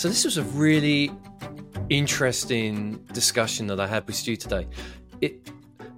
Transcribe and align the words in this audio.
So, 0.00 0.08
this 0.08 0.24
was 0.24 0.38
a 0.38 0.44
really 0.44 1.10
interesting 1.90 3.04
discussion 3.12 3.66
that 3.66 3.78
I 3.78 3.86
had 3.86 4.06
with 4.06 4.16
Stu 4.16 4.34
today. 4.34 4.66
It, 5.20 5.50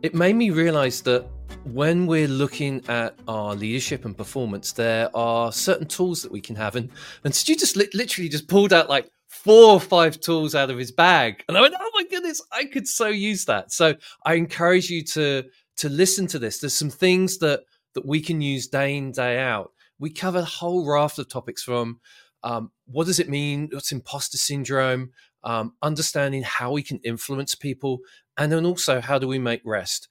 it 0.03 0.12
made 0.12 0.35
me 0.35 0.51
realize 0.51 1.03
that 1.03 1.24
when 1.62 2.08
we're 2.08 2.26
looking 2.26 2.85
at 2.88 3.17
our 3.28 3.54
leadership 3.54 4.04
and 4.04 4.19
performance, 4.19 4.72
there 4.72 5.08
are 5.17 5.53
certain 5.53 5.87
tools 5.87 6.21
that 6.22 6.33
we 6.33 6.40
can 6.40 6.56
have. 6.56 6.74
And, 6.74 6.90
and 7.22 7.33
Stu 7.33 7.54
just 7.54 7.76
li- 7.76 7.90
literally 7.94 8.28
just 8.28 8.49
pulled 8.49 8.72
out 8.72 8.88
like 8.88 9.08
four 9.28 9.74
or 9.74 9.80
five 9.80 10.19
tools 10.19 10.56
out 10.56 10.69
of 10.69 10.78
his 10.78 10.90
bag. 10.90 11.44
And 11.46 11.56
I 11.56 11.60
went, 11.60 11.74
oh 11.78 11.90
my 11.94 12.03
goodness, 12.10 12.42
I 12.50 12.64
could 12.64 12.88
so 12.88 13.06
use 13.06 13.44
that. 13.44 13.71
So 13.71 13.94
I 14.26 14.34
encourage 14.34 14.90
you 14.90 15.04
to 15.04 15.44
to 15.76 15.88
listen 15.88 16.27
to 16.27 16.41
this. 16.41 16.59
There's 16.59 16.74
some 16.74 16.91
things 16.91 17.38
that 17.38 17.60
that 17.95 18.05
we 18.05 18.20
can 18.20 18.41
use 18.41 18.66
day 18.66 18.96
in, 18.96 19.12
day 19.12 19.38
out. 19.38 19.70
We 20.00 20.10
cover 20.10 20.41
a 20.41 20.45
whole 20.45 20.91
raft 20.91 21.20
of 21.20 21.28
topics 21.28 21.62
from 21.62 22.00
um, 22.45 22.70
what 22.87 23.06
does 23.06 23.20
it 23.20 23.28
mean? 23.28 23.69
What's 23.73 23.92
imposter 23.92 24.38
syndrome? 24.38 25.10
Um, 25.45 25.74
understanding 25.83 26.42
how 26.42 26.73
we 26.73 26.83
can 26.83 26.98
influence 26.98 27.55
people, 27.55 28.00
and 28.37 28.50
then 28.52 28.64
also 28.64 29.00
how 29.00 29.19
do 29.19 29.27
we 29.27 29.38
make 29.38 29.60
rest, 29.64 30.09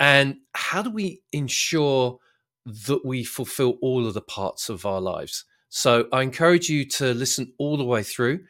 and 0.00 0.36
how 0.54 0.82
do 0.82 0.90
we 0.90 1.22
ensure 1.32 2.18
that 2.66 3.04
we 3.04 3.24
fulfill 3.24 3.76
all 3.80 4.06
of 4.06 4.14
the 4.14 4.22
parts 4.22 4.68
of 4.68 4.86
our 4.86 5.00
lives. 5.00 5.44
So 5.68 6.06
I 6.12 6.22
encourage 6.22 6.68
you 6.68 6.84
to 6.90 7.14
listen 7.14 7.52
all 7.58 7.76
the 7.76 7.84
way 7.84 8.02
through. 8.02 8.40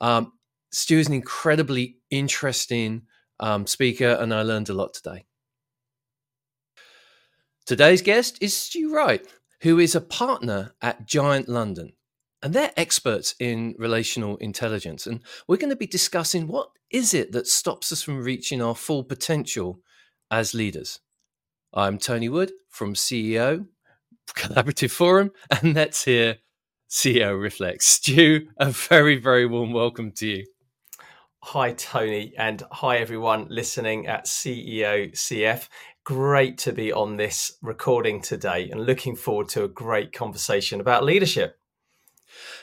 Um, 0.00 0.32
Stu 0.70 0.98
is 0.98 1.08
an 1.08 1.14
incredibly 1.14 1.98
interesting 2.10 3.02
um, 3.40 3.66
speaker, 3.66 4.16
and 4.20 4.32
I 4.32 4.42
learned 4.42 4.68
a 4.68 4.74
lot 4.74 4.94
today. 4.94 5.24
Today's 7.66 8.00
guest 8.00 8.38
is 8.40 8.56
Stu 8.56 8.94
Wright, 8.94 9.26
who 9.62 9.78
is 9.78 9.94
a 9.94 10.00
partner 10.00 10.74
at 10.80 11.06
Giant 11.06 11.48
London 11.48 11.92
and 12.42 12.54
they're 12.54 12.72
experts 12.76 13.34
in 13.40 13.74
relational 13.78 14.36
intelligence 14.36 15.06
and 15.06 15.20
we're 15.46 15.56
going 15.56 15.70
to 15.70 15.76
be 15.76 15.86
discussing 15.86 16.46
what 16.46 16.70
is 16.90 17.14
it 17.14 17.32
that 17.32 17.46
stops 17.46 17.92
us 17.92 18.02
from 18.02 18.22
reaching 18.22 18.62
our 18.62 18.74
full 18.74 19.04
potential 19.04 19.80
as 20.30 20.54
leaders. 20.54 21.00
I'm 21.74 21.98
tony 21.98 22.28
wood 22.28 22.52
from 22.68 22.94
ceo 22.94 23.66
collaborative 24.28 24.90
forum 24.90 25.30
and 25.50 25.74
let's 25.74 26.04
hear 26.04 26.38
ceo 26.88 27.40
Reflects. 27.40 27.88
stu 27.88 28.48
a 28.58 28.70
very 28.70 29.16
very 29.16 29.46
warm 29.46 29.72
welcome 29.72 30.12
to 30.12 30.26
you. 30.26 30.46
Hi 31.44 31.72
tony 31.72 32.32
and 32.38 32.62
hi 32.70 32.98
everyone 32.98 33.46
listening 33.48 34.06
at 34.06 34.26
ceo 34.26 35.12
cf 35.12 35.68
great 36.04 36.56
to 36.58 36.72
be 36.72 36.92
on 36.92 37.16
this 37.16 37.58
recording 37.62 38.22
today 38.22 38.70
and 38.70 38.86
looking 38.86 39.14
forward 39.14 39.48
to 39.50 39.64
a 39.64 39.68
great 39.68 40.12
conversation 40.12 40.80
about 40.80 41.04
leadership 41.04 41.58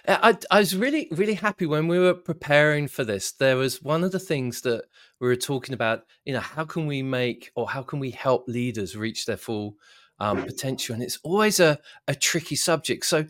I, 0.08 0.38
I 0.52 0.60
was 0.60 0.76
really, 0.76 1.08
really 1.12 1.34
happy 1.36 1.66
when 1.66 1.88
we 1.88 2.00
were 2.00 2.14
preparing 2.14 2.88
for 2.88 3.04
this. 3.04 3.32
There 3.32 3.58
was 3.58 3.82
one 3.82 4.04
of 4.04 4.12
the 4.12 4.20
things 4.20 4.62
that 4.62 4.86
we 5.20 5.28
were 5.28 5.36
talking 5.36 5.74
about, 5.74 6.04
you 6.26 6.34
know, 6.34 6.40
how 6.40 6.66
can 6.66 6.88
we 6.88 7.02
make 7.02 7.52
or 7.56 7.70
how 7.70 7.82
can 7.82 8.00
we 8.00 8.12
help 8.12 8.48
leaders 8.48 8.96
reach 8.96 9.26
their 9.26 9.38
full 9.38 9.76
um, 10.20 10.44
potential? 10.44 10.94
And 10.94 11.04
it's 11.04 11.20
always 11.24 11.60
a, 11.60 11.80
a 12.08 12.16
tricky 12.16 12.56
subject. 12.56 13.06
So, 13.06 13.26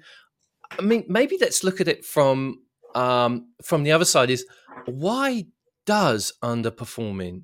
I 0.78 0.82
mean, 0.82 1.06
maybe 1.08 1.38
let's 1.40 1.64
look 1.64 1.82
at 1.82 1.88
it 1.88 2.04
from 2.06 2.62
um, 2.96 3.50
from 3.62 3.84
the 3.84 3.92
other 3.92 4.06
side 4.06 4.30
is 4.30 4.46
why 4.86 5.46
does 5.86 6.34
underperforming 6.42 7.44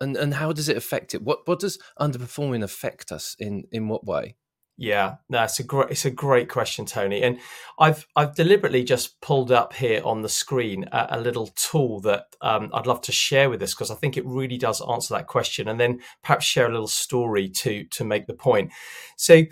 and, 0.00 0.16
and 0.16 0.34
how 0.34 0.52
does 0.52 0.68
it 0.68 0.76
affect 0.76 1.14
it? 1.14 1.22
What 1.22 1.46
what 1.46 1.60
does 1.60 1.78
underperforming 2.00 2.62
affect 2.62 3.12
us 3.12 3.36
in 3.38 3.64
in 3.70 3.88
what 3.88 4.06
way? 4.06 4.36
Yeah, 4.76 5.16
no, 5.28 5.44
it's 5.44 5.60
a 5.60 5.64
great 5.64 5.90
it's 5.92 6.06
a 6.06 6.10
great 6.10 6.48
question, 6.48 6.86
Tony. 6.86 7.22
And 7.22 7.38
I've 7.78 8.06
I've 8.16 8.34
deliberately 8.34 8.84
just 8.84 9.20
pulled 9.20 9.52
up 9.52 9.72
here 9.74 10.02
on 10.04 10.22
the 10.22 10.28
screen 10.30 10.86
a, 10.92 11.08
a 11.12 11.20
little 11.20 11.48
tool 11.56 12.00
that 12.00 12.26
um, 12.40 12.70
I'd 12.74 12.88
love 12.88 13.02
to 13.02 13.12
share 13.12 13.50
with 13.50 13.62
us 13.62 13.74
because 13.74 13.92
I 13.92 13.94
think 13.96 14.16
it 14.16 14.26
really 14.26 14.58
does 14.58 14.82
answer 14.90 15.14
that 15.14 15.28
question, 15.28 15.68
and 15.68 15.78
then 15.78 16.00
perhaps 16.24 16.46
share 16.46 16.66
a 16.66 16.72
little 16.72 16.88
story 16.88 17.50
to 17.50 17.84
to 17.84 18.04
make 18.04 18.26
the 18.26 18.34
point. 18.34 18.72
So, 19.16 19.44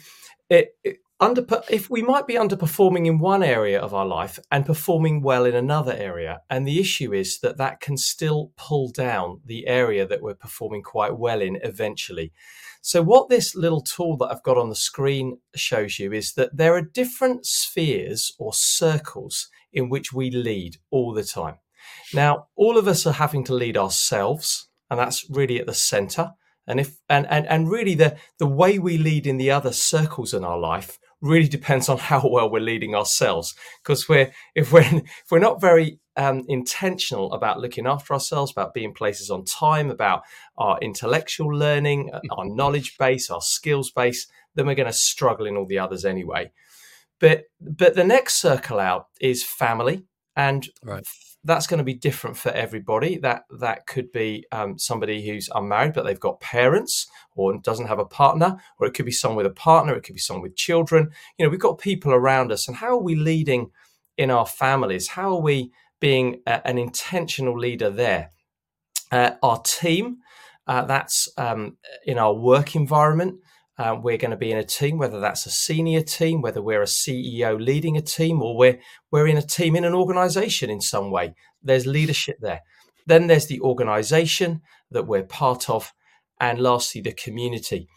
it, 0.51 0.71
it 0.85 0.99
under 1.21 1.45
if 1.69 1.91
we 1.91 2.03
might 2.03 2.27
be 2.27 2.35
underperforming 2.35 3.07
in 3.07 3.19
one 3.19 3.43
area 3.43 3.79
of 3.79 3.93
our 3.95 4.07
life 4.07 4.39
and 4.51 4.65
performing 4.65 5.23
well 5.23 5.45
in 5.45 5.55
another 5.55 5.93
area 5.93 6.41
and 6.49 6.67
the 6.67 6.81
issue 6.81 7.13
is 7.13 7.39
that 7.41 7.59
that 7.59 7.81
can 7.81 7.97
still 7.97 8.53
pull 8.57 8.91
down 8.91 9.41
the 9.45 9.67
area 9.67 10.07
that 10.07 10.23
we're 10.23 10.35
performing 10.35 10.83
quite 10.83 11.17
well 11.17 11.41
in 11.41 11.59
eventually 11.63 12.33
so, 12.83 13.03
what 13.03 13.29
this 13.29 13.55
little 13.55 13.83
tool 13.83 14.17
that 14.19 14.31
I've 14.31 14.43
got 14.43 14.57
on 14.57 14.71
the 14.71 14.75
screen 14.75 15.39
shows 15.55 15.99
you 15.99 16.13
is 16.13 16.33
that 16.35 16.57
there 16.57 16.75
are 16.75 16.83
different 16.83 17.45
spheres 17.45 18.33
or 18.39 18.53
circles 18.55 19.49
in 19.73 19.91
which 19.91 20.13
we 20.13 20.31
lead 20.31 20.79
all 20.91 21.13
the 21.13 21.25
time. 21.25 21.57
Now, 22.15 22.47
all 22.57 22.79
of 22.79 22.89
us 22.89 23.07
are 23.07 23.13
having 23.13 23.45
to 23.45 23.55
lead 23.55 23.77
ourselves, 23.77 24.69
and 24.89 24.99
that's 24.99 25.29
really 25.29 25.61
at 25.61 25.67
the 25.67 25.75
center. 25.75 26.33
And 26.67 26.81
if 26.81 26.97
and 27.09 27.27
and, 27.29 27.47
and 27.49 27.71
really 27.71 27.95
the 27.95 28.17
the 28.39 28.47
way 28.47 28.79
we 28.79 28.97
lead 28.97 29.27
in 29.27 29.37
the 29.37 29.51
other 29.51 29.73
circles 29.73 30.33
in 30.33 30.43
our 30.43 30.59
life 30.59 30.99
really 31.21 31.49
depends 31.49 31.89
on 31.89 31.99
how 31.99 32.27
well 32.27 32.51
we're 32.51 32.61
leading 32.61 32.95
ourselves. 32.95 33.55
Because 33.83 34.09
we're 34.09 34.33
if 34.55 34.73
we're 34.73 34.83
if 34.83 35.31
we're 35.31 35.39
not 35.39 35.61
very 35.61 36.01
um, 36.17 36.45
intentional 36.49 37.33
about 37.33 37.61
looking 37.61 37.87
after 37.87 38.13
ourselves, 38.13 38.53
about 38.53 38.75
being 38.75 38.93
places 38.93 39.31
on 39.31 39.45
time, 39.45 39.91
about 39.91 40.23
our 40.59 40.79
intellectual 40.81 41.49
learning, 41.49 42.11
uh, 42.13 42.21
our 42.33 42.45
knowledge 42.45 42.97
base, 42.99 43.31
our 43.31 43.41
skills 43.41 43.91
base, 43.91 44.27
then 44.55 44.67
we're 44.67 44.75
going 44.75 44.87
to 44.87 44.93
struggle 44.93 45.47
in 45.47 45.57
all 45.57 45.67
the 45.67 45.79
others 45.79 46.05
anyway. 46.05 46.51
But 47.21 47.45
but 47.61 47.95
the 47.95 48.05
next 48.05 48.41
circle 48.41 48.81
out 48.81 49.09
is 49.21 49.45
family, 49.45 50.05
and 50.49 50.69
right. 50.83 51.07
that's 51.45 51.67
going 51.67 51.79
to 51.79 51.85
be 51.85 51.95
different 51.95 52.37
for 52.37 52.51
everybody. 52.51 53.19
That 53.19 53.45
that 53.59 53.87
could 53.87 54.13
be 54.13 54.45
um, 54.53 54.79
somebody 54.79 55.27
who's 55.27 55.49
unmarried 55.55 55.95
but 55.95 56.05
they've 56.05 56.29
got 56.29 56.41
parents, 56.41 57.07
or 57.35 57.59
doesn't 57.59 57.89
have 57.89 57.99
a 57.99 58.05
partner, 58.05 58.59
or 58.79 58.87
it 58.87 58.95
could 58.95 59.07
be 59.07 59.13
someone 59.13 59.37
with 59.37 59.47
a 59.47 59.51
partner. 59.69 59.95
It 59.95 60.03
could 60.03 60.15
be 60.15 60.21
someone 60.21 60.43
with 60.43 60.57
children. 60.57 61.11
You 61.39 61.47
know, 61.47 61.51
we've 61.51 61.61
got 61.69 61.79
people 61.79 62.13
around 62.13 62.53
us, 62.53 62.69
and 62.69 62.77
how 62.77 62.91
are 62.99 63.03
we 63.03 63.15
leading 63.15 63.71
in 64.17 64.31
our 64.31 64.47
families? 64.47 65.09
How 65.09 65.37
are 65.37 65.43
we 65.43 65.73
being 66.01 66.41
a, 66.47 66.67
an 66.67 66.79
intentional 66.79 67.57
leader 67.57 67.91
there. 67.91 68.33
Uh, 69.13 69.33
our 69.43 69.61
team, 69.63 70.19
uh, 70.67 70.85
that's 70.85 71.29
um, 71.37 71.77
in 72.07 72.19
our 72.19 72.35
work 72.35 72.75
environment. 72.75 73.39
Uh, 73.81 73.95
we're 73.95 74.19
going 74.19 74.31
to 74.31 74.37
be 74.37 74.53
in 74.53 74.59
a 74.59 74.63
team, 74.63 74.99
whether 74.99 75.19
that's 75.21 75.47
a 75.47 75.51
senior 75.51 76.03
team, 76.03 76.43
whether 76.43 76.61
we're 76.61 76.83
a 76.83 76.85
CEO 76.85 77.59
leading 77.59 77.97
a 77.97 78.03
team, 78.03 78.43
or 78.43 78.55
we're 78.55 78.79
we're 79.11 79.27
in 79.27 79.39
a 79.39 79.43
team 79.43 79.75
in 79.75 79.87
an 79.87 79.95
organization 79.95 80.69
in 80.69 80.83
some 80.83 81.11
way. 81.11 81.35
There's 81.63 81.87
leadership 81.87 82.37
there. 82.43 82.61
Then 83.07 83.27
there's 83.27 83.47
the 83.47 83.59
organization 83.63 84.61
that 84.91 85.07
we're 85.07 85.23
part 85.23 85.71
of, 85.71 85.95
and 86.39 86.61
lastly, 86.61 87.01
the 87.01 87.15
community. 87.15 87.89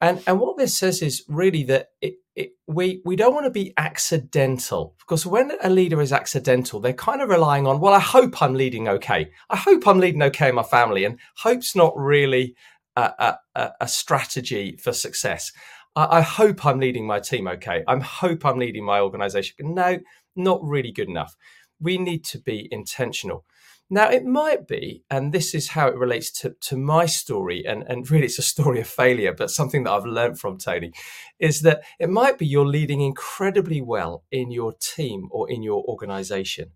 And 0.00 0.22
and 0.26 0.40
what 0.40 0.56
this 0.56 0.78
says 0.78 1.02
is 1.02 1.22
really 1.28 1.64
that 1.64 1.88
it, 2.00 2.14
it, 2.34 2.52
we 2.66 3.02
we 3.04 3.14
don't 3.14 3.34
want 3.34 3.44
to 3.44 3.50
be 3.50 3.74
accidental 3.76 4.94
because 5.00 5.26
when 5.26 5.52
a 5.62 5.68
leader 5.68 6.00
is 6.00 6.14
accidental, 6.14 6.80
they're 6.80 6.94
kind 6.94 7.20
of 7.20 7.28
relying 7.28 7.66
on. 7.66 7.78
Well, 7.78 7.92
I 7.92 8.00
hope 8.00 8.40
I'm 8.40 8.54
leading 8.54 8.88
okay. 8.88 9.30
I 9.50 9.58
hope 9.58 9.86
I'm 9.86 10.00
leading 10.00 10.22
okay 10.22 10.48
in 10.48 10.54
my 10.54 10.62
family, 10.62 11.04
and 11.04 11.18
hope's 11.36 11.76
not 11.76 11.92
really 11.94 12.54
a, 13.00 13.38
a, 13.54 13.70
a 13.82 13.88
strategy 13.88 14.76
for 14.76 14.92
success. 14.92 15.52
I, 15.96 16.18
I, 16.18 16.20
hope 16.20 16.64
I'm 16.64 16.80
leading 16.80 17.06
my 17.06 17.20
team 17.20 17.48
okay. 17.48 17.82
I 17.86 17.98
hope 17.98 18.44
I'm 18.44 18.58
leading 18.58 18.84
my 18.84 19.00
organization. 19.00 19.56
No, 19.60 19.98
not 20.36 20.60
really 20.62 20.92
good 20.92 21.08
enough. 21.08 21.36
We 21.80 21.98
need 21.98 22.24
to 22.26 22.38
be 22.38 22.68
intentional. 22.70 23.44
Now, 23.92 24.08
it 24.08 24.24
might 24.24 24.68
be, 24.68 25.02
and 25.10 25.32
this 25.32 25.52
is 25.52 25.70
how 25.70 25.88
it 25.88 25.96
relates 25.96 26.30
to, 26.42 26.54
to 26.60 26.76
my 26.76 27.06
story, 27.06 27.64
and, 27.66 27.82
and 27.88 28.08
really 28.08 28.26
it's 28.26 28.38
a 28.38 28.42
story 28.42 28.80
of 28.80 28.86
failure, 28.86 29.34
but 29.36 29.50
something 29.50 29.82
that 29.82 29.90
I've 29.90 30.04
learned 30.04 30.38
from 30.38 30.58
Tony, 30.58 30.92
is 31.40 31.62
that 31.62 31.82
it 31.98 32.08
might 32.08 32.38
be 32.38 32.46
you're 32.46 32.64
leading 32.64 33.00
incredibly 33.00 33.80
well 33.80 34.22
in 34.30 34.52
your 34.52 34.74
team 34.74 35.28
or 35.32 35.50
in 35.50 35.64
your 35.64 35.82
organization, 35.86 36.70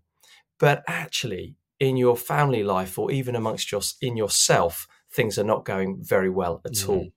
but 0.59 0.83
actually 0.89 1.55
in 1.79 1.95
your 1.95 2.17
family 2.17 2.63
life 2.63 2.99
or 2.99 3.09
even 3.11 3.33
amongst 3.33 3.71
your, 3.71 3.81
in 4.01 4.17
yourself, 4.17 4.85
things 5.15 5.39
are 5.39 5.43
not 5.43 5.65
going 5.65 5.97
very 6.01 6.29
well 6.29 6.61
at 6.65 6.73
mm. 6.73 6.89
all. 6.89 7.07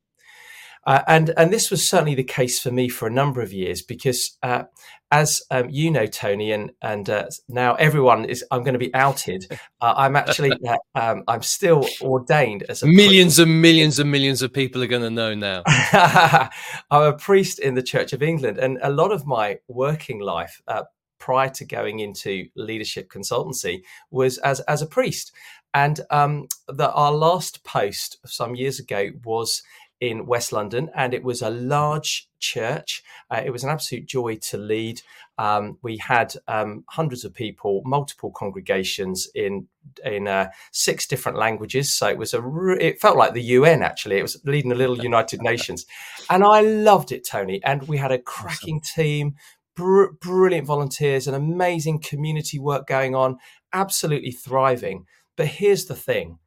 Uh, 0.88 1.02
and 1.06 1.34
and 1.36 1.52
this 1.52 1.70
was 1.70 1.86
certainly 1.86 2.14
the 2.14 2.24
case 2.24 2.58
for 2.58 2.70
me 2.70 2.88
for 2.88 3.06
a 3.06 3.10
number 3.10 3.42
of 3.42 3.52
years 3.52 3.82
because, 3.82 4.38
uh, 4.42 4.62
as 5.10 5.42
um, 5.50 5.68
you 5.68 5.90
know, 5.90 6.06
Tony, 6.06 6.50
and 6.50 6.72
and 6.80 7.10
uh, 7.10 7.26
now 7.46 7.74
everyone 7.74 8.24
is. 8.24 8.42
I'm 8.50 8.62
going 8.62 8.72
to 8.72 8.78
be 8.78 8.94
outed. 8.94 9.46
Uh, 9.80 9.94
I'm 9.96 10.16
actually. 10.16 10.50
Uh, 10.66 10.76
um, 10.96 11.22
I'm 11.28 11.42
still 11.42 11.86
ordained 12.00 12.64
as 12.68 12.82
a 12.82 12.86
millions 12.86 13.36
priest. 13.36 13.38
and 13.38 13.62
millions 13.62 13.98
and 14.00 14.10
millions 14.10 14.42
of 14.42 14.52
people 14.52 14.82
are 14.82 14.88
going 14.88 15.02
to 15.02 15.10
know 15.10 15.32
now. 15.34 15.62
I'm 16.90 17.02
a 17.02 17.12
priest 17.12 17.60
in 17.60 17.74
the 17.74 17.82
Church 17.82 18.12
of 18.12 18.20
England, 18.20 18.58
and 18.58 18.80
a 18.82 18.90
lot 18.90 19.12
of 19.12 19.24
my 19.24 19.58
working 19.68 20.18
life 20.18 20.60
uh, 20.66 20.82
prior 21.18 21.48
to 21.50 21.64
going 21.64 22.00
into 22.00 22.48
leadership 22.56 23.08
consultancy 23.08 23.82
was 24.10 24.38
as 24.38 24.58
as 24.60 24.82
a 24.82 24.86
priest. 24.86 25.30
And 25.74 26.00
um, 26.10 26.48
the, 26.66 26.90
our 26.92 27.12
last 27.12 27.64
post 27.64 28.18
some 28.24 28.54
years 28.54 28.78
ago 28.80 29.10
was 29.24 29.62
in 30.00 30.26
West 30.26 30.52
London, 30.52 30.90
and 30.94 31.12
it 31.12 31.24
was 31.24 31.42
a 31.42 31.50
large 31.50 32.28
church. 32.38 33.02
Uh, 33.30 33.42
it 33.44 33.50
was 33.50 33.64
an 33.64 33.70
absolute 33.70 34.06
joy 34.06 34.36
to 34.36 34.56
lead. 34.56 35.02
Um, 35.38 35.78
we 35.82 35.96
had 35.96 36.34
um, 36.46 36.84
hundreds 36.88 37.24
of 37.24 37.34
people, 37.34 37.82
multiple 37.84 38.30
congregations 38.30 39.28
in 39.34 39.66
in 40.04 40.28
uh, 40.28 40.50
six 40.72 41.06
different 41.06 41.38
languages. 41.38 41.92
So 41.92 42.06
it 42.08 42.18
was 42.18 42.32
a 42.32 42.40
re- 42.40 42.80
it 42.80 43.00
felt 43.00 43.16
like 43.16 43.34
the 43.34 43.42
UN 43.42 43.82
actually. 43.82 44.18
It 44.18 44.22
was 44.22 44.40
leading 44.44 44.70
the 44.70 44.76
little 44.76 44.98
United 45.02 45.42
Nations, 45.42 45.84
and 46.30 46.44
I 46.44 46.60
loved 46.60 47.10
it, 47.12 47.26
Tony. 47.26 47.60
And 47.64 47.82
we 47.88 47.96
had 47.96 48.12
a 48.12 48.18
cracking 48.18 48.80
awesome. 48.82 49.02
team, 49.02 49.36
br- 49.74 50.12
brilliant 50.20 50.66
volunteers, 50.66 51.26
an 51.26 51.34
amazing 51.34 52.00
community 52.00 52.58
work 52.58 52.86
going 52.86 53.14
on, 53.16 53.38
absolutely 53.72 54.32
thriving. 54.32 55.06
But 55.38 55.46
here's 55.46 55.86
the 55.86 55.94
thing: 55.94 56.40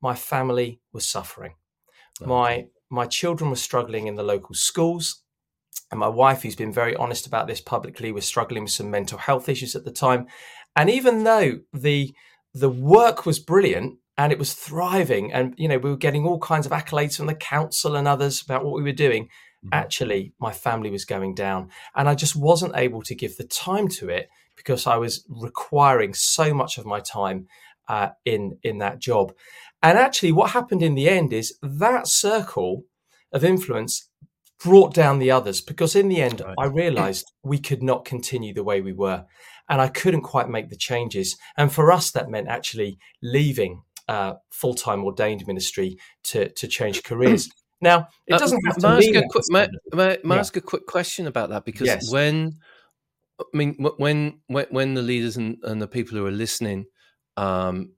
my 0.00 0.14
family 0.14 0.80
was 0.92 1.06
suffering. 1.06 1.56
Okay. 2.22 2.28
My 2.30 2.66
my 2.88 3.06
children 3.06 3.50
were 3.50 3.56
struggling 3.56 4.06
in 4.06 4.14
the 4.14 4.22
local 4.22 4.54
schools. 4.54 5.22
And 5.90 6.00
my 6.00 6.08
wife, 6.08 6.42
who's 6.42 6.56
been 6.56 6.72
very 6.72 6.96
honest 6.96 7.26
about 7.26 7.46
this 7.46 7.60
publicly, 7.60 8.10
was 8.10 8.24
struggling 8.24 8.62
with 8.62 8.72
some 8.72 8.90
mental 8.90 9.18
health 9.18 9.48
issues 9.48 9.76
at 9.76 9.84
the 9.84 9.92
time. 9.92 10.26
And 10.74 10.88
even 10.88 11.24
though 11.24 11.60
the 11.72 12.14
the 12.54 12.70
work 12.70 13.26
was 13.26 13.38
brilliant 13.38 13.98
and 14.16 14.32
it 14.32 14.38
was 14.38 14.54
thriving, 14.54 15.32
and 15.32 15.54
you 15.58 15.68
know 15.68 15.78
we 15.78 15.90
were 15.90 15.96
getting 15.96 16.24
all 16.24 16.38
kinds 16.38 16.66
of 16.66 16.72
accolades 16.72 17.16
from 17.16 17.26
the 17.26 17.34
council 17.34 17.96
and 17.96 18.08
others 18.08 18.42
about 18.42 18.64
what 18.64 18.74
we 18.74 18.82
were 18.82 18.92
doing, 18.92 19.24
mm-hmm. 19.24 19.68
actually 19.72 20.32
my 20.40 20.52
family 20.52 20.90
was 20.90 21.04
going 21.04 21.34
down, 21.34 21.70
and 21.96 22.08
I 22.08 22.14
just 22.14 22.36
wasn't 22.36 22.76
able 22.76 23.02
to 23.02 23.14
give 23.14 23.36
the 23.36 23.44
time 23.44 23.88
to 23.98 24.08
it 24.08 24.28
because 24.56 24.86
I 24.86 24.96
was 24.96 25.24
requiring 25.28 26.14
so 26.14 26.54
much 26.54 26.78
of 26.78 26.86
my 26.86 27.00
time 27.00 27.48
uh, 27.88 28.10
in 28.24 28.58
in 28.62 28.78
that 28.78 28.98
job. 28.98 29.32
And 29.82 29.98
actually, 29.98 30.32
what 30.32 30.50
happened 30.50 30.82
in 30.82 30.94
the 30.94 31.08
end 31.08 31.32
is 31.32 31.58
that 31.62 32.08
circle 32.08 32.84
of 33.32 33.44
influence 33.44 34.08
brought 34.62 34.94
down 34.94 35.18
the 35.18 35.30
others 35.30 35.60
because 35.60 35.94
in 35.94 36.08
the 36.08 36.20
end. 36.20 36.42
I 36.58 36.66
realized 36.72 37.30
we 37.42 37.58
could 37.58 37.82
not 37.82 38.04
continue 38.04 38.54
the 38.54 38.64
way 38.64 38.80
we 38.80 38.92
were. 38.92 39.24
And 39.68 39.80
I 39.80 39.88
couldn't 39.88 40.22
quite 40.22 40.48
make 40.48 40.70
the 40.70 40.76
changes. 40.76 41.36
And 41.56 41.72
for 41.72 41.90
us, 41.90 42.12
that 42.12 42.30
meant 42.30 42.48
actually 42.48 42.98
leaving 43.22 43.82
uh, 44.08 44.34
full 44.50 44.74
time 44.74 45.04
ordained 45.04 45.44
ministry 45.46 45.98
to, 46.24 46.48
to 46.50 46.68
change 46.68 47.02
careers. 47.04 47.48
Now, 47.80 48.08
it 48.26 48.34
uh, 48.34 48.38
doesn't 48.38 48.58
uh, 48.64 48.68
have 48.68 48.76
to 48.76 48.88
may. 48.88 49.18
Ask 49.18 49.28
quick, 49.30 49.44
may, 49.50 49.68
may, 49.92 50.18
may 50.24 50.34
yeah. 50.36 50.40
ask 50.40 50.56
a 50.56 50.60
quick 50.60 50.86
question 50.86 51.26
about 51.26 51.50
that? 51.50 51.64
Because 51.64 51.86
yes. 51.86 52.10
when, 52.10 52.52
I 53.40 53.44
mean, 53.52 53.74
when 53.98 54.40
when 54.46 54.66
when 54.70 54.94
the 54.94 55.02
leaders 55.02 55.36
and, 55.36 55.58
and 55.62 55.82
the 55.82 55.88
people 55.88 56.16
who 56.16 56.24
are 56.24 56.30
listening 56.30 56.86
um, 57.36 57.92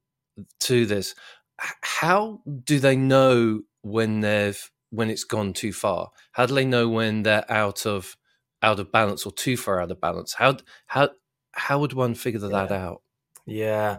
to 0.60 0.86
this, 0.86 1.14
how 1.58 2.40
do 2.64 2.78
they 2.78 2.96
know 2.96 3.62
when 3.82 4.20
they've 4.20 4.70
when 4.90 5.10
it's 5.10 5.24
gone 5.24 5.52
too 5.52 5.72
far? 5.72 6.10
How 6.32 6.46
do 6.46 6.54
they 6.54 6.64
know 6.64 6.88
when 6.88 7.22
they're 7.22 7.50
out 7.50 7.86
of 7.86 8.16
out 8.62 8.80
of 8.80 8.90
balance 8.92 9.24
or 9.26 9.32
too 9.32 9.56
far 9.56 9.80
out 9.80 9.90
of 9.90 10.00
balance? 10.00 10.34
How 10.34 10.56
how 10.86 11.10
how 11.52 11.80
would 11.80 11.92
one 11.92 12.14
figure 12.14 12.40
that 12.40 12.70
yeah. 12.70 12.76
out? 12.76 13.02
Yeah. 13.46 13.98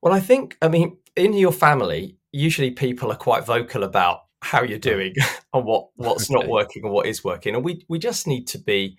Well, 0.00 0.14
I 0.14 0.20
think 0.20 0.56
I 0.62 0.68
mean 0.68 0.96
in 1.16 1.32
your 1.32 1.52
family, 1.52 2.16
usually 2.32 2.70
people 2.70 3.10
are 3.10 3.16
quite 3.16 3.44
vocal 3.44 3.82
about 3.82 4.20
how 4.42 4.62
you're 4.62 4.78
doing 4.78 5.14
and 5.54 5.64
what 5.64 5.88
what's 5.96 6.30
okay. 6.30 6.40
not 6.40 6.48
working 6.48 6.84
and 6.84 6.92
what 6.92 7.06
is 7.06 7.24
working, 7.24 7.54
and 7.54 7.64
we 7.64 7.84
we 7.88 7.98
just 7.98 8.26
need 8.26 8.46
to 8.48 8.58
be 8.58 8.96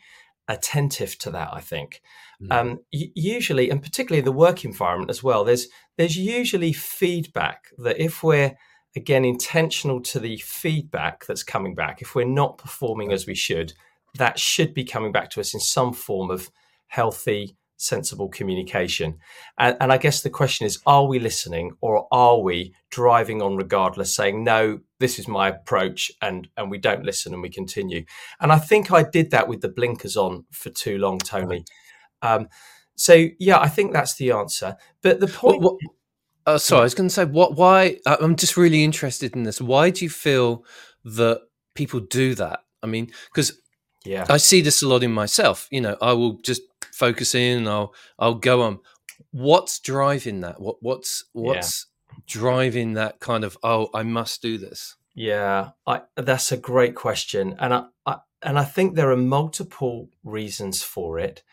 attentive 0.47 1.18
to 1.19 1.31
that. 1.31 1.50
I 1.53 1.62
think 1.62 2.01
mm. 2.42 2.51
um, 2.51 2.80
usually, 2.92 3.69
and 3.69 3.81
particularly 3.81 4.22
the 4.22 4.31
work 4.31 4.66
environment 4.66 5.10
as 5.10 5.24
well. 5.24 5.44
There's 5.44 5.68
there's 5.98 6.18
usually 6.18 6.74
feedback 6.74 7.66
that 7.78 8.00
if 8.00 8.24
we're 8.24 8.56
again 8.95 9.25
intentional 9.25 10.01
to 10.01 10.19
the 10.19 10.38
feedback 10.38 11.25
that's 11.25 11.44
coming 11.44 11.75
back, 11.75 12.01
if 12.01 12.16
we're 12.16 12.25
not 12.25 12.57
performing 12.57 13.12
as 13.12 13.28
we 13.28 13.36
should, 13.36 13.74
that 14.16 14.39
should 14.39 14.74
be 14.74 14.84
coming 14.84 15.12
back 15.12 15.30
to 15.31 15.39
us 15.39 15.54
in 15.54 15.60
some 15.60 15.94
form 15.94 16.31
of 16.31 16.50
healthy, 16.88 17.56
sensible 17.78 18.28
communication. 18.28 19.18
And, 19.57 19.78
and, 19.80 19.94
I 19.94 19.98
guess 19.98 20.22
the 20.22 20.30
question 20.30 20.66
is 20.66 20.80
are 20.86 21.06
we 21.06 21.19
listening 21.19 21.74
or 21.81 22.07
are 22.12 22.39
we 22.39 22.74
driving 22.89 23.42
on 23.42 23.56
regardless, 23.56 24.16
saying, 24.16 24.44
no, 24.44 24.80
this 25.00 25.19
is 25.19 25.28
my 25.28 25.50
approach, 25.50 26.12
and, 26.22 26.48
and 26.57 26.72
we 26.72 26.80
don't 26.80 27.06
listen 27.06 27.34
and 27.34 27.42
we 27.42 27.50
continue? 27.50 28.06
And 28.39 28.51
I 28.51 28.57
think 28.57 28.92
I 28.92 29.04
did 29.04 29.31
that 29.31 29.48
with 29.48 29.62
the 29.62 29.69
blinkers 29.69 30.18
on 30.18 30.45
for 30.51 30.69
too 30.69 30.98
long, 30.98 31.19
Tony. 31.19 31.66
Um, 32.35 32.47
so, 32.95 33.27
yeah, 33.39 33.59
I 33.59 33.69
think 33.69 33.94
that's 33.94 34.15
the 34.15 34.31
answer. 34.31 34.75
But 35.01 35.19
the 35.19 35.27
point. 35.27 35.62
What, 35.62 35.74
what, 35.74 35.94
uh, 36.47 36.57
sorry, 36.57 36.81
I 36.81 36.83
was 36.83 36.95
going 36.95 37.09
to 37.09 37.13
say, 37.13 37.25
what? 37.25 37.56
Why? 37.56 38.00
I'm 38.06 38.35
just 38.35 38.56
really 38.56 38.83
interested 38.83 39.35
in 39.35 39.44
this. 39.44 39.59
Why 39.59 39.89
do 39.89 40.06
you 40.06 40.09
feel 40.09 40.63
that 41.03 41.41
people 41.75 42.00
do 42.00 42.35
that? 42.35 42.62
I 42.81 42.88
mean, 42.88 43.12
because 43.25 43.62
yeah, 44.06 44.25
I 44.29 44.38
see 44.38 44.62
this 44.62 44.81
a 44.81 44.88
lot 44.88 45.03
in 45.03 45.12
myself. 45.12 45.68
You 45.71 45.81
know, 45.81 45.97
I 46.01 46.13
will 46.13 46.38
just 46.41 46.62
focus 46.94 47.35
in, 47.35 47.59
and 47.59 47.69
I'll 47.69 47.94
I'll 48.18 48.35
go 48.35 48.62
on. 48.62 48.79
What's 49.31 49.79
driving 49.79 50.39
that? 50.41 50.62
What 50.62 50.77
what's 50.79 51.25
what's 51.33 51.88
yeah. 52.09 52.15
driving 52.25 52.94
that 52.94 53.19
kind 53.19 53.44
of? 53.44 53.57
Oh, 53.62 53.89
I 53.94 54.03
must 54.03 54.41
do 54.41 54.57
this. 54.57 54.95
Yeah, 55.13 55.71
I, 55.85 56.03
that's 56.15 56.51
a 56.51 56.57
great 56.57 56.95
question, 56.95 57.56
and 57.59 57.74
I, 57.74 57.85
I 58.06 58.18
and 58.41 58.57
I 58.57 58.63
think 58.63 58.95
there 58.95 59.12
are 59.12 59.18
multiple 59.18 60.09
reasons 60.24 60.81
for 60.81 61.19
it. 61.19 61.44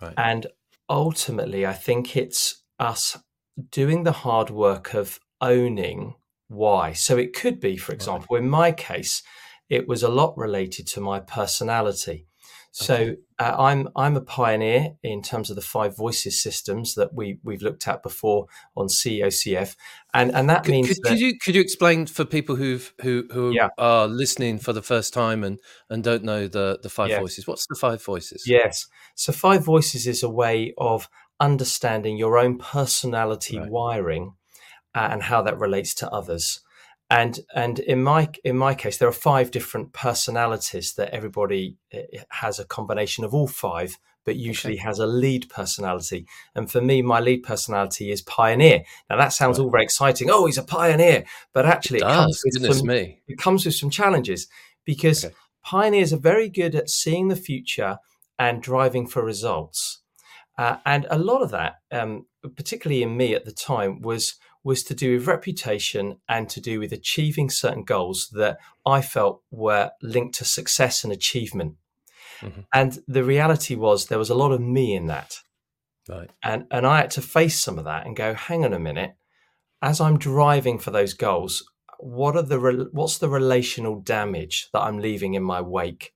Right. 0.00 0.14
And 0.16 0.46
ultimately, 0.88 1.66
I 1.66 1.72
think 1.72 2.16
it's 2.16 2.62
us 2.78 3.18
doing 3.70 4.04
the 4.04 4.12
hard 4.12 4.50
work 4.50 4.94
of 4.94 5.18
owning 5.40 6.14
why. 6.48 6.92
So 6.92 7.16
it 7.16 7.34
could 7.34 7.60
be, 7.60 7.76
for 7.76 7.92
example, 7.92 8.36
right. 8.36 8.42
in 8.42 8.48
my 8.48 8.72
case, 8.72 9.22
it 9.68 9.86
was 9.86 10.02
a 10.02 10.08
lot 10.08 10.36
related 10.36 10.86
to 10.88 11.00
my 11.00 11.20
personality. 11.20 12.27
So 12.70 13.14
uh, 13.38 13.54
I'm 13.58 13.88
I'm 13.96 14.16
a 14.16 14.20
pioneer 14.20 14.94
in 15.02 15.22
terms 15.22 15.50
of 15.50 15.56
the 15.56 15.62
five 15.62 15.96
voices 15.96 16.42
systems 16.42 16.94
that 16.94 17.14
we 17.14 17.38
we've 17.42 17.62
looked 17.62 17.88
at 17.88 18.02
before 18.02 18.46
on 18.76 18.88
COCF, 18.88 19.74
and 20.12 20.34
and 20.34 20.50
that 20.50 20.64
could, 20.64 20.72
means 20.72 20.88
could, 20.88 20.96
that, 21.02 21.08
could, 21.10 21.20
you 21.20 21.38
could 21.38 21.54
you 21.54 21.60
explain 21.60 22.06
for 22.06 22.24
people 22.24 22.56
who've 22.56 22.92
who 23.00 23.26
who 23.32 23.52
yeah. 23.52 23.68
are 23.78 24.06
listening 24.06 24.58
for 24.58 24.72
the 24.72 24.82
first 24.82 25.14
time 25.14 25.44
and 25.44 25.58
and 25.88 26.04
don't 26.04 26.24
know 26.24 26.46
the 26.46 26.78
the 26.82 26.90
five 26.90 27.18
voices? 27.18 27.46
What's 27.46 27.66
the 27.66 27.74
five 27.74 28.04
voices? 28.04 28.44
Yes, 28.46 28.86
so 29.14 29.32
five 29.32 29.64
voices 29.64 30.06
is 30.06 30.22
a 30.22 30.30
way 30.30 30.74
of 30.76 31.08
understanding 31.40 32.16
your 32.16 32.36
own 32.38 32.58
personality 32.58 33.58
right. 33.58 33.70
wiring 33.70 34.34
uh, 34.94 35.08
and 35.10 35.22
how 35.22 35.40
that 35.42 35.58
relates 35.58 35.94
to 35.94 36.10
others 36.10 36.60
and 37.10 37.40
and 37.54 37.78
in 37.78 38.02
my 38.02 38.28
in 38.44 38.56
my 38.56 38.74
case 38.74 38.98
there 38.98 39.08
are 39.08 39.12
five 39.12 39.50
different 39.50 39.92
personalities 39.92 40.94
that 40.94 41.10
everybody 41.10 41.76
eh, 41.92 42.02
eh, 42.12 42.22
has 42.30 42.58
a 42.58 42.64
combination 42.64 43.24
of 43.24 43.34
all 43.34 43.48
five 43.48 43.98
but 44.24 44.36
usually 44.36 44.74
okay. 44.74 44.82
has 44.82 44.98
a 44.98 45.06
lead 45.06 45.48
personality 45.48 46.26
and 46.54 46.70
for 46.70 46.80
me 46.80 47.00
my 47.00 47.20
lead 47.20 47.42
personality 47.42 48.10
is 48.10 48.20
pioneer 48.22 48.82
now 49.08 49.16
that 49.16 49.32
sounds 49.32 49.58
right. 49.58 49.64
all 49.64 49.70
very 49.70 49.84
exciting 49.84 50.28
oh 50.30 50.46
he's 50.46 50.58
a 50.58 50.62
pioneer 50.62 51.24
but 51.52 51.64
actually 51.64 51.98
it, 51.98 52.04
it 52.04 52.12
comes 52.12 52.42
with 52.44 52.76
some, 52.76 52.86
me. 52.86 53.20
it 53.26 53.38
comes 53.38 53.64
with 53.64 53.74
some 53.74 53.90
challenges 53.90 54.46
because 54.84 55.24
okay. 55.24 55.34
pioneers 55.64 56.12
are 56.12 56.18
very 56.18 56.48
good 56.48 56.74
at 56.74 56.90
seeing 56.90 57.28
the 57.28 57.36
future 57.36 57.98
and 58.38 58.62
driving 58.62 59.06
for 59.06 59.24
results 59.24 60.00
uh, 60.58 60.76
and 60.84 61.06
a 61.10 61.18
lot 61.18 61.40
of 61.40 61.50
that 61.50 61.76
um, 61.90 62.26
particularly 62.54 63.02
in 63.02 63.16
me 63.16 63.34
at 63.34 63.46
the 63.46 63.52
time 63.52 64.02
was 64.02 64.34
was 64.64 64.82
to 64.84 64.94
do 64.94 65.14
with 65.14 65.26
reputation 65.26 66.18
and 66.28 66.48
to 66.50 66.60
do 66.60 66.80
with 66.80 66.92
achieving 66.92 67.50
certain 67.50 67.84
goals 67.84 68.28
that 68.32 68.58
I 68.84 69.00
felt 69.00 69.42
were 69.50 69.90
linked 70.02 70.36
to 70.38 70.44
success 70.44 71.04
and 71.04 71.12
achievement. 71.12 71.76
Mm-hmm. 72.40 72.60
And 72.72 72.98
the 73.06 73.24
reality 73.24 73.74
was 73.74 74.06
there 74.06 74.18
was 74.18 74.30
a 74.30 74.34
lot 74.34 74.52
of 74.52 74.60
me 74.60 74.94
in 74.94 75.06
that. 75.06 75.40
Right. 76.08 76.30
And 76.42 76.64
and 76.70 76.86
I 76.86 76.98
had 76.98 77.10
to 77.12 77.22
face 77.22 77.62
some 77.62 77.78
of 77.78 77.84
that 77.84 78.06
and 78.06 78.16
go, 78.16 78.34
hang 78.34 78.64
on 78.64 78.72
a 78.72 78.78
minute, 78.78 79.16
as 79.82 80.00
I'm 80.00 80.18
driving 80.18 80.78
for 80.78 80.90
those 80.90 81.14
goals, 81.14 81.64
what 81.98 82.36
are 82.36 82.42
the 82.42 82.88
what's 82.92 83.18
the 83.18 83.28
relational 83.28 84.00
damage 84.00 84.68
that 84.72 84.80
I'm 84.80 84.98
leaving 84.98 85.34
in 85.34 85.42
my 85.42 85.60
wake? 85.60 86.14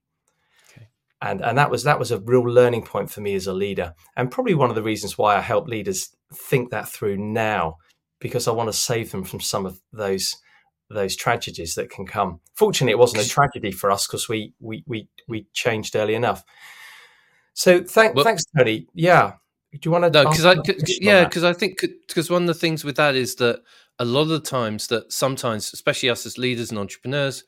And 1.21 1.41
and 1.41 1.57
that 1.57 1.71
was 1.71 1.85
that 1.85 2.01
was 2.01 2.11
a 2.11 2.19
real 2.19 2.43
learning 2.43 2.85
point 2.85 3.11
for 3.11 3.21
me 3.21 3.35
as 3.35 3.47
a 3.47 3.53
leader, 3.53 3.95
and 4.17 4.31
probably 4.31 4.55
one 4.55 4.71
of 4.71 4.75
the 4.75 4.83
reasons 4.83 5.17
why 5.17 5.37
I 5.37 5.41
help 5.41 5.69
leaders 5.69 6.09
think 6.35 6.71
that 6.71 6.89
through 6.89 7.17
now 7.17 7.77
because 8.23 8.47
I 8.47 8.53
want 8.53 8.69
to 8.69 8.73
save 8.73 9.11
them 9.11 9.25
from 9.25 9.41
some 9.41 9.67
of 9.67 9.81
those 9.93 10.37
those 10.89 11.17
tragedies 11.17 11.75
that 11.75 11.91
can 11.91 12.07
come. 12.07 12.41
Fortunately, 12.55 12.93
it 12.93 12.99
wasn't 12.99 13.25
a 13.25 13.29
tragedy 13.29 13.73
for 13.73 13.91
us 13.91 14.07
because 14.07 14.29
we 14.29 14.55
we 14.61 14.85
we 14.87 15.09
we 15.29 15.47
changed 15.53 15.97
early 15.97 16.15
enough. 16.15 16.45
So 17.55 17.83
thank, 17.83 18.15
well, 18.15 18.25
thanks, 18.25 18.45
Tony. 18.57 18.87
Yeah, 18.95 19.33
do 19.73 19.81
you 19.85 19.91
want 19.91 20.05
to? 20.05 20.11
No, 20.11 20.31
because 20.31 20.47
I 20.47 20.57
yeah, 21.01 21.25
because 21.25 21.45
I 21.45 21.53
think 21.53 21.81
because 22.09 22.31
one 22.31 22.43
of 22.43 22.49
the 22.49 22.55
things 22.55 22.85
with 22.85 22.97
that 22.97 23.15
is 23.15 23.35
that 23.37 23.63
a 23.99 24.05
lot 24.05 24.23
of 24.23 24.29
the 24.29 24.41
times 24.41 24.87
that 24.87 25.13
sometimes, 25.13 25.73
especially 25.73 26.09
us 26.09 26.25
as 26.25 26.39
leaders 26.39 26.71
and 26.71 26.79
entrepreneurs, 26.79 27.45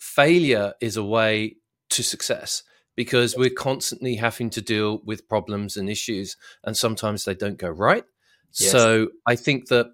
failure 0.00 0.72
is 0.80 0.96
a 0.96 1.04
way 1.04 1.56
to 1.90 2.02
success 2.02 2.62
because 2.96 3.36
we're 3.36 3.50
constantly 3.50 4.16
having 4.16 4.48
to 4.50 4.62
deal 4.62 5.02
with 5.04 5.28
problems 5.28 5.76
and 5.76 5.90
issues, 5.90 6.36
and 6.64 6.76
sometimes 6.76 7.24
they 7.24 7.34
don't 7.34 7.58
go 7.58 7.68
right. 7.68 8.04
Yes. 8.58 8.72
So 8.72 9.08
I 9.26 9.36
think 9.36 9.68
that 9.68 9.92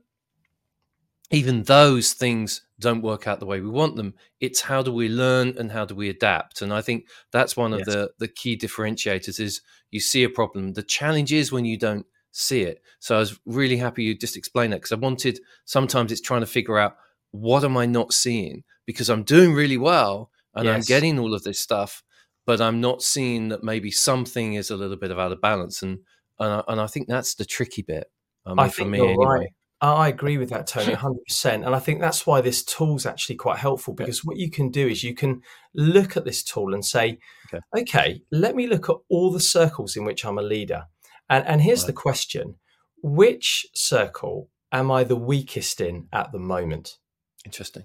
even 1.31 1.63
those 1.63 2.13
things 2.13 2.63
don't 2.79 3.03
work 3.03 3.27
out 3.27 3.41
the 3.41 3.47
way 3.47 3.61
we 3.61 3.69
want 3.69 3.97
them 3.97 4.15
it's 4.41 4.63
how 4.63 4.83
do 4.83 4.93
we 4.93 5.09
learn 5.09 5.55
and 5.59 5.73
how 5.73 5.85
do 5.85 5.95
we 5.95 6.09
adapt 6.09 6.63
and 6.63 6.73
i 6.73 6.81
think 6.81 7.07
that's 7.31 7.57
one 7.57 7.73
of 7.73 7.81
yes. 7.81 7.89
the 7.89 8.11
the 8.19 8.29
key 8.29 8.57
differentiators 8.57 9.39
is 9.39 9.61
you 9.91 10.01
see 10.01 10.25
a 10.25 10.29
problem 10.29 10.73
the 10.73 10.83
challenge 10.83 11.33
is 11.33 11.53
when 11.53 11.65
you 11.65 11.79
don't 11.79 12.07
see 12.33 12.63
it 12.63 12.83
so 12.99 13.17
i 13.17 13.19
was 13.19 13.39
really 13.47 13.77
happy 13.77 14.03
you 14.03 14.15
just 14.15 14.37
explained 14.37 14.73
that 14.73 14.77
because 14.77 14.93
i 14.93 14.97
wanted 14.97 15.39
sometimes 15.65 16.11
it's 16.11 16.21
trying 16.21 16.41
to 16.41 16.47
figure 16.47 16.79
out 16.79 16.97
what 17.31 17.65
am 17.65 17.77
i 17.77 17.87
not 17.87 18.13
seeing 18.13 18.63
because 18.87 19.09
i'm 19.09 19.23
doing 19.23 19.53
really 19.53 19.79
well 19.79 20.31
and 20.55 20.65
yes. 20.65 20.75
i'm 20.75 20.83
getting 20.83 21.19
all 21.19 21.35
of 21.35 21.45
this 21.45 21.61
stuff 21.61 22.03
but 22.47 22.61
i'm 22.61 22.81
not 22.81 23.03
seeing 23.03 23.49
that 23.49 23.63
maybe 23.63 23.91
something 23.91 24.55
is 24.55 24.71
a 24.71 24.77
little 24.77 24.97
bit 24.97 25.11
of 25.11 25.19
out 25.19 25.33
of 25.33 25.41
balance 25.41 25.83
and 25.83 25.99
and 26.43 26.53
I, 26.53 26.63
and 26.69 26.81
I 26.81 26.87
think 26.87 27.09
that's 27.09 27.35
the 27.35 27.45
tricky 27.45 27.83
bit 27.83 28.11
um, 28.47 28.59
I 28.59 28.69
for 28.69 28.85
me 28.85 29.01
anyway. 29.01 29.25
Right. 29.25 29.49
I 29.83 30.09
agree 30.09 30.39
with 30.39 30.51
that, 30.51 30.69
Tony, 30.69 30.95
100%. 30.95 31.45
And 31.67 31.75
I 31.75 31.81
think 31.81 32.01
that's 32.01 32.25
why 32.25 32.41
this 32.41 32.65
tool 32.65 32.97
is 32.97 33.05
actually 33.05 33.35
quite 33.35 33.59
helpful 33.59 33.95
because 33.95 34.19
yeah. 34.19 34.29
what 34.29 34.37
you 34.37 34.49
can 34.51 34.71
do 34.71 34.87
is 34.87 35.03
you 35.03 35.15
can 35.15 35.43
look 35.75 36.17
at 36.17 36.25
this 36.25 36.45
tool 36.45 36.73
and 36.73 36.85
say, 36.85 37.19
okay, 37.53 37.61
okay 37.77 38.23
let 38.31 38.55
me 38.55 38.69
look 38.69 38.89
at 38.89 38.97
all 39.09 39.33
the 39.33 39.41
circles 39.41 39.97
in 39.97 40.05
which 40.05 40.25
I'm 40.25 40.39
a 40.39 40.43
leader. 40.43 40.85
And, 41.29 41.47
and 41.47 41.61
here's 41.61 41.83
right. 41.83 41.89
the 41.89 41.95
question 41.95 42.57
Which 43.03 43.67
circle 43.75 44.49
am 44.71 44.91
I 44.91 45.03
the 45.03 45.17
weakest 45.17 45.81
in 45.81 46.09
at 46.13 46.31
the 46.31 46.39
moment? 46.39 46.99
Interesting. 47.45 47.85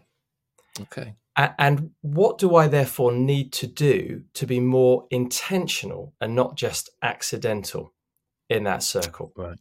Okay. 0.80 1.16
And, 1.36 1.54
and 1.58 1.92
what 2.01 2.38
do 2.38 2.56
I 2.56 2.68
therefore 2.68 3.12
need 3.12 3.54
to 3.54 3.68
do 3.68 4.24
to 4.34 4.46
be 4.46 4.60
more 4.60 5.08
intentional 5.10 6.13
and 6.22 6.36
not 6.36 6.56
just 6.56 6.89
accidental 7.01 7.94
in 8.50 8.63
that 8.66 8.84
circle? 8.84 9.34
Right. 9.36 9.58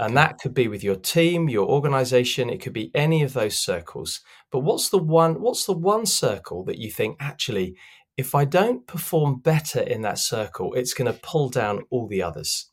And 0.00 0.16
that 0.16 0.38
could 0.38 0.54
be 0.54 0.66
with 0.66 0.82
your 0.82 0.96
team, 0.96 1.50
your 1.50 1.68
organization, 1.68 2.48
it 2.48 2.62
could 2.62 2.72
be 2.72 2.90
any 2.94 3.22
of 3.22 3.34
those 3.34 3.58
circles. 3.58 4.22
But 4.50 4.60
what's 4.60 4.88
the 4.88 4.96
one 4.98 5.42
what's 5.42 5.66
the 5.66 5.74
one 5.74 6.06
circle 6.06 6.64
that 6.64 6.78
you 6.78 6.90
think 6.90 7.18
actually 7.20 7.76
if 8.16 8.34
I 8.34 8.46
don't 8.46 8.86
perform 8.86 9.40
better 9.40 9.80
in 9.80 10.00
that 10.02 10.18
circle, 10.18 10.72
it's 10.72 10.94
going 10.94 11.12
to 11.12 11.20
pull 11.20 11.50
down 11.50 11.82
all 11.90 12.08
the 12.08 12.22
others? 12.22 12.70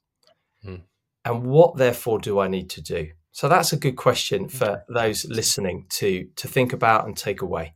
Hmm. 0.63 0.87
And 1.25 1.43
what 1.43 1.75
therefore 1.75 2.19
do 2.19 2.39
I 2.39 2.47
need 2.47 2.69
to 2.71 2.81
do? 2.81 3.09
So 3.33 3.49
that's 3.49 3.73
a 3.73 3.77
good 3.77 3.97
question 3.97 4.47
for 4.47 4.83
those 4.87 5.25
listening 5.25 5.87
to 5.99 6.29
to 6.37 6.47
think 6.47 6.71
about 6.71 7.05
and 7.05 7.17
take 7.17 7.41
away. 7.41 7.75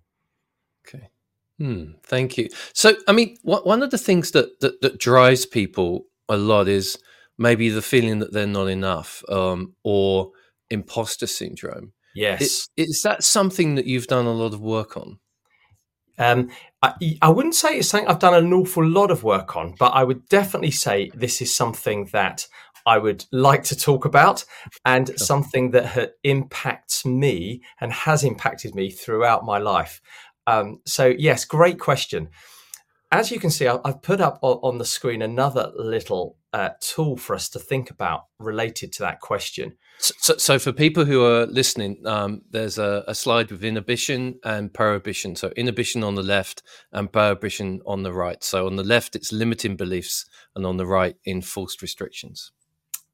Okay. 0.88 1.10
Hmm, 1.58 1.92
thank 2.06 2.38
you. 2.38 2.48
So, 2.74 2.94
I 3.06 3.12
mean, 3.12 3.36
one 3.44 3.84
of 3.84 3.92
the 3.92 3.98
things 3.98 4.32
that, 4.32 4.62
that, 4.62 4.82
that 4.82 4.98
drives 4.98 5.46
people 5.46 6.06
a 6.30 6.38
lot 6.38 6.70
is 6.70 6.98
maybe 7.42 7.70
the 7.70 7.82
feeling 7.82 8.20
that 8.20 8.32
they're 8.32 8.46
not 8.46 8.68
enough 8.68 9.24
um, 9.28 9.74
or 9.84 10.32
imposter 10.70 11.28
syndrome. 11.28 11.92
Yes. 12.14 12.42
Is, 12.42 12.70
is, 12.78 13.02
that 13.04 13.24
something 13.24 13.76
that 13.76 13.88
you've 13.88 14.08
done 14.08 14.28
a 14.28 14.32
lot 14.32 14.54
of 14.54 14.62
work 14.62 14.96
on? 14.96 15.20
Um, 16.20 16.52
I, 16.84 16.94
I, 17.22 17.30
wouldn't 17.30 17.56
say 17.56 17.78
it's 17.78 17.88
something 17.88 18.08
I've 18.08 18.20
done 18.20 18.36
an 18.36 18.54
awful 18.54 18.86
lot 18.86 19.10
of 19.10 19.24
work 19.24 19.56
on, 19.56 19.74
but 19.80 19.90
I 19.90 20.04
would 20.04 20.28
definitely 20.30 20.72
say 20.72 21.10
this 21.16 21.42
is 21.42 21.56
something 21.56 22.10
that 22.12 22.48
I 22.86 23.00
would 23.00 23.26
like 23.32 23.64
to 23.66 23.76
talk 23.76 24.06
about 24.06 24.46
and 24.86 25.18
something 25.20 25.72
that 25.72 25.86
ha- 25.86 26.08
impacts 26.24 27.06
me 27.06 27.62
and 27.80 27.92
has 27.92 28.24
impacted 28.24 28.76
me 28.76 28.92
throughout 28.92 29.46
my 29.46 29.58
life. 29.58 30.02
Um, 30.46 30.82
so, 30.86 31.08
yes, 31.18 31.46
great 31.46 31.80
question. 31.80 32.30
As 33.12 33.32
you 33.32 33.40
can 33.40 33.50
see, 33.50 33.68
I've 33.68 34.02
put 34.02 34.22
up 34.22 34.40
on 34.42 34.78
the 34.78 34.86
screen 34.86 35.22
another 35.22 35.72
little 35.76 36.38
uh, 36.54 36.70
tool 36.82 37.16
for 37.16 37.34
us 37.34 37.48
to 37.50 37.60
think 37.60 37.90
about 37.90 38.26
related 38.38 38.92
to 38.92 39.04
that 39.04 39.22
question. 39.22 39.74
So, 40.00 40.36
so 40.38 40.60
for 40.60 40.74
people 40.74 41.06
who 41.06 41.24
are 41.24 41.46
listening, 41.46 42.06
um, 42.06 42.42
there's 42.50 42.78
a, 42.78 43.04
a, 43.08 43.16
slide 43.16 43.52
with 43.52 43.64
inhibition 43.64 44.40
and 44.44 44.74
prohibition. 44.74 45.36
So 45.36 45.50
inhibition 45.56 46.04
on 46.04 46.16
the 46.16 46.24
left 46.24 46.64
and 46.92 47.12
prohibition 47.12 47.82
on 47.86 48.04
the 48.04 48.12
right. 48.12 48.44
So 48.44 48.66
on 48.66 48.76
the 48.76 48.84
left, 48.84 49.16
it's 49.16 49.32
limiting 49.32 49.78
beliefs, 49.78 50.26
and 50.56 50.66
on 50.66 50.78
the 50.78 50.88
right, 50.88 51.16
enforced 51.26 51.82
restrictions. 51.82 52.52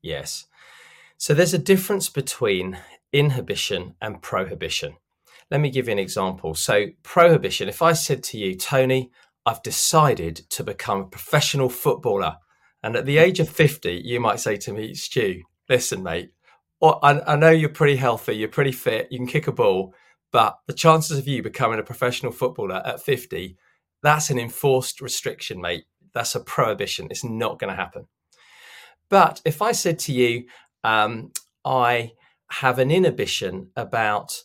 Yes. 0.02 0.46
So 1.18 1.34
there's 1.34 1.54
a 1.54 1.60
difference 1.60 2.10
between 2.10 2.80
inhibition 3.12 3.96
and 4.02 4.22
prohibition. 4.22 4.98
Let 5.52 5.62
me 5.62 5.70
give 5.70 5.88
you 5.88 5.94
an 5.94 6.00
example. 6.00 6.56
So 6.56 6.88
prohibition. 7.04 7.70
If 7.70 7.82
I 7.82 7.94
said 7.94 8.24
to 8.24 8.38
you, 8.38 8.56
Tony, 8.56 9.12
I've 9.46 9.64
decided 9.64 10.38
to 10.50 10.64
become 10.64 11.02
a 11.02 11.08
professional 11.08 11.70
footballer 11.70 12.38
and 12.84 12.96
at 12.96 13.06
the 13.06 13.18
age 13.18 13.40
of 13.40 13.50
50, 13.50 14.02
you 14.06 14.20
might 14.20 14.40
say 14.40 14.56
to 14.58 14.74
me, 14.74 14.94
Stu, 14.94 15.44
listen, 15.70 16.04
mate, 16.04 16.32
I, 16.82 17.22
I 17.26 17.36
know 17.36 17.50
you're 17.50 17.70
pretty 17.70 17.96
healthy, 17.96 18.34
you're 18.34 18.50
pretty 18.50 18.72
fit, 18.72 19.08
you 19.12 19.18
can 19.18 19.28
kick 19.28 19.48
a 19.48 19.52
ball, 19.52 19.94
but 20.32 20.60
the 20.68 20.74
chances 20.74 21.18
of 21.18 21.28
you 21.28 21.42
becoming 21.42 21.80
a 21.80 21.84
professional 21.84 22.32
footballer 22.32 22.82
at 22.86 23.02
50, 23.02 23.58
that's 24.04 24.30
an 24.30 24.40
enforced 24.40 25.02
restriction, 25.02 25.60
mate. 25.60 25.86
That's 26.14 26.36
a 26.36 26.40
prohibition. 26.40 27.08
It's 27.10 27.24
not 27.24 27.60
going 27.60 27.70
to 27.70 27.76
happen. 27.76 28.08
But 29.10 29.42
if 29.46 29.62
I 29.62 29.72
said 29.72 30.00
to 30.00 30.14
you, 30.14 30.46
um, 30.84 31.32
I 31.66 32.14
have 32.52 32.80
an 32.80 32.92
inhibition 32.92 33.72
about 33.76 34.44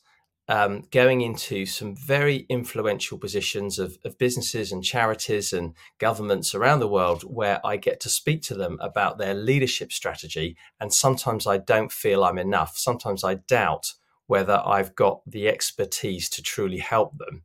um, 0.53 0.83
going 0.91 1.23
into 1.23 1.65
some 1.65 1.97
very 1.97 2.45
influential 2.51 3.17
positions 3.17 3.79
of, 3.79 3.97
of, 4.05 4.19
businesses 4.19 4.71
and 4.71 4.85
charities 4.85 5.51
and 5.55 5.73
governments 5.99 6.55
around 6.55 6.81
the 6.81 6.89
world 6.89 7.23
where 7.23 7.59
I 7.65 7.79
get 7.79 8.01
to 8.01 8.11
speak 8.11 8.43
to 8.43 8.55
them 8.55 8.77
about 8.83 9.17
their 9.17 9.33
leadership 9.33 9.93
strategy. 9.93 10.59
And 10.79 10.93
sometimes 10.93 11.47
I 11.47 11.57
don't 11.57 11.91
feel 11.91 12.23
I'm 12.23 12.37
enough. 12.37 12.77
Sometimes 12.77 13.25
I 13.25 13.37
doubt 13.37 13.95
whether 14.27 14.63
I've 14.63 14.95
got 14.95 15.23
the 15.27 15.49
expertise 15.49 16.29
to 16.29 16.43
truly 16.43 16.79
help 16.81 17.17
them. 17.17 17.45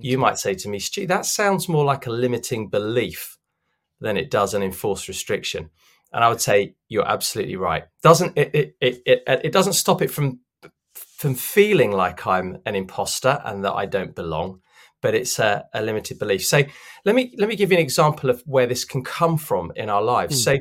Okay. 0.00 0.08
You 0.08 0.18
might 0.18 0.40
say 0.40 0.54
to 0.56 0.68
me, 0.68 0.80
Stu, 0.80 1.06
that 1.06 1.26
sounds 1.26 1.68
more 1.68 1.84
like 1.84 2.08
a 2.08 2.10
limiting 2.10 2.68
belief 2.68 3.38
than 4.00 4.16
it 4.16 4.28
does 4.28 4.54
an 4.54 4.62
enforced 4.64 5.06
restriction. 5.06 5.70
And 6.12 6.24
I 6.24 6.28
would 6.28 6.40
say 6.40 6.74
you're 6.88 7.06
absolutely 7.06 7.54
right. 7.54 7.84
Doesn't 8.02 8.36
it? 8.36 8.52
It, 8.52 8.76
it, 8.80 9.02
it, 9.06 9.22
it 9.44 9.52
doesn't 9.52 9.74
stop 9.74 10.02
it 10.02 10.10
from 10.10 10.40
from 11.20 11.34
feeling 11.34 11.92
like 11.92 12.26
I'm 12.26 12.62
an 12.64 12.74
imposter 12.74 13.42
and 13.44 13.62
that 13.62 13.74
I 13.74 13.84
don't 13.84 14.14
belong, 14.14 14.62
but 15.02 15.14
it's 15.14 15.38
a, 15.38 15.66
a, 15.74 15.82
limited 15.82 16.18
belief. 16.18 16.46
So 16.46 16.62
let 17.04 17.14
me 17.14 17.34
let 17.36 17.46
me 17.46 17.56
give 17.56 17.70
you 17.70 17.76
an 17.76 17.82
example 17.82 18.30
of 18.30 18.42
where 18.46 18.66
this 18.66 18.86
can 18.86 19.04
come 19.04 19.36
from 19.36 19.70
in 19.76 19.90
our 19.90 20.00
lives. 20.00 20.40
Mm. 20.40 20.44
So 20.44 20.58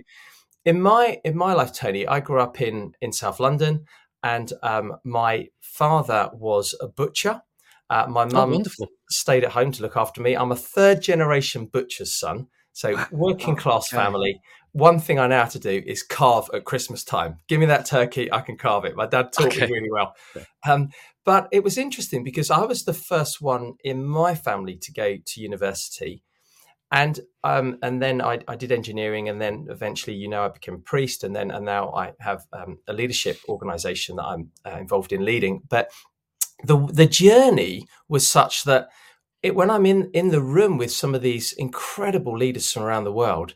in 0.66 0.82
my 0.82 1.22
in 1.24 1.38
my 1.38 1.54
life, 1.54 1.72
Tony, 1.72 2.06
I 2.06 2.20
grew 2.20 2.42
up 2.42 2.60
in 2.60 2.92
in 3.00 3.14
South 3.14 3.40
London, 3.40 3.86
and 4.22 4.52
um, 4.62 4.98
my 5.06 5.48
father 5.62 6.30
was 6.34 6.76
a 6.82 6.90
butcher. 6.90 7.42
Uh, 7.90 8.08
my 8.10 8.24
oh, 8.24 8.46
mum 8.46 8.62
oh, 8.82 8.88
stayed 9.10 9.46
at 9.46 9.54
home 9.54 9.72
to 9.72 9.82
look 9.82 9.96
after 9.96 10.22
me. 10.22 10.36
I'm 10.36 10.52
a 10.52 10.58
third 10.58 11.02
generation 11.02 11.68
butcher's 11.68 12.20
son, 12.20 12.48
so 12.74 13.02
working 13.14 13.56
class 13.56 13.94
okay. 13.94 14.04
family 14.04 14.42
one 14.72 15.00
thing 15.00 15.20
I 15.20 15.28
know 15.28 15.40
how 15.40 15.46
to 15.46 15.60
do 15.60 15.82
is 15.86 16.04
carve 16.04 16.50
at 16.54 16.66
Christmas 16.66 17.04
time. 17.04 17.38
Give 17.48 17.60
me 17.60 17.66
that 17.68 17.86
turkey, 17.86 18.32
I 18.32 18.42
can 18.42 18.58
carve 18.58 18.86
it. 18.86 18.96
My 18.96 19.08
dad 19.08 19.32
taught 19.32 19.48
okay. 19.48 19.66
me 19.66 19.72
really 19.72 19.92
well. 19.92 20.16
Um, 20.68 20.90
but 21.26 21.48
it 21.52 21.64
was 21.64 21.78
interesting 21.78 22.24
because 22.24 22.52
I 22.52 22.66
was 22.66 22.84
the 22.84 22.94
first 22.94 23.42
one 23.42 23.76
in 23.84 24.06
my 24.06 24.36
family 24.36 24.78
to 24.78 24.92
go 24.92 25.18
to 25.24 25.42
university. 25.42 26.24
And 26.92 27.20
um, 27.44 27.78
and 27.84 28.02
then 28.02 28.20
I, 28.20 28.40
I, 28.48 28.56
did 28.56 28.72
engineering, 28.72 29.30
and 29.30 29.40
then 29.40 29.68
eventually, 29.70 30.16
you 30.16 30.28
know, 30.28 30.44
I 30.44 30.48
became 30.48 30.74
a 30.74 30.80
priest, 30.80 31.24
and 31.24 31.36
then 31.36 31.52
and 31.52 31.64
now 31.64 31.94
I 31.94 32.14
have 32.20 32.48
um, 32.52 32.80
a 32.88 32.94
leadership 32.94 33.38
organization 33.48 34.16
that 34.16 34.24
I'm 34.24 34.50
uh, 34.66 34.78
involved 34.80 35.14
in 35.14 35.24
leading. 35.24 35.62
But 35.70 35.92
the 36.64 36.78
the 36.92 37.06
journey 37.06 37.86
was 38.08 38.28
such 38.28 38.64
that 38.64 38.90
it, 39.44 39.54
when 39.54 39.70
I'm 39.70 39.86
in 39.86 40.10
in 40.16 40.30
the 40.30 40.42
room 40.42 40.78
with 40.78 40.92
some 40.92 41.14
of 41.14 41.22
these 41.22 41.54
incredible 41.54 42.36
leaders 42.36 42.72
from 42.72 42.84
around 42.84 43.04
the 43.04 43.14
world, 43.14 43.54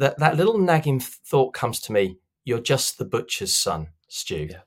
that 0.00 0.18
that 0.18 0.36
little 0.36 0.58
nagging 0.58 0.98
thought 1.00 1.52
comes 1.52 1.78
to 1.80 1.92
me. 1.92 2.18
You're 2.44 2.60
just 2.60 2.98
the 2.98 3.04
butcher's 3.04 3.56
son, 3.56 3.88
Stu. 4.08 4.48
Yeah. 4.50 4.62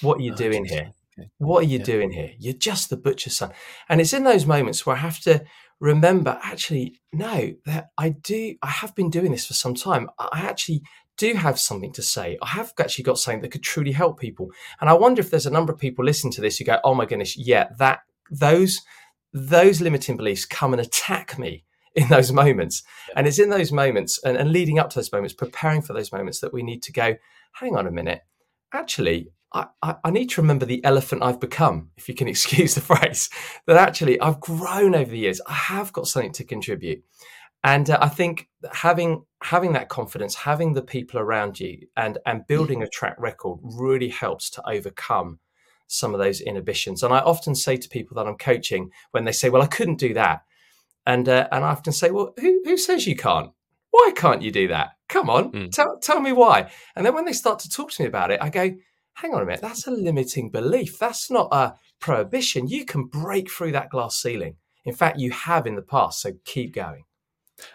What 0.00 0.18
are 0.18 0.22
you 0.22 0.32
oh, 0.32 0.36
doing 0.36 0.64
here? 0.64 0.92
Okay. 1.18 1.30
What 1.38 1.64
are 1.64 1.66
you 1.66 1.78
yeah. 1.78 1.84
doing 1.84 2.10
here? 2.10 2.32
You're 2.38 2.54
just 2.54 2.88
the 2.88 2.96
butcher's 2.96 3.36
son. 3.36 3.52
And 3.88 4.00
it's 4.00 4.14
in 4.14 4.24
those 4.24 4.46
moments 4.46 4.86
where 4.86 4.96
I 4.96 5.00
have 5.00 5.20
to 5.20 5.44
remember, 5.80 6.38
actually, 6.42 7.00
no, 7.12 7.52
that 7.66 7.90
I 7.98 8.10
do. 8.10 8.54
I 8.62 8.68
have 8.68 8.94
been 8.94 9.10
doing 9.10 9.32
this 9.32 9.46
for 9.46 9.54
some 9.54 9.74
time. 9.74 10.08
I 10.18 10.40
actually 10.40 10.80
do 11.18 11.34
have 11.34 11.60
something 11.60 11.92
to 11.92 12.02
say. 12.02 12.38
I 12.40 12.48
have 12.48 12.72
actually 12.80 13.04
got 13.04 13.18
something 13.18 13.42
that 13.42 13.50
could 13.50 13.62
truly 13.62 13.92
help 13.92 14.18
people. 14.18 14.48
And 14.80 14.88
I 14.88 14.94
wonder 14.94 15.20
if 15.20 15.30
there's 15.30 15.46
a 15.46 15.50
number 15.50 15.72
of 15.74 15.78
people 15.78 16.06
listening 16.06 16.32
to 16.32 16.40
this 16.40 16.56
who 16.56 16.64
go, 16.64 16.78
"Oh 16.82 16.94
my 16.94 17.04
goodness, 17.04 17.36
yeah, 17.36 17.68
that 17.78 18.00
those 18.30 18.80
those 19.32 19.82
limiting 19.82 20.16
beliefs 20.16 20.46
come 20.46 20.72
and 20.72 20.80
attack 20.80 21.38
me 21.38 21.64
in 21.94 22.08
those 22.08 22.32
moments. 22.32 22.82
And 23.16 23.26
it's 23.26 23.38
in 23.38 23.50
those 23.50 23.72
moments 23.72 24.20
and, 24.24 24.36
and 24.36 24.52
leading 24.52 24.78
up 24.78 24.90
to 24.90 24.98
those 24.98 25.12
moments, 25.12 25.34
preparing 25.34 25.82
for 25.82 25.92
those 25.92 26.12
moments 26.12 26.40
that 26.40 26.52
we 26.52 26.62
need 26.62 26.82
to 26.84 26.92
go, 26.92 27.16
hang 27.52 27.76
on 27.76 27.86
a 27.86 27.90
minute, 27.90 28.22
actually, 28.72 29.32
I, 29.52 29.66
I, 29.82 29.96
I, 30.04 30.10
need 30.10 30.30
to 30.30 30.40
remember 30.40 30.64
the 30.64 30.84
elephant 30.84 31.24
I've 31.24 31.40
become, 31.40 31.90
if 31.96 32.08
you 32.08 32.14
can 32.14 32.28
excuse 32.34 32.74
the 32.74 32.80
phrase, 32.80 33.28
that 33.66 33.76
actually 33.76 34.20
I've 34.20 34.40
grown 34.40 34.94
over 34.94 35.10
the 35.10 35.18
years. 35.18 35.40
I 35.46 35.52
have 35.52 35.92
got 35.92 36.06
something 36.06 36.32
to 36.32 36.44
contribute. 36.44 37.02
And 37.62 37.90
uh, 37.90 37.98
I 38.00 38.08
think 38.08 38.48
having 38.72 39.24
having 39.42 39.72
that 39.72 39.88
confidence, 39.88 40.34
having 40.34 40.72
the 40.72 40.82
people 40.82 41.20
around 41.20 41.60
you, 41.60 41.86
and 41.96 42.18
and 42.24 42.46
building 42.46 42.82
a 42.82 42.88
track 42.88 43.16
record 43.18 43.58
really 43.62 44.08
helps 44.08 44.48
to 44.50 44.68
overcome 44.68 45.40
some 45.86 46.14
of 46.14 46.20
those 46.20 46.40
inhibitions. 46.40 47.02
And 47.02 47.12
I 47.12 47.18
often 47.18 47.54
say 47.54 47.76
to 47.76 47.88
people 47.88 48.14
that 48.14 48.26
I'm 48.26 48.38
coaching 48.38 48.90
when 49.10 49.24
they 49.24 49.32
say, 49.32 49.50
"Well, 49.50 49.62
I 49.62 49.66
couldn't 49.66 49.98
do 49.98 50.14
that," 50.14 50.42
and 51.10 51.28
uh, 51.28 51.48
and 51.50 51.64
I 51.64 51.70
often 51.70 51.92
say, 51.92 52.10
"Well, 52.10 52.32
who 52.38 52.62
who 52.64 52.76
says 52.76 53.06
you 53.06 53.16
can't? 53.16 53.50
Why 53.90 54.12
can't 54.14 54.42
you 54.42 54.52
do 54.52 54.68
that? 54.68 54.90
Come 55.08 55.28
on, 55.28 55.52
mm. 55.52 55.72
tell 55.72 55.98
tell 55.98 56.20
me 56.20 56.32
why." 56.32 56.70
And 56.94 57.04
then 57.04 57.14
when 57.14 57.24
they 57.24 57.32
start 57.32 57.58
to 57.60 57.68
talk 57.68 57.90
to 57.92 58.02
me 58.02 58.08
about 58.08 58.30
it, 58.30 58.40
I 58.40 58.48
go, 58.48 58.70
"Hang 59.14 59.34
on 59.34 59.42
a 59.42 59.44
minute, 59.44 59.60
that's 59.60 59.86
a 59.86 59.90
limiting 59.90 60.50
belief. 60.50 60.98
That's 60.98 61.30
not 61.30 61.48
a 61.50 61.74
prohibition. 62.00 62.68
You 62.68 62.84
can 62.84 63.06
break 63.06 63.50
through 63.50 63.72
that 63.72 63.90
glass 63.90 64.20
ceiling. 64.22 64.56
In 64.84 64.94
fact, 64.94 65.18
you 65.18 65.32
have 65.32 65.66
in 65.66 65.74
the 65.74 65.82
past. 65.82 66.20
So 66.20 66.32
keep 66.44 66.72
going." 66.72 67.02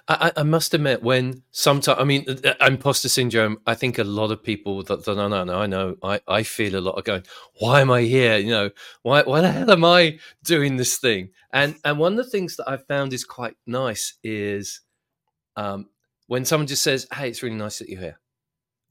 I, 0.08 0.32
I, 0.38 0.44
must 0.44 0.74
admit, 0.74 1.04
when 1.04 1.44
sometimes, 1.52 2.00
I 2.00 2.04
mean, 2.04 2.26
uh, 2.28 2.54
uh, 2.60 2.66
imposter 2.66 3.10
syndrome, 3.10 3.58
I 3.66 3.74
think 3.74 3.98
a 3.98 4.04
lot 4.04 4.32
of 4.32 4.44
people 4.44 4.84
that, 4.84 5.06
that 5.06 5.16
no, 5.16 5.28
no, 5.28 5.44
no, 5.44 5.60
I 5.60 5.68
know, 5.68 5.96
I, 6.04 6.22
I 6.28 6.44
feel 6.44 6.76
a 6.76 6.82
lot 6.82 6.94
of 6.94 7.04
going, 7.04 7.24
why 7.60 7.82
am 7.82 7.92
I 7.92 8.02
here? 8.02 8.38
You 8.38 8.52
know, 8.52 8.70
why, 9.02 9.24
why 9.24 9.42
the 9.42 9.52
hell 9.52 9.72
am 9.72 9.84
I 9.84 10.20
doing 10.44 10.78
this 10.78 10.98
thing? 10.98 11.30
And, 11.52 11.76
and 11.84 11.98
one 11.98 12.14
of 12.14 12.18
the 12.18 12.32
things 12.32 12.56
that 12.58 12.70
I've 12.70 12.86
found 12.88 13.14
is 13.14 13.24
quite 13.24 13.56
nice 13.66 14.16
is 14.24 14.82
um, 15.56 15.90
when 16.28 16.46
someone 16.46 16.68
just 16.68 16.84
says, 16.84 17.08
hey, 17.14 17.30
it's 17.30 17.44
really 17.44 17.56
nice 17.56 17.80
that 17.80 17.90
you're 17.90 18.02
here. 18.02 18.20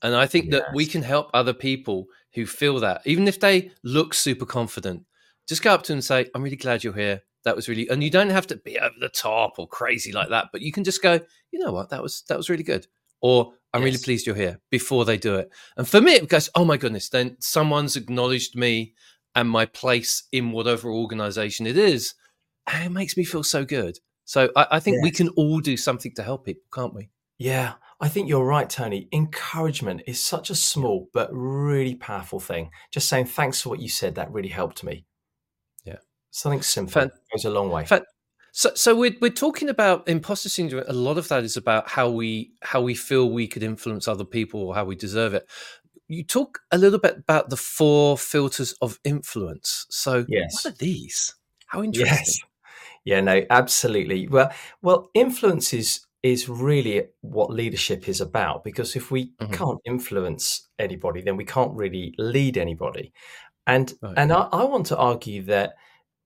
And 0.03 0.15
I 0.15 0.27
think 0.27 0.47
yes. 0.47 0.63
that 0.63 0.75
we 0.75 0.87
can 0.87 1.03
help 1.03 1.31
other 1.33 1.55
people 1.55 2.07
who 2.35 2.47
feel 2.47 2.81
that, 2.81 3.03
even 3.05 3.29
if 3.29 3.41
they 3.41 3.71
look 3.83 4.15
super 4.15 4.47
confident, 4.47 5.05
just 5.49 5.63
go 5.63 5.73
up 5.73 5.83
to 5.85 5.93
them 5.93 5.99
and 5.99 6.05
say, 6.05 6.27
I'm 6.35 6.43
really 6.43 6.57
glad 6.57 6.85
you're 6.85 6.93
here 6.93 7.23
that 7.45 7.57
was 7.57 7.69
really 7.69 7.89
and 7.89 8.03
you 8.03 8.11
don't 8.11 8.31
have 8.31 8.47
to 8.47 8.57
be 8.57 8.79
over 8.79 8.95
the 9.01 9.09
top 9.09 9.59
or 9.59 9.69
crazy 9.69 10.13
like 10.13 10.29
that 10.29 10.49
but 10.53 10.63
you 10.63 10.73
can 10.73 10.85
just 10.85 11.03
go 11.03 11.21
you 11.51 11.59
know 11.59 11.73
what 11.73 11.91
that 11.91 12.03
was 12.03 12.23
that 12.29 12.37
was 12.37 12.51
really 12.51 12.63
good 12.63 12.87
or 13.21 13.53
i'm 13.73 13.83
yes. 13.83 13.87
really 13.87 14.03
pleased 14.03 14.27
you're 14.27 14.35
here 14.35 14.61
before 14.71 15.05
they 15.05 15.17
do 15.17 15.37
it 15.37 15.51
and 15.77 15.89
for 15.89 16.01
me 16.01 16.13
it 16.13 16.29
goes 16.29 16.51
oh 16.55 16.65
my 16.65 16.77
goodness 16.77 17.09
then 17.09 17.37
someone's 17.41 17.97
acknowledged 17.97 18.57
me 18.57 18.95
and 19.35 19.49
my 19.49 19.67
place 19.67 20.25
in 20.33 20.53
whatever 20.53 20.91
organization 20.91 21.67
it 21.67 21.77
is 21.77 22.15
and 22.67 22.85
it 22.85 22.91
makes 22.91 23.17
me 23.17 23.25
feel 23.25 23.43
so 23.43 23.65
good 23.65 23.99
so 24.25 24.51
i, 24.57 24.67
I 24.73 24.81
think 24.81 24.97
yes. 24.97 25.05
we 25.05 25.11
can 25.11 25.29
all 25.31 25.61
do 25.61 25.77
something 25.77 26.13
to 26.17 26.23
help 26.23 26.47
people 26.47 26.65
can't 26.73 26.95
we 26.95 27.11
yeah 27.39 27.75
I 28.01 28.09
think 28.09 28.29
you're 28.29 28.45
right, 28.45 28.69
Tony. 28.69 29.09
Encouragement 29.13 30.03
is 30.07 30.23
such 30.23 30.51
a 30.51 30.55
small 30.55 31.09
but 31.15 31.31
really 31.33 31.95
powerful 31.95 32.41
thing. 32.41 32.71
Just 32.91 33.09
saying 33.09 33.27
thanks 33.27 33.63
for 33.63 33.71
what 33.71 33.81
you 33.81 33.89
said, 33.89 34.17
that 34.17 34.33
really 34.33 34.49
helped 34.49 34.83
me. 34.83 35.07
Something 36.35 36.63
simple 36.63 36.91
Fan- 36.91 37.13
goes 37.33 37.45
a 37.45 37.51
long 37.51 37.71
way. 37.71 37.87
Fan- 37.87 38.03
so, 38.51 38.73
so 38.75 38.97
we're 38.97 39.15
we're 39.21 39.31
talking 39.31 39.69
about 39.69 40.09
imposter 40.09 40.49
syndrome. 40.49 40.83
A 40.89 40.93
lot 40.93 41.17
of 41.17 41.29
that 41.29 41.45
is 41.45 41.57
about 41.57 41.89
how 41.89 42.11
we 42.11 42.51
how 42.61 42.81
we 42.81 42.97
feel 42.97 43.31
we 43.31 43.47
could 43.47 43.63
influence 43.63 44.09
other 44.09 44.25
people 44.25 44.61
or 44.61 44.75
how 44.75 44.85
we 44.85 44.97
deserve 44.97 45.33
it. 45.35 45.49
You 46.09 46.25
talk 46.25 46.59
a 46.73 46.79
little 46.79 46.99
bit 46.99 47.19
about 47.19 47.51
the 47.51 47.57
four 47.57 48.19
filters 48.19 48.73
of 48.83 48.99
influence. 49.05 49.87
So, 49.91 50.27
yes. 50.29 50.65
what 50.65 50.75
are 50.75 50.77
these? 50.77 51.37
How 51.67 51.85
interesting. 51.85 52.17
Yes. 52.17 52.41
Yeah, 53.05 53.21
no, 53.21 53.45
absolutely. 53.49 54.27
Well, 54.27 54.51
well, 54.83 55.11
influence 55.15 55.73
is 55.73 56.05
is 56.25 56.49
really 56.49 57.07
what 57.21 57.51
leadership 57.51 58.09
is 58.09 58.21
about 58.21 58.65
because 58.65 58.97
if 58.97 59.13
we 59.13 59.27
mm-hmm. 59.41 59.53
can't 59.53 59.79
influence 59.85 60.69
anybody, 60.81 61.21
then 61.21 61.37
we 61.37 61.45
can't 61.45 61.73
really 61.75 62.13
lead 62.19 62.59
anybody. 62.59 63.13
And 63.69 63.95
right. 64.03 64.15
and 64.17 64.33
I, 64.33 64.49
I 64.51 64.65
want 64.65 64.87
to 64.87 64.97
argue 64.97 65.43
that 65.45 65.75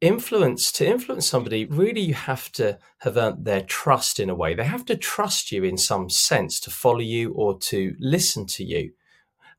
influence 0.00 0.70
to 0.70 0.86
influence 0.86 1.26
somebody 1.26 1.64
really 1.64 2.00
you 2.00 2.14
have 2.14 2.52
to 2.52 2.78
have 2.98 3.16
earned 3.16 3.44
their 3.44 3.62
trust 3.62 4.20
in 4.20 4.30
a 4.30 4.34
way 4.34 4.54
they 4.54 4.64
have 4.64 4.84
to 4.84 4.96
trust 4.96 5.50
you 5.50 5.64
in 5.64 5.76
some 5.76 6.08
sense 6.08 6.60
to 6.60 6.70
follow 6.70 7.00
you 7.00 7.32
or 7.32 7.58
to 7.58 7.94
listen 7.98 8.46
to 8.46 8.64
you 8.64 8.92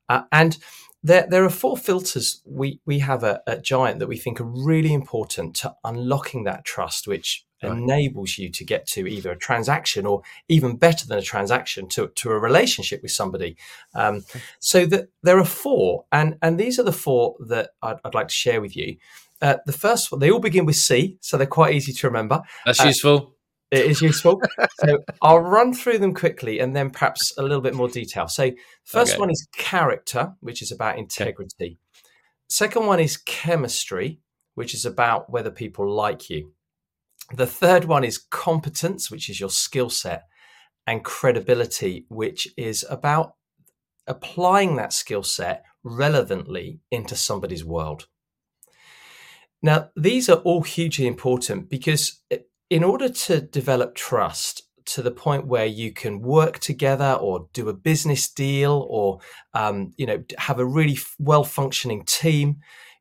uh, 0.07 0.23
and 0.31 0.57
there, 1.03 1.25
there 1.29 1.45
are 1.45 1.49
four 1.49 1.77
filters 1.77 2.41
we, 2.45 2.79
we 2.85 2.99
have 2.99 3.23
at, 3.23 3.41
at 3.47 3.63
giant 3.63 3.99
that 3.99 4.07
we 4.07 4.17
think 4.17 4.39
are 4.39 4.45
really 4.45 4.93
important 4.93 5.55
to 5.57 5.73
unlocking 5.83 6.43
that 6.43 6.65
trust 6.65 7.07
which 7.07 7.45
right. 7.63 7.71
enables 7.71 8.37
you 8.37 8.49
to 8.49 8.65
get 8.65 8.85
to 8.87 9.07
either 9.07 9.31
a 9.31 9.37
transaction 9.37 10.05
or 10.05 10.21
even 10.47 10.75
better 10.75 11.07
than 11.07 11.17
a 11.17 11.23
transaction 11.23 11.87
to, 11.89 12.07
to 12.15 12.31
a 12.31 12.39
relationship 12.39 13.01
with 13.01 13.11
somebody 13.11 13.55
um, 13.95 14.17
okay. 14.17 14.41
so 14.59 14.85
that 14.85 15.09
there 15.23 15.37
are 15.37 15.45
four 15.45 16.05
and 16.11 16.37
and 16.41 16.59
these 16.59 16.79
are 16.79 16.83
the 16.83 16.91
four 16.91 17.35
that 17.47 17.71
I'd, 17.81 17.97
I'd 18.03 18.15
like 18.15 18.27
to 18.27 18.33
share 18.33 18.61
with 18.61 18.75
you 18.75 18.97
uh, 19.41 19.57
the 19.65 19.73
first 19.73 20.11
one, 20.11 20.19
they 20.19 20.31
all 20.31 20.39
begin 20.39 20.65
with 20.65 20.75
C, 20.75 21.17
so 21.21 21.37
they're 21.37 21.47
quite 21.47 21.73
easy 21.73 21.93
to 21.93 22.07
remember. 22.07 22.41
That's 22.65 22.81
uh, 22.81 22.87
useful. 22.87 23.35
It 23.71 23.85
is 23.85 24.01
useful. 24.01 24.41
so 24.79 24.99
I'll 25.21 25.39
run 25.39 25.73
through 25.73 25.99
them 25.99 26.13
quickly 26.13 26.59
and 26.59 26.75
then 26.75 26.89
perhaps 26.89 27.33
a 27.37 27.43
little 27.43 27.61
bit 27.61 27.75
more 27.75 27.87
detail. 27.87 28.27
So, 28.27 28.51
first 28.83 29.13
okay. 29.13 29.19
one 29.19 29.29
is 29.29 29.47
character, 29.55 30.33
which 30.39 30.61
is 30.61 30.71
about 30.71 30.97
integrity. 30.97 31.53
Okay. 31.65 31.77
Second 32.49 32.87
one 32.87 32.99
is 32.99 33.17
chemistry, 33.17 34.21
which 34.55 34.73
is 34.73 34.85
about 34.85 35.29
whether 35.29 35.51
people 35.51 35.89
like 35.89 36.29
you. 36.29 36.53
The 37.33 37.45
third 37.45 37.85
one 37.85 38.03
is 38.03 38.17
competence, 38.17 39.11
which 39.11 39.29
is 39.29 39.39
your 39.39 39.51
skill 39.51 39.91
set, 39.91 40.23
and 40.87 41.05
credibility, 41.05 42.05
which 42.09 42.47
is 42.57 42.83
about 42.89 43.35
applying 44.07 44.75
that 44.75 44.93
skill 44.93 45.21
set 45.21 45.63
relevantly 45.83 46.79
into 46.89 47.15
somebody's 47.15 47.63
world. 47.63 48.07
Now, 49.61 49.89
these 49.95 50.29
are 50.29 50.37
all 50.37 50.61
hugely 50.61 51.05
important 51.07 51.69
because 51.69 52.21
in 52.69 52.83
order 52.83 53.09
to 53.09 53.41
develop 53.41 53.95
trust 53.95 54.63
to 54.85 55.01
the 55.01 55.11
point 55.11 55.45
where 55.47 55.65
you 55.65 55.91
can 55.91 56.21
work 56.21 56.59
together 56.59 57.17
or 57.19 57.47
do 57.53 57.69
a 57.69 57.73
business 57.73 58.27
deal 58.29 58.87
or 58.89 59.19
um, 59.53 59.93
you 59.97 60.05
know 60.05 60.23
have 60.37 60.59
a 60.59 60.65
really 60.65 60.97
well 61.19 61.43
functioning 61.43 62.03
team, 62.05 62.57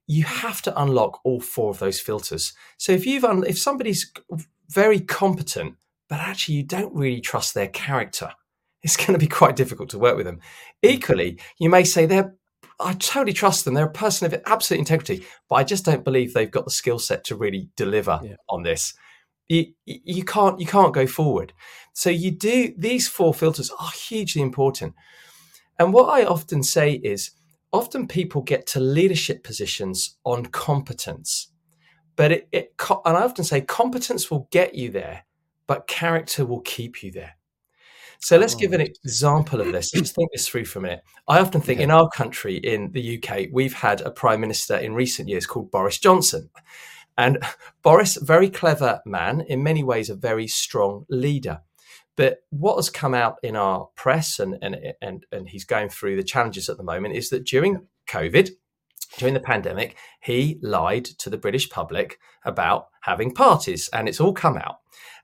you 0.06 0.24
have 0.24 0.60
to 0.62 0.82
unlock 0.82 1.20
all 1.24 1.40
four 1.40 1.70
of 1.70 1.78
those 1.78 2.00
filters. 2.00 2.52
So 2.76 2.92
if 2.92 3.06
you've 3.06 3.24
un- 3.24 3.44
if 3.46 3.58
somebody's 3.58 4.12
very 4.68 5.00
competent 5.00 5.76
but 6.08 6.20
actually 6.20 6.56
you 6.56 6.62
don't 6.62 6.94
really 6.94 7.20
trust 7.20 7.54
their 7.54 7.68
character, 7.68 8.32
it's 8.82 8.96
going 8.96 9.12
to 9.12 9.18
be 9.18 9.28
quite 9.28 9.56
difficult 9.56 9.90
to 9.90 9.98
work 9.98 10.16
with 10.16 10.26
them. 10.26 10.40
Equally, 10.82 11.38
you 11.58 11.68
may 11.68 11.84
say 11.84 12.06
they're 12.06 12.34
I 12.80 12.92
totally 12.94 13.32
trust 13.32 13.64
them. 13.64 13.74
They're 13.74 13.86
a 13.86 13.90
person 13.90 14.26
of 14.32 14.40
absolute 14.46 14.78
integrity, 14.78 15.26
but 15.48 15.56
I 15.56 15.64
just 15.64 15.84
don't 15.84 16.04
believe 16.04 16.32
they've 16.32 16.50
got 16.50 16.64
the 16.64 16.70
skill 16.70 16.98
set 16.98 17.24
to 17.24 17.36
really 17.36 17.68
deliver 17.76 18.20
yeah. 18.22 18.36
on 18.48 18.62
this. 18.62 18.94
You, 19.48 19.66
you 19.86 20.24
can't 20.24 20.60
you 20.60 20.66
can't 20.66 20.92
go 20.92 21.06
forward. 21.06 21.54
So 21.94 22.10
you 22.10 22.30
do 22.30 22.74
these 22.76 23.08
four 23.08 23.32
filters 23.32 23.70
are 23.70 23.90
hugely 23.90 24.42
important. 24.42 24.94
And 25.78 25.92
what 25.92 26.10
I 26.10 26.24
often 26.24 26.62
say 26.62 26.92
is 26.92 27.30
often 27.72 28.06
people 28.06 28.42
get 28.42 28.66
to 28.68 28.80
leadership 28.80 29.42
positions 29.42 30.16
on 30.24 30.46
competence. 30.46 31.50
But 32.14 32.32
it, 32.32 32.48
it 32.52 32.74
and 33.04 33.16
I 33.16 33.22
often 33.22 33.44
say 33.44 33.62
competence 33.62 34.30
will 34.30 34.48
get 34.50 34.74
you 34.74 34.90
there, 34.90 35.24
but 35.66 35.86
character 35.86 36.44
will 36.44 36.60
keep 36.60 37.02
you 37.02 37.10
there. 37.10 37.37
So 38.20 38.36
let's 38.36 38.54
oh, 38.54 38.58
give 38.58 38.72
an 38.72 38.80
oh. 38.80 38.86
example 39.04 39.60
of 39.60 39.72
this. 39.72 39.94
Let's 39.94 40.12
think 40.12 40.30
this 40.32 40.48
through 40.48 40.64
for 40.64 40.80
a 40.80 40.82
minute. 40.82 41.02
I 41.28 41.38
often 41.38 41.60
think 41.60 41.80
in 41.80 41.90
our 41.90 42.08
country, 42.08 42.56
in 42.56 42.92
the 42.92 43.18
UK, 43.18 43.48
we've 43.52 43.74
had 43.74 44.00
a 44.00 44.10
prime 44.10 44.40
minister 44.40 44.76
in 44.76 44.94
recent 44.94 45.28
years 45.28 45.46
called 45.46 45.70
Boris 45.70 45.98
Johnson. 45.98 46.50
And 47.16 47.38
Boris, 47.82 48.16
very 48.16 48.50
clever 48.50 49.00
man, 49.06 49.40
in 49.42 49.62
many 49.62 49.84
ways, 49.84 50.10
a 50.10 50.14
very 50.14 50.48
strong 50.48 51.06
leader. 51.08 51.60
But 52.16 52.38
what 52.50 52.74
has 52.74 52.90
come 52.90 53.14
out 53.14 53.36
in 53.44 53.54
our 53.54 53.88
press, 53.94 54.40
and, 54.40 54.58
and, 54.60 54.76
and, 55.00 55.24
and 55.30 55.48
he's 55.48 55.64
going 55.64 55.88
through 55.88 56.16
the 56.16 56.24
challenges 56.24 56.68
at 56.68 56.76
the 56.76 56.82
moment, 56.82 57.14
is 57.14 57.30
that 57.30 57.46
during 57.46 57.86
COVID, 58.08 58.50
during 59.18 59.34
the 59.34 59.40
pandemic, 59.40 59.96
he 60.20 60.58
lied 60.60 61.04
to 61.04 61.30
the 61.30 61.38
British 61.38 61.70
public 61.70 62.18
about 62.44 62.88
having 63.02 63.32
parties, 63.32 63.88
and 63.92 64.08
it's 64.08 64.20
all 64.20 64.32
come 64.32 64.56
out. 64.56 64.78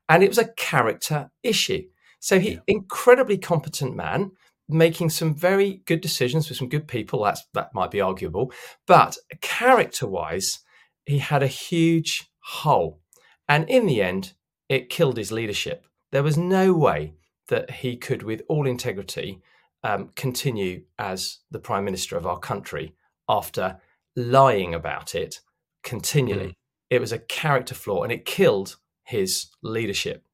And 0.07 0.23
it 0.23 0.29
was 0.29 0.37
a 0.37 0.53
character 0.53 1.31
issue. 1.43 1.83
So 2.19 2.39
he 2.39 2.53
yeah. 2.53 2.59
incredibly 2.67 3.37
competent 3.37 3.95
man, 3.95 4.31
making 4.67 5.09
some 5.11 5.35
very 5.35 5.81
good 5.85 6.01
decisions 6.01 6.49
with 6.49 6.57
some 6.57 6.69
good 6.69 6.87
people. 6.87 7.23
That's 7.23 7.43
that 7.53 7.73
might 7.73 7.91
be 7.91 8.01
arguable, 8.01 8.51
but 8.87 9.17
character-wise, 9.41 10.59
he 11.05 11.19
had 11.19 11.43
a 11.43 11.47
huge 11.47 12.31
hole, 12.39 12.99
and 13.47 13.69
in 13.69 13.85
the 13.85 14.01
end, 14.01 14.33
it 14.69 14.89
killed 14.89 15.17
his 15.17 15.31
leadership. 15.31 15.85
There 16.11 16.23
was 16.23 16.37
no 16.37 16.73
way 16.73 17.13
that 17.49 17.69
he 17.69 17.95
could, 17.95 18.23
with 18.23 18.41
all 18.47 18.65
integrity, 18.65 19.41
um, 19.83 20.09
continue 20.15 20.85
as 20.97 21.39
the 21.51 21.59
prime 21.59 21.85
minister 21.85 22.17
of 22.17 22.25
our 22.25 22.39
country 22.39 22.95
after 23.29 23.77
lying 24.15 24.73
about 24.73 25.13
it 25.13 25.41
continually. 25.83 26.47
Mm. 26.47 26.55
It 26.89 27.01
was 27.01 27.11
a 27.11 27.19
character 27.19 27.75
flaw, 27.75 28.01
and 28.01 28.11
it 28.11 28.25
killed 28.25 28.77
his 29.03 29.47
leadership. 29.61 30.24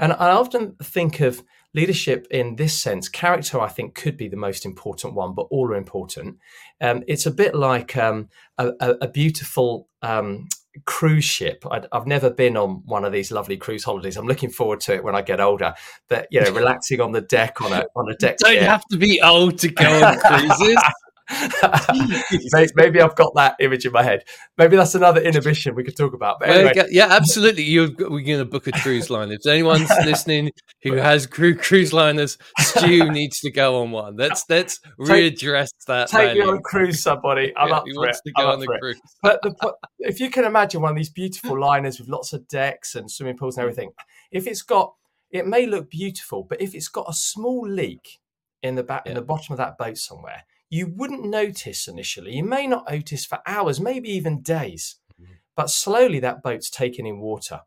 And 0.00 0.14
I 0.14 0.30
often 0.30 0.76
think 0.82 1.20
of 1.20 1.44
leadership 1.74 2.26
in 2.30 2.56
this 2.56 2.80
sense. 2.80 3.08
Character, 3.08 3.60
I 3.60 3.68
think, 3.68 3.94
could 3.94 4.16
be 4.16 4.28
the 4.28 4.36
most 4.36 4.64
important 4.64 5.14
one, 5.14 5.34
but 5.34 5.46
all 5.50 5.68
are 5.68 5.76
important. 5.76 6.38
Um, 6.80 7.04
it's 7.06 7.26
a 7.26 7.30
bit 7.30 7.54
like 7.54 7.96
um, 7.98 8.30
a, 8.56 8.72
a, 8.80 9.08
beautiful 9.08 9.88
um, 10.00 10.48
cruise 10.86 11.24
ship. 11.24 11.64
i 11.70 11.82
have 11.92 12.06
never 12.06 12.30
been 12.30 12.56
on 12.56 12.82
one 12.86 13.04
of 13.04 13.12
these 13.12 13.30
lovely 13.30 13.58
cruise 13.58 13.84
holidays. 13.84 14.16
I'm 14.16 14.26
looking 14.26 14.50
forward 14.50 14.80
to 14.80 14.94
it 14.94 15.04
when 15.04 15.14
I 15.14 15.20
get 15.20 15.38
older. 15.38 15.74
But 16.08 16.28
you 16.30 16.40
know, 16.40 16.50
relaxing 16.54 17.02
on 17.02 17.12
the 17.12 17.20
deck 17.20 17.60
on 17.60 17.72
a 17.72 17.84
on 17.94 18.10
a 18.10 18.16
deck. 18.16 18.38
Don't 18.38 18.62
have 18.62 18.84
to 18.90 18.96
be 18.96 19.20
old 19.20 19.58
to 19.58 19.68
go 19.68 20.02
on 20.02 20.18
cruises. 20.18 20.82
maybe 22.74 23.00
I've 23.00 23.14
got 23.14 23.34
that 23.34 23.56
image 23.60 23.86
in 23.86 23.92
my 23.92 24.02
head. 24.02 24.24
Maybe 24.58 24.76
that's 24.76 24.94
another 24.94 25.20
inhibition 25.20 25.74
we 25.74 25.84
could 25.84 25.96
talk 25.96 26.12
about. 26.12 26.40
But 26.40 26.50
anyway. 26.50 26.88
yeah, 26.90 27.06
absolutely. 27.10 27.62
You're, 27.62 27.90
we're 27.98 28.20
going 28.20 28.38
to 28.38 28.44
book 28.44 28.66
a 28.66 28.72
cruise 28.72 29.10
line. 29.10 29.30
If 29.30 29.46
anyone's 29.46 29.90
listening 30.04 30.50
who 30.82 30.94
has 30.94 31.26
cru- 31.26 31.56
cruise 31.56 31.92
liners, 31.92 32.36
Stu 32.58 33.10
needs 33.12 33.40
to 33.40 33.50
go 33.50 33.82
on 33.82 33.90
one. 33.90 34.16
Let's 34.16 34.44
let's 34.48 34.80
readdress 34.98 35.70
that. 35.86 36.08
Take 36.08 36.34
me 36.34 36.42
on 36.42 36.56
a 36.56 36.60
cruise, 36.60 37.02
somebody. 37.02 37.52
I'm 37.56 37.68
yeah, 37.68 37.76
up 37.76 37.84
for 37.94 38.08
it. 38.08 38.16
To 38.26 38.32
go 38.32 38.42
I'm 38.42 38.50
on 38.50 38.60
the 38.60 38.78
cruise. 38.80 39.00
But 39.22 39.42
the, 39.42 39.74
if 40.00 40.20
you 40.20 40.30
can 40.30 40.44
imagine 40.44 40.82
one 40.82 40.90
of 40.90 40.96
these 40.96 41.10
beautiful 41.10 41.58
liners 41.58 41.98
with 42.00 42.08
lots 42.08 42.32
of 42.32 42.46
decks 42.48 42.94
and 42.94 43.10
swimming 43.10 43.36
pools 43.36 43.56
and 43.56 43.62
everything, 43.62 43.92
if 44.32 44.46
it's 44.46 44.62
got, 44.62 44.94
it 45.30 45.46
may 45.46 45.66
look 45.66 45.90
beautiful, 45.90 46.42
but 46.42 46.60
if 46.60 46.74
it's 46.74 46.88
got 46.88 47.06
a 47.08 47.14
small 47.14 47.68
leak 47.68 48.20
in 48.62 48.74
the 48.74 48.82
back 48.82 49.02
yeah. 49.04 49.12
in 49.12 49.14
the 49.14 49.22
bottom 49.22 49.52
of 49.52 49.58
that 49.58 49.78
boat 49.78 49.96
somewhere 49.96 50.44
you 50.70 50.86
wouldn't 50.86 51.24
notice 51.24 51.88
initially. 51.88 52.36
You 52.36 52.44
may 52.44 52.66
not 52.66 52.90
notice 52.90 53.26
for 53.26 53.40
hours, 53.46 53.80
maybe 53.80 54.08
even 54.10 54.40
days, 54.40 54.96
mm-hmm. 55.20 55.32
but 55.56 55.68
slowly 55.68 56.20
that 56.20 56.42
boat's 56.42 56.70
taken 56.70 57.06
in 57.06 57.18
water 57.18 57.60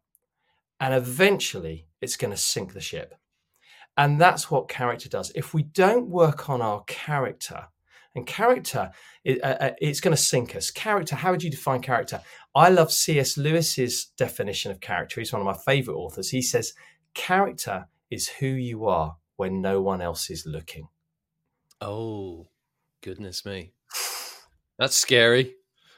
and 0.80 0.94
eventually 0.94 1.88
it's 2.02 2.18
going 2.18 2.32
to 2.32 2.38
sink 2.38 2.74
the 2.74 2.82
ship. 2.82 3.16
And 3.96 4.20
that's 4.20 4.50
what 4.50 4.68
character 4.68 5.08
does. 5.08 5.32
If 5.36 5.54
we 5.54 5.64
don't 5.64 6.10
work 6.10 6.50
on 6.50 6.62
our 6.62 6.84
character, 6.86 7.68
and 8.16 8.28
character, 8.28 8.92
it, 9.24 9.44
uh, 9.44 9.58
uh 9.60 9.72
it's 9.80 10.02
going 10.02 10.16
to 10.16 10.22
sink 10.22 10.56
us. 10.56 10.72
Character, 10.72 11.16
how 11.16 11.32
would 11.32 11.42
you 11.42 11.50
define 11.50 11.82
character? 11.82 12.22
I 12.54 12.70
love 12.70 12.92
C.S. 12.92 13.38
Lewis's 13.38 14.08
definition 14.18 14.72
of 14.72 14.82
character. 14.82 15.20
He's 15.22 15.32
one 15.32 15.42
of 15.42 15.46
my 15.46 15.58
favorite 15.66 15.96
authors. 15.96 16.30
He 16.30 16.42
says, 16.42 16.74
character 17.14 17.88
is 18.12 18.28
who 18.28 18.48
you 18.48 18.86
are 18.86 19.16
when 19.38 19.62
no 19.62 19.82
one 19.82 20.02
else 20.02 20.30
is 20.30 20.46
looking. 20.46 20.90
Oh, 21.82 22.48
Goodness 23.04 23.46
me. 23.46 23.74
That's 24.80 24.98
scary. 24.98 25.56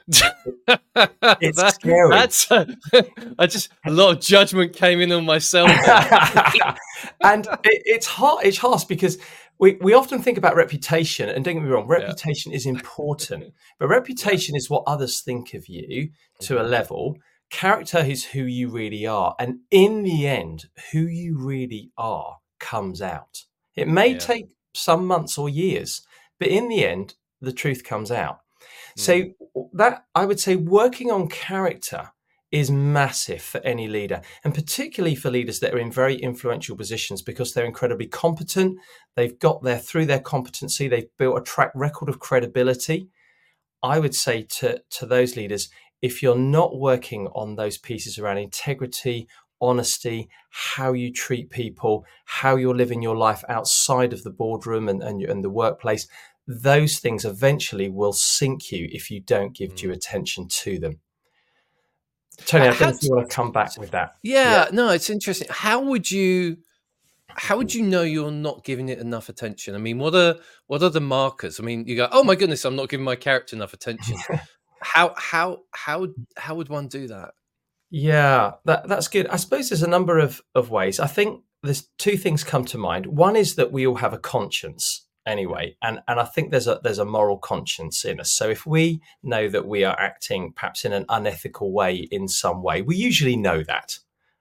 it's 0.08 0.20
that, 0.96 1.74
scary. 1.74 2.10
That's 2.10 2.50
uh, 2.50 2.66
I 3.38 3.46
just 3.46 3.68
a 3.86 3.92
lot 3.92 4.16
of 4.16 4.20
judgment 4.20 4.72
came 4.72 5.00
in 5.00 5.12
on 5.12 5.24
myself, 5.24 5.70
and 7.22 7.46
it, 7.46 7.82
it's 7.84 8.08
hard. 8.08 8.44
It's 8.44 8.58
harsh 8.58 8.84
because 8.84 9.18
we, 9.60 9.74
we 9.80 9.94
often 9.94 10.20
think 10.20 10.36
about 10.36 10.56
reputation, 10.56 11.28
and 11.28 11.44
don't 11.44 11.54
get 11.54 11.62
me 11.62 11.68
wrong, 11.70 11.86
reputation 11.86 12.50
yeah. 12.50 12.56
is 12.56 12.66
important, 12.66 13.54
but 13.78 13.86
reputation 13.86 14.56
is 14.56 14.68
what 14.68 14.82
others 14.88 15.20
think 15.20 15.54
of 15.54 15.68
you 15.68 16.10
to 16.40 16.56
a 16.56 16.60
mm-hmm. 16.60 16.70
level. 16.70 17.18
Character 17.50 17.98
is 17.98 18.24
who 18.24 18.42
you 18.42 18.68
really 18.68 19.06
are, 19.06 19.36
and 19.38 19.60
in 19.70 20.02
the 20.02 20.26
end, 20.26 20.64
who 20.90 21.02
you 21.02 21.38
really 21.38 21.92
are 21.96 22.38
comes 22.58 23.00
out. 23.00 23.44
It 23.76 23.86
may 23.86 24.08
yeah. 24.08 24.18
take 24.18 24.48
some 24.74 25.06
months 25.06 25.38
or 25.38 25.48
years, 25.48 26.02
but 26.38 26.48
in 26.48 26.68
the 26.68 26.84
end, 26.84 27.14
the 27.40 27.52
truth 27.52 27.84
comes 27.84 28.10
out. 28.10 28.40
Mm. 28.98 29.00
So 29.00 29.24
that 29.74 30.04
I 30.14 30.24
would 30.24 30.40
say 30.40 30.56
working 30.56 31.10
on 31.10 31.28
character 31.28 32.10
is 32.52 32.70
massive 32.70 33.42
for 33.42 33.60
any 33.62 33.88
leader, 33.88 34.22
and 34.44 34.54
particularly 34.54 35.14
for 35.16 35.30
leaders 35.30 35.60
that 35.60 35.74
are 35.74 35.78
in 35.78 35.90
very 35.90 36.16
influential 36.16 36.76
positions 36.76 37.20
because 37.20 37.52
they're 37.52 37.64
incredibly 37.64 38.06
competent. 38.06 38.78
They've 39.16 39.38
got 39.38 39.62
there 39.62 39.78
through 39.78 40.06
their 40.06 40.20
competency, 40.20 40.88
they've 40.88 41.08
built 41.18 41.38
a 41.38 41.42
track 41.42 41.72
record 41.74 42.08
of 42.08 42.20
credibility. 42.20 43.08
I 43.82 43.98
would 43.98 44.14
say 44.14 44.42
to, 44.42 44.80
to 44.90 45.06
those 45.06 45.36
leaders, 45.36 45.68
if 46.02 46.22
you're 46.22 46.38
not 46.38 46.78
working 46.78 47.26
on 47.34 47.56
those 47.56 47.78
pieces 47.78 48.18
around 48.18 48.38
integrity, 48.38 49.28
honesty, 49.60 50.28
how 50.50 50.92
you 50.92 51.12
treat 51.12 51.50
people, 51.50 52.04
how 52.24 52.56
you're 52.56 52.74
living 52.74 53.02
your 53.02 53.16
life 53.16 53.44
outside 53.48 54.12
of 54.12 54.22
the 54.22 54.30
boardroom 54.30 54.88
and, 54.88 55.02
and, 55.02 55.22
and 55.22 55.44
the 55.44 55.50
workplace, 55.50 56.06
those 56.46 56.98
things 56.98 57.24
eventually 57.24 57.88
will 57.88 58.12
sink 58.12 58.70
you 58.70 58.88
if 58.92 59.10
you 59.10 59.20
don't 59.20 59.54
give 59.54 59.74
due 59.74 59.88
mm. 59.88 59.94
attention 59.94 60.48
to 60.48 60.78
them. 60.78 61.00
Tony, 62.44 62.68
I 62.68 62.72
think 62.72 63.02
you 63.02 63.14
want 63.14 63.30
to 63.30 63.34
come 63.34 63.50
back 63.50 63.78
with 63.78 63.92
that. 63.92 64.16
Yeah, 64.22 64.64
yeah, 64.64 64.68
no, 64.70 64.90
it's 64.90 65.08
interesting. 65.08 65.48
How 65.50 65.80
would 65.80 66.10
you 66.10 66.58
how 67.28 67.56
would 67.56 67.74
you 67.74 67.82
know 67.82 68.02
you're 68.02 68.30
not 68.30 68.64
giving 68.64 68.88
it 68.88 68.98
enough 68.98 69.28
attention? 69.28 69.74
I 69.74 69.78
mean, 69.78 69.98
what 69.98 70.14
are 70.14 70.36
what 70.66 70.82
are 70.82 70.90
the 70.90 71.00
markers? 71.00 71.58
I 71.58 71.62
mean, 71.62 71.86
you 71.86 71.96
go, 71.96 72.08
"Oh 72.12 72.22
my 72.22 72.34
goodness, 72.34 72.64
I'm 72.64 72.76
not 72.76 72.90
giving 72.90 73.04
my 73.04 73.16
character 73.16 73.56
enough 73.56 73.72
attention." 73.72 74.16
how 74.82 75.14
how 75.16 75.62
how 75.72 76.08
how 76.36 76.54
would 76.54 76.68
one 76.68 76.88
do 76.88 77.08
that? 77.08 77.32
Yeah, 77.90 78.52
that, 78.64 78.88
that's 78.88 79.08
good. 79.08 79.28
I 79.28 79.36
suppose 79.36 79.68
there's 79.68 79.82
a 79.82 79.88
number 79.88 80.18
of, 80.18 80.42
of 80.54 80.70
ways. 80.70 80.98
I 80.98 81.06
think 81.06 81.42
there's 81.62 81.88
two 81.98 82.16
things 82.16 82.44
come 82.44 82.64
to 82.66 82.78
mind. 82.78 83.06
One 83.06 83.36
is 83.36 83.54
that 83.56 83.72
we 83.72 83.86
all 83.86 83.96
have 83.96 84.12
a 84.12 84.18
conscience 84.18 85.06
anyway, 85.26 85.76
and, 85.82 86.00
and 86.08 86.20
I 86.20 86.24
think 86.24 86.50
there's 86.50 86.66
a 86.66 86.80
there's 86.82 86.98
a 86.98 87.04
moral 87.04 87.38
conscience 87.38 88.04
in 88.04 88.20
us. 88.20 88.32
So 88.32 88.48
if 88.48 88.66
we 88.66 89.00
know 89.22 89.48
that 89.48 89.66
we 89.66 89.84
are 89.84 89.98
acting 89.98 90.52
perhaps 90.54 90.84
in 90.84 90.92
an 90.92 91.04
unethical 91.08 91.72
way 91.72 92.08
in 92.10 92.28
some 92.28 92.62
way, 92.62 92.82
we 92.82 92.96
usually 92.96 93.36
know 93.36 93.62
that 93.64 93.98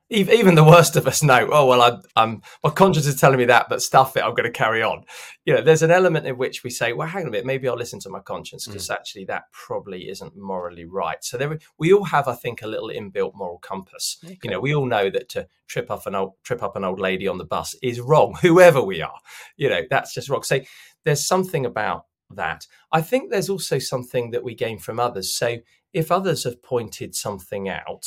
even 0.10 0.54
the 0.54 0.64
worst 0.64 0.96
of 0.96 1.08
us 1.08 1.24
know, 1.24 1.50
oh 1.52 1.66
well, 1.66 1.82
I'm, 1.82 2.02
I'm 2.16 2.42
my 2.64 2.70
conscience 2.70 3.08
is 3.08 3.20
telling 3.20 3.40
me 3.40 3.46
that, 3.46 3.68
but 3.70 3.82
stuff 3.82 4.16
it, 4.16 4.24
I'm 4.24 4.36
going 4.36 4.44
to 4.44 4.52
carry 4.52 4.84
on. 4.84 5.04
You 5.46 5.56
know, 5.56 5.62
there's 5.62 5.82
an 5.82 5.90
element 5.90 6.28
in 6.28 6.38
which 6.38 6.64
we 6.64 6.70
say, 6.70 6.94
well, 6.94 7.08
hang 7.08 7.24
on 7.24 7.30
a 7.30 7.32
minute, 7.32 7.46
maybe 7.46 7.68
I'll 7.68 7.76
listen 7.76 8.00
to 8.02 8.10
my 8.10 8.20
conscience 8.20 8.68
because 8.68 8.88
mm. 8.88 8.94
actually 8.94 9.26
that 9.26 9.52
probably 9.52 10.10
isn't 10.10 10.38
morally 10.38 10.86
right. 10.86 11.24
So 11.24 11.38
there, 11.38 11.58
we 11.80 11.92
all 11.92 12.04
have, 12.04 12.28
I 12.28 12.36
think, 12.36 12.62
a 12.62 12.68
little 12.68 12.90
inbuilt 12.90 13.34
moral 13.36 13.58
compass. 13.58 14.18
Okay. 14.24 14.38
You 14.44 14.52
know, 14.52 14.60
we 14.60 14.76
all 14.76 14.86
know 14.86 15.10
that 15.10 15.30
to 15.30 15.48
trip 15.68 15.90
up 15.90 16.06
an 16.06 16.14
old 16.14 16.34
trip 16.44 16.62
up 16.62 16.76
an 16.76 16.84
old 16.84 17.00
lady 17.00 17.28
on 17.28 17.40
the 17.40 17.46
bus 17.46 17.76
is 17.82 18.00
wrong, 18.00 18.36
whoever 18.42 18.82
we 18.82 19.02
are. 19.02 19.20
You 19.58 19.70
know, 19.70 19.82
that's 19.90 20.14
just 20.14 20.30
wrong. 20.30 20.44
So 20.44 20.60
there's 21.04 21.26
something 21.26 21.66
about 21.66 22.06
that. 22.30 22.68
I 22.92 23.02
think 23.02 23.32
there's 23.32 23.50
also 23.50 23.80
something 23.80 24.32
that 24.32 24.44
we 24.44 24.54
gain 24.54 24.78
from 24.78 25.00
others. 25.00 25.34
So 25.34 25.58
if 25.94 26.12
others 26.12 26.44
have 26.44 26.62
pointed 26.62 27.16
something 27.16 27.70
out 27.70 28.06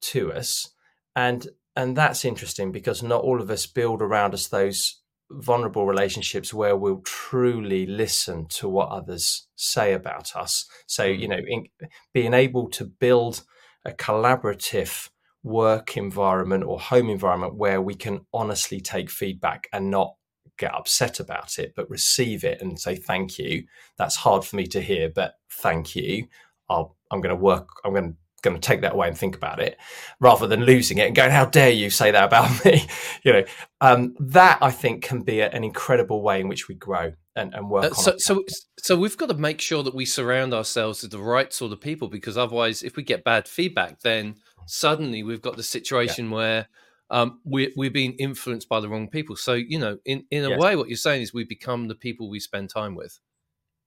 to 0.00 0.32
us 0.32 0.73
and 1.16 1.46
and 1.76 1.96
that's 1.96 2.24
interesting 2.24 2.70
because 2.70 3.02
not 3.02 3.22
all 3.22 3.40
of 3.40 3.50
us 3.50 3.66
build 3.66 4.00
around 4.00 4.32
us 4.32 4.46
those 4.46 5.00
vulnerable 5.30 5.86
relationships 5.86 6.54
where 6.54 6.76
we'll 6.76 7.00
truly 7.00 7.86
listen 7.86 8.46
to 8.46 8.68
what 8.68 8.90
others 8.90 9.48
say 9.56 9.92
about 9.92 10.36
us. 10.36 10.66
So 10.86 11.12
hmm. 11.12 11.20
you 11.20 11.28
know 11.28 11.40
in, 11.46 11.66
being 12.12 12.34
able 12.34 12.68
to 12.70 12.84
build 12.84 13.44
a 13.84 13.92
collaborative 13.92 15.10
work 15.42 15.96
environment 15.96 16.64
or 16.64 16.80
home 16.80 17.10
environment 17.10 17.54
where 17.56 17.82
we 17.82 17.94
can 17.94 18.20
honestly 18.32 18.80
take 18.80 19.10
feedback 19.10 19.68
and 19.72 19.90
not 19.90 20.14
get 20.56 20.74
upset 20.74 21.18
about 21.20 21.58
it 21.58 21.72
but 21.74 21.90
receive 21.90 22.44
it 22.44 22.62
and 22.62 22.78
say 22.78 22.96
thank 22.96 23.38
you. 23.38 23.64
That's 23.98 24.16
hard 24.16 24.44
for 24.44 24.56
me 24.56 24.66
to 24.68 24.80
hear 24.80 25.10
but 25.14 25.34
thank 25.50 25.96
you. 25.96 26.28
I'll, 26.68 26.96
i'm 27.10 27.20
going 27.20 27.34
to 27.34 27.42
work 27.42 27.68
i'm 27.84 27.92
going 27.92 28.12
to 28.12 28.16
going 28.44 28.54
to 28.54 28.60
take 28.60 28.82
that 28.82 28.92
away 28.92 29.08
and 29.08 29.18
think 29.18 29.34
about 29.34 29.58
it 29.58 29.76
rather 30.20 30.46
than 30.46 30.64
losing 30.64 30.98
it 30.98 31.06
and 31.06 31.16
going, 31.16 31.30
how 31.30 31.44
dare 31.44 31.70
you 31.70 31.90
say 31.90 32.10
that 32.10 32.24
about 32.24 32.64
me? 32.64 32.86
you 33.24 33.32
know, 33.32 33.44
um, 33.80 34.14
that 34.20 34.58
I 34.60 34.70
think 34.70 35.02
can 35.02 35.22
be 35.22 35.40
a, 35.40 35.50
an 35.50 35.64
incredible 35.64 36.22
way 36.22 36.40
in 36.40 36.48
which 36.48 36.68
we 36.68 36.74
grow 36.74 37.14
and, 37.34 37.52
and 37.54 37.68
work 37.68 37.84
uh, 37.84 37.94
so, 37.94 38.14
so, 38.18 38.44
so 38.78 38.96
we've 38.96 39.16
got 39.16 39.28
to 39.28 39.34
make 39.34 39.60
sure 39.60 39.82
that 39.82 39.94
we 39.94 40.04
surround 40.04 40.54
ourselves 40.54 41.02
with 41.02 41.10
the 41.10 41.18
right 41.18 41.52
sort 41.52 41.72
of 41.72 41.80
people 41.80 42.08
because 42.08 42.38
otherwise, 42.38 42.82
if 42.82 42.96
we 42.96 43.02
get 43.02 43.24
bad 43.24 43.48
feedback, 43.48 44.00
then 44.02 44.36
suddenly 44.66 45.22
we've 45.22 45.42
got 45.42 45.56
the 45.56 45.62
situation 45.62 46.26
yeah. 46.26 46.34
where 46.34 46.68
um, 47.10 47.40
we're, 47.44 47.70
we're 47.76 47.90
being 47.90 48.12
influenced 48.14 48.68
by 48.68 48.80
the 48.80 48.88
wrong 48.88 49.08
people. 49.08 49.36
So, 49.36 49.54
you 49.54 49.78
know, 49.78 49.98
in, 50.04 50.24
in 50.30 50.44
a 50.44 50.50
yes. 50.50 50.60
way, 50.60 50.76
what 50.76 50.88
you're 50.88 50.96
saying 50.96 51.22
is 51.22 51.34
we 51.34 51.44
become 51.44 51.88
the 51.88 51.94
people 51.94 52.30
we 52.30 52.40
spend 52.40 52.70
time 52.70 52.94
with. 52.94 53.18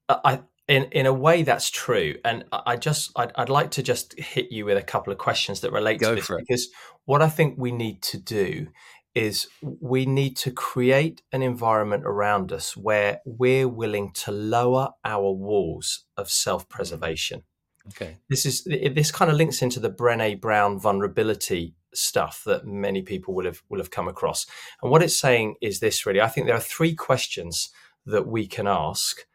I, 0.10 0.42
in 0.68 0.84
in 0.86 1.06
a 1.06 1.14
way 1.14 1.44
that's 1.44 1.70
true. 1.70 2.16
And 2.26 2.46
i 2.52 2.76
just 2.76 3.12
I'd, 3.16 3.32
I'd, 3.36 3.50
like 3.50 3.72
to 3.72 3.84
just 3.84 4.18
hit 4.20 4.52
you 4.52 4.66
with 4.66 4.78
a 4.78 4.84
couple 4.84 5.12
of 5.12 5.20
questions 5.20 5.62
that 5.62 5.72
relate 5.72 6.00
Go 6.00 6.16
to 6.16 6.22
this 6.22 6.30
because 6.40 6.70
what 7.06 7.22
i 7.22 7.30
think 7.30 7.56
we 7.58 7.72
need 7.72 8.02
to 8.04 8.18
do 8.18 8.68
is 9.16 9.48
we 9.62 10.06
need 10.06 10.38
to 10.38 10.52
create 10.52 11.24
an 11.32 11.42
environment 11.42 12.04
around 12.06 12.52
us 12.52 12.78
where 12.78 13.20
we're 13.26 13.68
willing 13.68 14.12
to 14.12 14.32
lower 14.32 14.90
our 15.04 15.32
walls 15.32 16.06
of 16.16 16.30
self-preservation. 16.30 17.42
Okay. 17.88 18.18
This 18.30 18.46
is 18.46 18.64
this 18.66 19.12
kind 19.12 19.32
of 19.32 19.38
links 19.38 19.64
into 19.64 19.80
the 19.80 19.90
brene 19.90 20.40
brown 20.40 20.80
vulnerability 20.80 21.74
stuff 21.96 22.44
that 22.46 22.68
many 22.68 23.02
people 23.02 23.34
will 23.34 23.46
have 23.46 23.64
will 23.70 23.80
have 23.80 23.90
come 23.90 24.08
across. 24.08 24.46
And 24.84 24.92
what 24.92 25.02
it's 25.02 25.20
saying 25.20 25.56
is 25.62 25.80
this 25.80 26.06
really. 26.06 26.22
I 26.22 26.28
think 26.28 26.46
there 26.46 26.56
are 26.56 26.60
three 26.60 26.94
questions 26.94 27.70
that 28.06 28.28
we 28.28 28.46
can 28.46 28.68
ask 28.68 29.26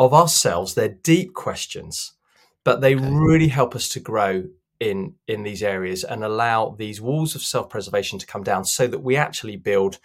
of 0.00 0.14
ourselves. 0.14 0.74
They're 0.74 0.88
deep 0.88 1.34
questions, 1.34 2.14
but 2.64 2.80
they 2.80 2.96
okay. 2.96 3.08
really 3.08 3.48
help 3.48 3.76
us 3.76 3.88
to 3.90 4.00
grow 4.00 4.44
in 4.80 5.14
in 5.28 5.42
these 5.42 5.62
areas 5.62 6.02
and 6.02 6.24
allow 6.24 6.74
these 6.78 7.02
walls 7.02 7.34
of 7.34 7.42
self-preservation 7.42 8.18
to 8.18 8.26
come 8.26 8.42
down 8.42 8.64
so 8.64 8.86
that 8.86 9.00
we 9.00 9.14
actually 9.14 9.56
build 9.56 9.98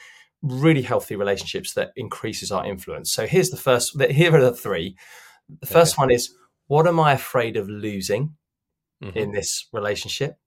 really 0.44 0.82
healthy 0.82 1.16
relationships 1.16 1.74
that 1.74 1.92
increases 1.96 2.52
our 2.52 2.66
influence. 2.66 3.12
So 3.12 3.26
here's 3.26 3.50
the 3.50 3.58
first 3.58 4.00
here 4.12 4.36
are 4.36 4.42
the 4.42 4.54
three. 4.54 4.98
The 5.62 5.66
first 5.66 5.96
okay. 5.96 6.02
one 6.04 6.12
is 6.12 6.36
what 6.68 6.88
am 6.88 7.00
I 7.00 7.14
afraid 7.14 7.56
of 7.56 7.70
losing 7.70 8.36
mm-hmm. 9.02 9.18
in 9.18 9.32
this 9.32 9.68
relationship? 9.72 10.38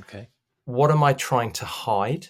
Okay. 0.00 0.28
What 0.66 0.90
am 0.90 1.02
I 1.02 1.12
trying 1.14 1.50
to 1.52 1.64
hide? 1.64 2.28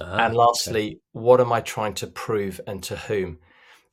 Ah, 0.00 0.26
and 0.26 0.34
lastly, 0.34 0.86
okay. 0.86 1.00
what 1.12 1.40
am 1.40 1.52
I 1.52 1.60
trying 1.60 1.94
to 1.94 2.06
prove 2.06 2.60
and 2.66 2.82
to 2.84 2.96
whom? 2.96 3.38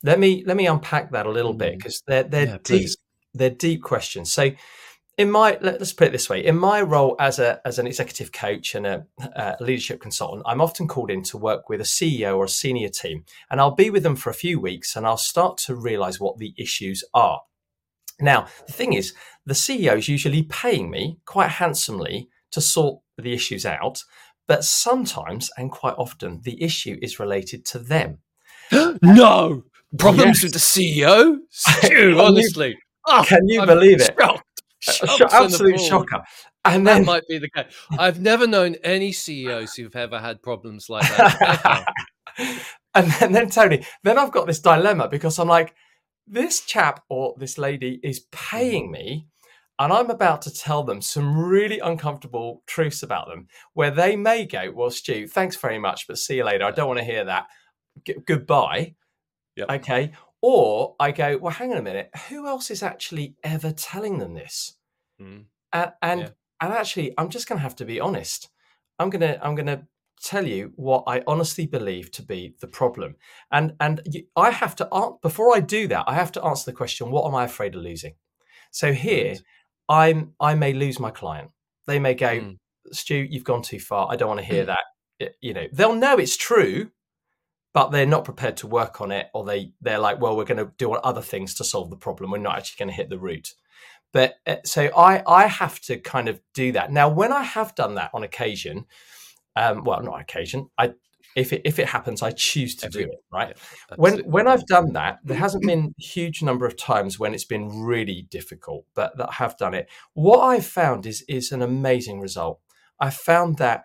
Let 0.04 0.20
me 0.20 0.44
let 0.46 0.58
me 0.58 0.68
unpack 0.68 1.12
that 1.12 1.26
a 1.26 1.32
little 1.32 1.54
bit 1.54 1.74
Mm. 1.74 1.78
because 1.78 2.02
they're 2.08 2.24
they're 2.24 2.46
Yeah, 2.48 2.54
deep 2.58 2.64
please. 2.64 2.98
they're 3.34 3.50
deep 3.50 3.82
questions. 3.84 4.32
So, 4.32 4.52
in 5.18 5.30
my 5.32 5.58
let, 5.62 5.82
us 5.82 5.92
put 5.94 6.08
it 6.08 6.12
this 6.12 6.30
way: 6.30 6.44
in 6.46 6.58
my 6.58 6.82
role 6.82 7.16
as 7.20 7.40
a 7.40 7.60
as 7.66 7.78
an 7.80 7.88
executive 7.88 8.32
coach 8.32 8.76
and 8.76 8.88
a, 8.88 9.06
a 9.36 9.58
leadership 9.60 10.00
consultant, 10.02 10.44
I'm 10.46 10.62
often 10.62 10.88
called 10.88 11.12
in 11.12 11.24
to 11.24 11.38
work 11.38 11.68
with 11.70 11.82
a 11.82 11.86
CEO 11.86 12.38
or 12.38 12.46
a 12.46 12.50
senior 12.50 12.90
team, 12.90 13.26
and 13.52 13.60
I'll 13.60 13.76
be 13.76 13.90
with 13.90 14.04
them 14.04 14.16
for 14.16 14.30
a 14.30 14.34
few 14.34 14.60
weeks, 14.62 14.96
and 14.96 15.06
I'll 15.06 15.18
start 15.18 15.58
to 15.66 15.76
realize 15.76 16.20
what 16.20 16.38
the 16.38 16.54
issues 16.58 17.04
are. 17.14 17.42
Now, 18.22 18.48
the 18.68 18.74
thing 18.74 18.94
is, 18.94 19.14
the 19.46 19.54
CEO 19.54 19.98
is 19.98 20.08
usually 20.10 20.44
paying 20.44 20.90
me 20.90 21.20
quite 21.26 21.50
handsomely 21.50 22.30
to 22.52 22.62
sort 22.62 23.00
the 23.18 23.34
issues 23.34 23.66
out, 23.66 24.04
but 24.48 24.64
sometimes 24.64 25.52
and 25.58 25.72
quite 25.72 25.96
often 25.98 26.42
the 26.44 26.62
issue 26.64 26.98
is 27.02 27.20
related 27.20 27.66
to 27.66 27.80
them. 27.80 28.20
no 29.02 29.64
problems 29.98 30.42
Yes. 30.42 30.44
with 30.44 30.54
the 30.54 30.60
CEO. 30.60 31.38
You- 31.90 32.20
honestly, 32.22 32.78
Oh, 33.08 33.24
Can 33.28 33.48
you 33.48 33.62
I'm 33.62 33.68
believe 33.68 34.02
it? 34.02 34.16
shocked. 34.20 35.34
Absolute 35.34 35.80
shocker. 35.80 36.22
And 36.66 36.86
That 36.86 36.96
then 36.96 37.06
might 37.06 37.28
be 37.28 37.40
the 37.40 37.50
case. 37.50 37.74
I've 37.98 38.20
never 38.20 38.46
known 38.46 38.76
any 38.84 39.12
CEOs 39.12 39.74
who've 39.76 39.96
ever 39.96 40.20
had 40.20 40.42
problems 40.44 40.90
like 40.90 41.08
that. 41.18 41.86
and 42.96 43.12
then, 43.12 43.32
then 43.32 43.50
Tony, 43.50 43.86
then 44.04 44.20
I've 44.20 44.32
got 44.32 44.46
this 44.46 44.60
dilemma 44.60 45.08
because 45.08 45.40
I'm 45.40 45.48
like, 45.48 45.74
this 46.28 46.62
chap 46.62 47.04
or 47.10 47.34
this 47.38 47.58
lady 47.58 48.00
is 48.04 48.26
paying 48.32 48.90
mm. 48.90 48.92
me, 48.92 49.28
and 49.80 49.92
I'm 49.92 50.10
about 50.10 50.44
to 50.44 50.54
tell 50.54 50.84
them 50.84 51.02
some 51.02 51.38
really 51.38 51.80
uncomfortable 51.80 52.62
truths 52.68 53.02
about 53.02 53.28
them, 53.28 53.48
where 53.74 53.90
they 53.92 54.16
may 54.16 54.46
go, 54.46 54.72
"Well, 54.72 54.92
Stu, 54.92 55.28
thanks 55.28 55.56
very 55.56 55.80
much, 55.80 56.08
but 56.08 56.18
see 56.20 56.36
you 56.36 56.44
later. 56.44 56.66
I 56.66 56.72
don't 56.72 56.88
want 56.88 57.00
to 57.00 57.06
hear 57.06 57.24
that. 57.26 57.48
G- 58.06 58.16
goodbye." 58.26 58.96
Yep. 59.56 59.70
Okay. 59.72 60.12
Or 60.42 60.96
I 61.00 61.12
go, 61.12 61.38
"Well, 61.38 61.52
hang 61.54 61.72
on 61.72 61.78
a 61.78 61.82
minute. 61.82 62.10
Who 62.30 62.48
else 62.48 62.72
is 62.72 62.82
actually 62.84 63.36
ever 63.44 63.72
telling 63.72 64.20
them 64.20 64.34
this?" 64.34 64.76
Mm. 65.22 65.46
and 65.74 65.92
and, 66.02 66.22
Yeah. 66.22 66.30
and 66.62 66.74
actually 66.74 67.14
i'm 67.18 67.28
just 67.30 67.48
going 67.50 67.58
to 67.60 67.64
have 67.64 67.76
to 67.76 67.86
be 67.86 68.00
honest 68.00 68.48
i'm 69.00 69.10
going 69.10 69.20
to 69.20 69.46
i'm 69.46 69.54
going 69.54 69.66
to 69.66 69.86
tell 70.24 70.48
you 70.48 70.72
what 70.78 71.04
i 71.08 71.22
honestly 71.28 71.66
believe 71.68 72.10
to 72.12 72.24
be 72.24 72.56
the 72.62 72.68
problem 72.68 73.16
and 73.52 73.74
and 73.82 74.02
you, 74.06 74.24
i 74.38 74.50
have 74.50 74.76
to 74.78 74.88
before 75.22 75.54
i 75.56 75.60
do 75.60 75.90
that 75.90 76.06
i 76.08 76.14
have 76.14 76.32
to 76.32 76.42
answer 76.46 76.72
the 76.72 76.76
question 76.78 77.12
what 77.12 77.28
am 77.28 77.36
i 77.36 77.44
afraid 77.44 77.76
of 77.76 77.82
losing 77.82 78.16
so 78.72 78.94
here 78.94 79.32
Right. 79.32 79.42
i'm 79.90 80.34
i 80.40 80.56
may 80.56 80.72
lose 80.72 81.02
my 81.02 81.12
client 81.12 81.52
they 81.86 82.00
may 82.00 82.14
go 82.14 82.40
Mm. 82.40 82.58
stu 82.94 83.16
you've 83.16 83.44
gone 83.44 83.62
too 83.62 83.80
far 83.80 84.08
i 84.10 84.16
don't 84.16 84.30
want 84.30 84.40
to 84.40 84.46
hear 84.46 84.66
that 84.66 84.86
It- 85.20 85.36
you 85.42 85.54
know 85.54 85.68
they'll 85.74 85.96
know 85.96 86.16
it's 86.18 86.38
true 86.38 86.92
but 87.74 87.90
they're 87.90 88.06
not 88.06 88.26
prepared 88.26 88.58
to 88.58 88.68
work 88.68 89.02
on 89.02 89.12
it 89.12 89.28
or 89.34 89.46
they 89.46 89.72
they're 89.82 90.00
like 90.00 90.20
well 90.20 90.36
we're 90.36 90.44
going 90.44 90.58
to 90.58 90.72
do 90.78 90.92
other 90.94 91.22
things 91.22 91.54
to 91.56 91.64
solve 91.64 91.90
the 91.90 91.96
problem. 91.98 92.32
We're 92.32 92.40
not 92.40 92.58
actually 92.58 92.84
going 92.84 92.90
to 92.90 92.96
hit 92.96 93.10
the 93.10 93.20
root. 93.20 93.54
But 94.12 94.36
uh, 94.48 94.58
so 94.66 94.90
i 94.98 95.24
i 95.28 95.48
have 95.48 95.80
to 95.82 95.98
kind 95.98 96.28
of 96.28 96.42
do 96.54 96.72
that. 96.74 96.92
Now 96.92 97.10
when 97.10 97.32
i 97.32 97.44
have 97.44 97.76
done 97.76 97.96
that 97.96 98.12
on 98.14 98.24
occasion 98.24 98.86
um 99.56 99.84
well 99.84 100.02
not 100.02 100.22
occasion 100.22 100.70
i 100.78 100.94
if 101.36 101.54
it 101.54 101.62
if 101.64 101.80
it 101.80 101.88
happens 101.88 102.22
i 102.22 102.32
choose 102.32 102.76
to 102.76 102.90
do 102.90 103.02
it 103.02 103.24
right? 103.32 103.56
Yeah, 103.90 103.96
when 103.98 104.20
when 104.20 104.48
i've 104.48 104.66
done 104.66 104.94
that 104.94 105.20
there 105.24 105.38
hasn't 105.38 105.64
been 105.64 105.94
a 106.00 106.04
huge 106.04 106.42
number 106.42 106.66
of 106.66 106.76
times 106.76 107.20
when 107.20 107.34
it's 107.34 107.46
been 107.46 107.84
really 107.84 108.28
difficult 108.30 108.86
but 108.96 109.16
that 109.18 109.30
i 109.30 109.34
have 109.34 109.58
done 109.58 109.74
it. 109.74 109.90
What 110.14 110.40
i've 110.40 110.66
found 110.66 111.06
is 111.06 111.24
is 111.28 111.52
an 111.52 111.62
amazing 111.62 112.20
result. 112.20 112.60
I 113.00 113.12
found 113.12 113.58
that 113.58 113.84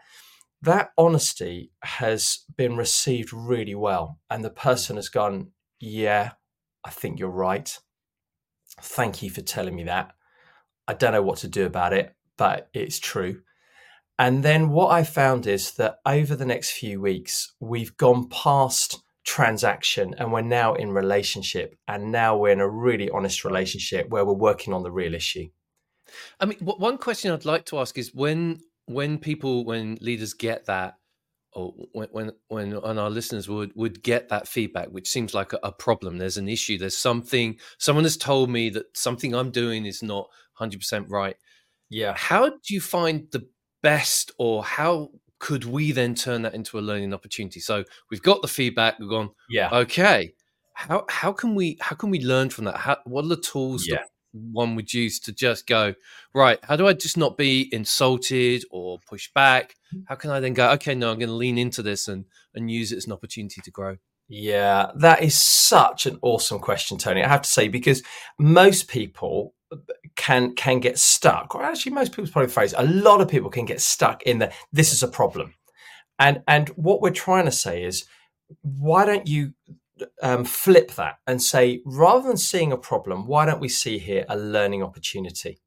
that 0.64 0.90
honesty 0.96 1.70
has 1.82 2.40
been 2.56 2.76
received 2.76 3.32
really 3.32 3.74
well 3.74 4.18
and 4.30 4.44
the 4.44 4.50
person 4.50 4.96
has 4.96 5.08
gone 5.08 5.50
yeah 5.80 6.32
i 6.84 6.90
think 6.90 7.18
you're 7.18 7.28
right. 7.28 7.78
Thank 8.80 9.22
you 9.22 9.30
for 9.30 9.40
telling 9.40 9.76
me 9.76 9.84
that. 9.84 10.14
I 10.88 10.94
don't 10.94 11.12
know 11.12 11.22
what 11.22 11.38
to 11.38 11.48
do 11.48 11.64
about 11.66 11.92
it 11.92 12.14
but 12.36 12.68
it's 12.74 12.98
true. 12.98 13.42
And 14.18 14.42
then 14.44 14.70
what 14.70 14.90
i 14.90 15.02
found 15.02 15.46
is 15.46 15.72
that 15.72 15.98
over 16.06 16.36
the 16.36 16.46
next 16.46 16.70
few 16.72 17.00
weeks 17.00 17.54
we've 17.60 17.96
gone 17.96 18.28
past 18.28 19.02
transaction 19.24 20.14
and 20.18 20.32
we're 20.32 20.42
now 20.42 20.74
in 20.74 20.92
relationship 20.92 21.76
and 21.88 22.12
now 22.12 22.36
we're 22.36 22.52
in 22.52 22.60
a 22.60 22.68
really 22.68 23.10
honest 23.10 23.44
relationship 23.44 24.08
where 24.10 24.24
we're 24.24 24.34
working 24.34 24.72
on 24.74 24.82
the 24.82 24.92
real 24.92 25.14
issue. 25.14 25.48
I 26.38 26.46
mean, 26.46 26.58
one 26.60 26.98
question 26.98 27.32
I'd 27.32 27.44
like 27.44 27.64
to 27.66 27.78
ask 27.78 27.96
is 27.98 28.14
when 28.14 28.60
when 28.86 29.18
people 29.18 29.64
when 29.64 29.96
leaders 30.00 30.34
get 30.34 30.66
that, 30.66 30.94
or 31.52 31.72
when 31.92 32.08
when 32.12 32.30
when 32.48 32.72
and 32.74 32.98
our 32.98 33.10
listeners 33.10 33.48
would 33.48 33.72
would 33.74 34.02
get 34.02 34.28
that 34.28 34.48
feedback, 34.48 34.88
which 34.88 35.08
seems 35.08 35.34
like 35.34 35.52
a, 35.52 35.58
a 35.62 35.72
problem. 35.72 36.18
There's 36.18 36.36
an 36.36 36.48
issue. 36.48 36.78
There's 36.78 36.96
something. 36.96 37.58
Someone 37.78 38.04
has 38.04 38.16
told 38.16 38.50
me 38.50 38.70
that 38.70 38.96
something 38.96 39.34
I'm 39.34 39.50
doing 39.50 39.86
is 39.86 40.02
not 40.02 40.28
100 40.58 40.78
percent 40.80 41.06
right. 41.08 41.36
yeah 41.90 42.14
How 42.16 42.48
do 42.48 42.74
you 42.74 42.80
find 42.80 43.28
the 43.32 43.46
best, 43.82 44.32
or 44.38 44.64
how 44.64 45.10
could 45.38 45.64
we 45.64 45.92
then 45.92 46.14
turn 46.14 46.42
that 46.42 46.54
into 46.54 46.78
a 46.78 46.80
learning 46.80 47.12
opportunity? 47.14 47.60
So 47.60 47.84
we've 48.10 48.22
got 48.22 48.40
the 48.42 48.48
feedback. 48.48 48.98
We've 48.98 49.08
gone 49.10 49.30
yeah 49.48 49.68
okay. 49.72 50.34
How 50.74 51.04
how 51.08 51.32
can 51.32 51.54
we 51.54 51.78
how 51.80 51.94
can 51.96 52.10
we 52.10 52.20
learn 52.20 52.50
from 52.50 52.64
that? 52.64 52.76
How, 52.76 52.96
what 53.04 53.24
are 53.24 53.28
the 53.28 53.36
tools 53.36 53.86
Yeah. 53.86 53.96
that 53.96 54.08
one 54.34 54.74
would 54.74 54.92
use 54.92 55.20
to 55.20 55.32
just 55.32 55.66
go 55.66 55.94
right? 56.34 56.58
How 56.64 56.76
do 56.76 56.86
I 56.86 56.92
just 56.92 57.16
not 57.16 57.38
be 57.38 57.68
insulted 57.72 58.64
or 58.70 58.98
push 59.08 59.30
back? 59.34 59.76
Mm-hmm. 59.94 60.02
How 60.08 60.16
can 60.16 60.30
I 60.30 60.40
then 60.40 60.52
go? 60.52 60.70
Okay, 60.72 60.94
no, 60.94 61.10
I'm 61.10 61.18
going 61.18 61.28
to 61.28 61.34
lean 61.34 61.56
into 61.58 61.82
this 61.82 62.08
and 62.08 62.24
and 62.54 62.70
use 62.70 62.92
it 62.92 62.96
as 62.96 63.06
an 63.06 63.12
opportunity 63.12 63.60
to 63.62 63.70
grow. 63.70 63.96
Yeah, 64.28 64.90
that 64.96 65.22
is 65.22 65.40
such 65.40 66.06
an 66.06 66.18
awesome 66.22 66.58
question, 66.58 66.98
Tony. 66.98 67.22
I 67.22 67.28
have 67.28 67.42
to 67.42 67.48
say 67.48 67.68
because 67.68 68.02
most 68.38 68.88
people 68.88 69.54
uh, 69.72 69.76
can 70.16 70.54
can 70.54 70.80
get 70.80 70.98
stuck, 70.98 71.54
or 71.54 71.62
actually, 71.62 71.92
most 71.92 72.12
people's 72.12 72.30
probably 72.30 72.50
phrase. 72.50 72.74
A 72.76 72.84
lot 72.84 73.20
of 73.20 73.28
people 73.28 73.50
can 73.50 73.64
get 73.64 73.80
stuck 73.80 74.22
in 74.24 74.38
the 74.38 74.52
this 74.72 74.92
is 74.92 75.02
a 75.02 75.08
problem, 75.08 75.54
and 76.18 76.42
and 76.48 76.68
what 76.70 77.00
we're 77.00 77.10
trying 77.10 77.44
to 77.44 77.52
say 77.52 77.84
is, 77.84 78.06
why 78.62 79.04
don't 79.04 79.28
you 79.28 79.52
um, 80.22 80.44
flip 80.44 80.92
that 80.92 81.16
and 81.26 81.42
say 81.42 81.80
rather 81.84 82.26
than 82.26 82.36
seeing 82.36 82.72
a 82.72 82.76
problem, 82.76 83.26
why 83.26 83.46
don't 83.46 83.60
we 83.60 83.68
see 83.68 83.98
here 83.98 84.24
a 84.28 84.36
learning 84.36 84.82
opportunity? 84.82 85.60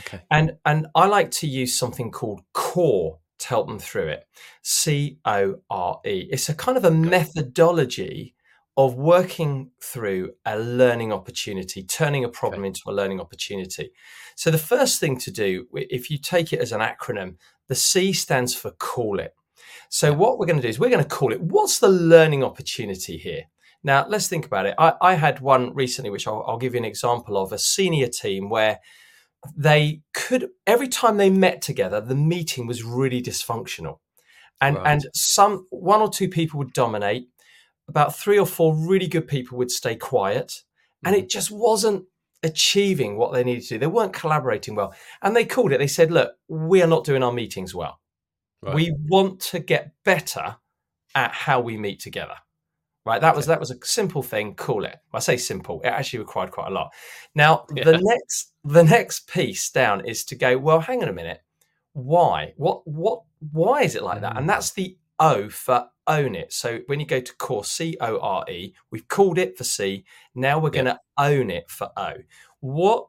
Okay. 0.00 0.22
And 0.30 0.56
and 0.64 0.86
I 0.94 1.06
like 1.06 1.30
to 1.32 1.46
use 1.46 1.76
something 1.76 2.10
called 2.10 2.42
core 2.54 3.18
to 3.40 3.48
help 3.48 3.66
them 3.66 3.78
through 3.78 4.08
it. 4.08 4.24
C 4.62 5.18
O 5.24 5.56
R 5.68 6.00
E. 6.06 6.28
It's 6.30 6.48
a 6.48 6.54
kind 6.54 6.76
of 6.76 6.84
a 6.84 6.90
methodology 6.90 8.34
of 8.76 8.94
working 8.94 9.70
through 9.82 10.32
a 10.46 10.58
learning 10.58 11.12
opportunity, 11.12 11.82
turning 11.82 12.24
a 12.24 12.28
problem 12.28 12.64
into 12.64 12.80
a 12.86 12.92
learning 12.92 13.20
opportunity. 13.20 13.90
So 14.36 14.50
the 14.50 14.58
first 14.58 15.00
thing 15.00 15.18
to 15.18 15.30
do, 15.30 15.66
if 15.74 16.10
you 16.10 16.18
take 16.18 16.52
it 16.52 16.60
as 16.60 16.72
an 16.72 16.80
acronym, 16.80 17.36
the 17.68 17.74
C 17.74 18.12
stands 18.12 18.54
for 18.54 18.70
call 18.70 19.18
it. 19.18 19.34
So 19.90 20.12
what 20.12 20.38
we're 20.38 20.46
going 20.46 20.56
to 20.56 20.62
do 20.62 20.68
is 20.68 20.78
we're 20.78 20.90
going 20.90 21.02
to 21.02 21.08
call 21.08 21.32
it 21.32 21.42
what's 21.42 21.80
the 21.80 21.88
learning 21.88 22.44
opportunity 22.44 23.18
here? 23.18 23.44
Now 23.82 24.06
let's 24.08 24.28
think 24.28 24.46
about 24.46 24.66
it. 24.66 24.74
I, 24.78 24.94
I 25.00 25.14
had 25.14 25.40
one 25.40 25.74
recently, 25.74 26.10
which 26.10 26.26
I'll, 26.26 26.44
I'll 26.46 26.58
give 26.58 26.74
you 26.74 26.78
an 26.78 26.84
example 26.84 27.36
of 27.36 27.52
a 27.52 27.58
senior 27.58 28.08
team 28.08 28.48
where 28.50 28.78
they 29.56 30.02
could 30.12 30.48
every 30.66 30.88
time 30.88 31.16
they 31.16 31.30
met 31.30 31.62
together 31.62 31.98
the 32.00 32.14
meeting 32.14 32.66
was 32.66 32.84
really 32.84 33.22
dysfunctional 33.22 33.98
and 34.60 34.76
Right. 34.76 34.86
and 34.92 35.02
some 35.14 35.66
one 35.70 36.02
or 36.02 36.10
two 36.10 36.28
people 36.28 36.58
would 36.58 36.74
dominate 36.74 37.26
about 37.88 38.14
three 38.14 38.38
or 38.38 38.44
four 38.44 38.76
really 38.76 39.06
good 39.06 39.26
people 39.26 39.56
would 39.56 39.70
stay 39.70 39.96
quiet 39.96 40.62
and 41.04 41.14
Mm-hmm. 41.14 41.24
it 41.24 41.30
just 41.30 41.50
wasn't 41.50 42.04
achieving 42.42 43.16
what 43.16 43.32
they 43.32 43.42
needed 43.42 43.62
to 43.62 43.68
do 43.74 43.78
they 43.78 43.86
weren't 43.86 44.12
collaborating 44.12 44.74
well 44.74 44.94
and 45.22 45.34
they 45.34 45.46
called 45.46 45.72
it 45.72 45.78
they 45.78 45.86
said 45.86 46.10
look 46.10 46.32
we 46.48 46.82
are 46.82 46.86
not 46.86 47.04
doing 47.04 47.22
our 47.22 47.32
meetings 47.32 47.74
well 47.74 47.98
Right. 48.62 48.74
we 48.74 48.94
want 49.08 49.40
to 49.40 49.58
get 49.58 49.92
better 50.04 50.56
at 51.14 51.32
how 51.32 51.60
we 51.60 51.78
meet 51.78 51.98
together 52.00 52.34
right 53.10 53.20
that 53.20 53.34
was 53.36 53.46
that 53.46 53.60
was 53.60 53.70
a 53.70 53.78
simple 53.84 54.22
thing 54.22 54.54
call 54.54 54.84
it. 54.84 54.96
I 55.12 55.18
say 55.20 55.36
simple 55.36 55.80
it 55.84 55.88
actually 55.88 56.20
required 56.20 56.50
quite 56.52 56.68
a 56.68 56.74
lot. 56.74 56.92
Now 57.34 57.66
Yeah. 57.74 57.84
the 57.84 57.98
next 58.02 58.52
the 58.64 58.84
next 58.84 59.28
piece 59.28 59.70
down 59.70 60.04
is 60.06 60.24
to 60.26 60.34
go 60.36 60.56
well 60.58 60.80
hang 60.80 61.02
on 61.02 61.08
a 61.08 61.12
minute. 61.12 61.40
Why? 61.92 62.54
What 62.56 62.86
what 62.86 63.22
why 63.52 63.82
is 63.82 63.94
it 63.96 64.02
like 64.02 64.20
that? 64.22 64.36
And 64.36 64.44
Mm. 64.46 64.48
that's 64.52 64.72
the 64.72 64.96
o 65.18 65.48
for 65.48 65.88
own 66.06 66.34
it. 66.34 66.52
So 66.52 66.80
when 66.86 66.98
you 67.00 67.06
go 67.06 67.20
to 67.20 67.36
core 67.36 67.64
c-o-r-e 67.64 68.74
we've 68.90 69.08
called 69.08 69.38
it 69.38 69.56
for 69.58 69.64
c 69.64 70.04
now 70.34 70.58
we're 70.58 70.68
Yeah. 70.74 70.82
going 70.82 70.94
to 70.96 71.00
own 71.18 71.50
it 71.50 71.70
for 71.70 71.88
o. 71.96 72.12
What 72.60 73.06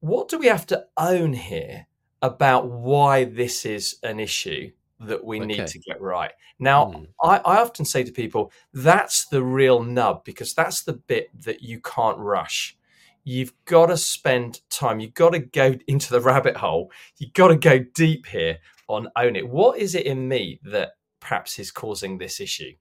what 0.00 0.28
do 0.28 0.38
we 0.38 0.46
have 0.46 0.66
to 0.66 0.86
own 0.96 1.32
here 1.34 1.86
about 2.22 2.68
why 2.70 3.24
this 3.24 3.64
is 3.66 3.96
an 4.02 4.18
issue 4.20 4.70
that 5.00 5.24
we 5.24 5.38
need 5.40 5.66
to 5.66 5.78
get 5.78 6.00
right 6.00 6.32
now 6.58 6.86
Mm. 6.86 7.06
I, 7.22 7.38
I 7.38 7.60
often 7.60 7.84
say 7.84 8.04
to 8.04 8.12
people, 8.12 8.52
that's 8.72 9.26
the 9.26 9.42
real 9.42 9.82
nub 9.82 10.24
because 10.24 10.54
that's 10.54 10.82
the 10.82 10.92
bit 10.92 11.30
that 11.42 11.62
you 11.62 11.80
can't 11.80 12.18
rush. 12.18 12.76
You've 13.24 13.52
got 13.64 13.86
to 13.86 13.96
spend 13.96 14.60
time. 14.70 15.00
You've 15.00 15.14
got 15.14 15.30
to 15.30 15.38
go 15.38 15.74
into 15.86 16.10
the 16.10 16.20
rabbit 16.20 16.56
hole. 16.56 16.90
You've 17.18 17.34
got 17.34 17.48
to 17.48 17.56
go 17.56 17.78
deep 17.78 18.26
here 18.26 18.58
on 18.88 19.08
own 19.16 19.36
it. 19.36 19.48
What 19.48 19.78
is 19.78 19.94
it 19.94 20.06
in 20.06 20.28
me 20.28 20.60
that 20.64 20.92
perhaps 21.20 21.58
is 21.58 21.70
causing 21.70 22.18
this 22.18 22.40
issue? 22.40 22.72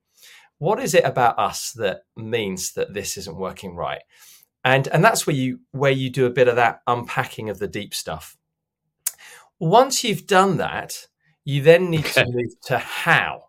what 0.60 0.80
is 0.80 0.94
it 0.94 1.06
about 1.06 1.40
us 1.40 1.72
that 1.74 2.04
means 2.16 2.74
that 2.74 2.94
this 2.94 3.18
isn't 3.18 3.38
working 3.38 3.76
right? 3.76 4.02
And 4.64 4.88
and 4.90 5.04
that's 5.04 5.26
where 5.26 5.36
you 5.36 5.62
where 5.72 5.92
you 5.92 6.10
do 6.10 6.26
a 6.26 6.30
bit 6.32 6.50
of 6.50 6.58
that 6.58 6.82
unpacking 6.86 7.50
of 7.50 7.60
the 7.60 7.68
deep 7.68 7.96
stuff. 7.96 8.38
Once 9.58 10.04
you've 10.04 10.28
done 10.28 10.58
that, 10.58 11.08
you 11.50 11.64
then 11.64 11.90
need 11.90 12.06
okay. 12.06 12.24
to 12.24 12.32
move 12.32 12.62
to 12.66 12.78
how. 12.78 13.46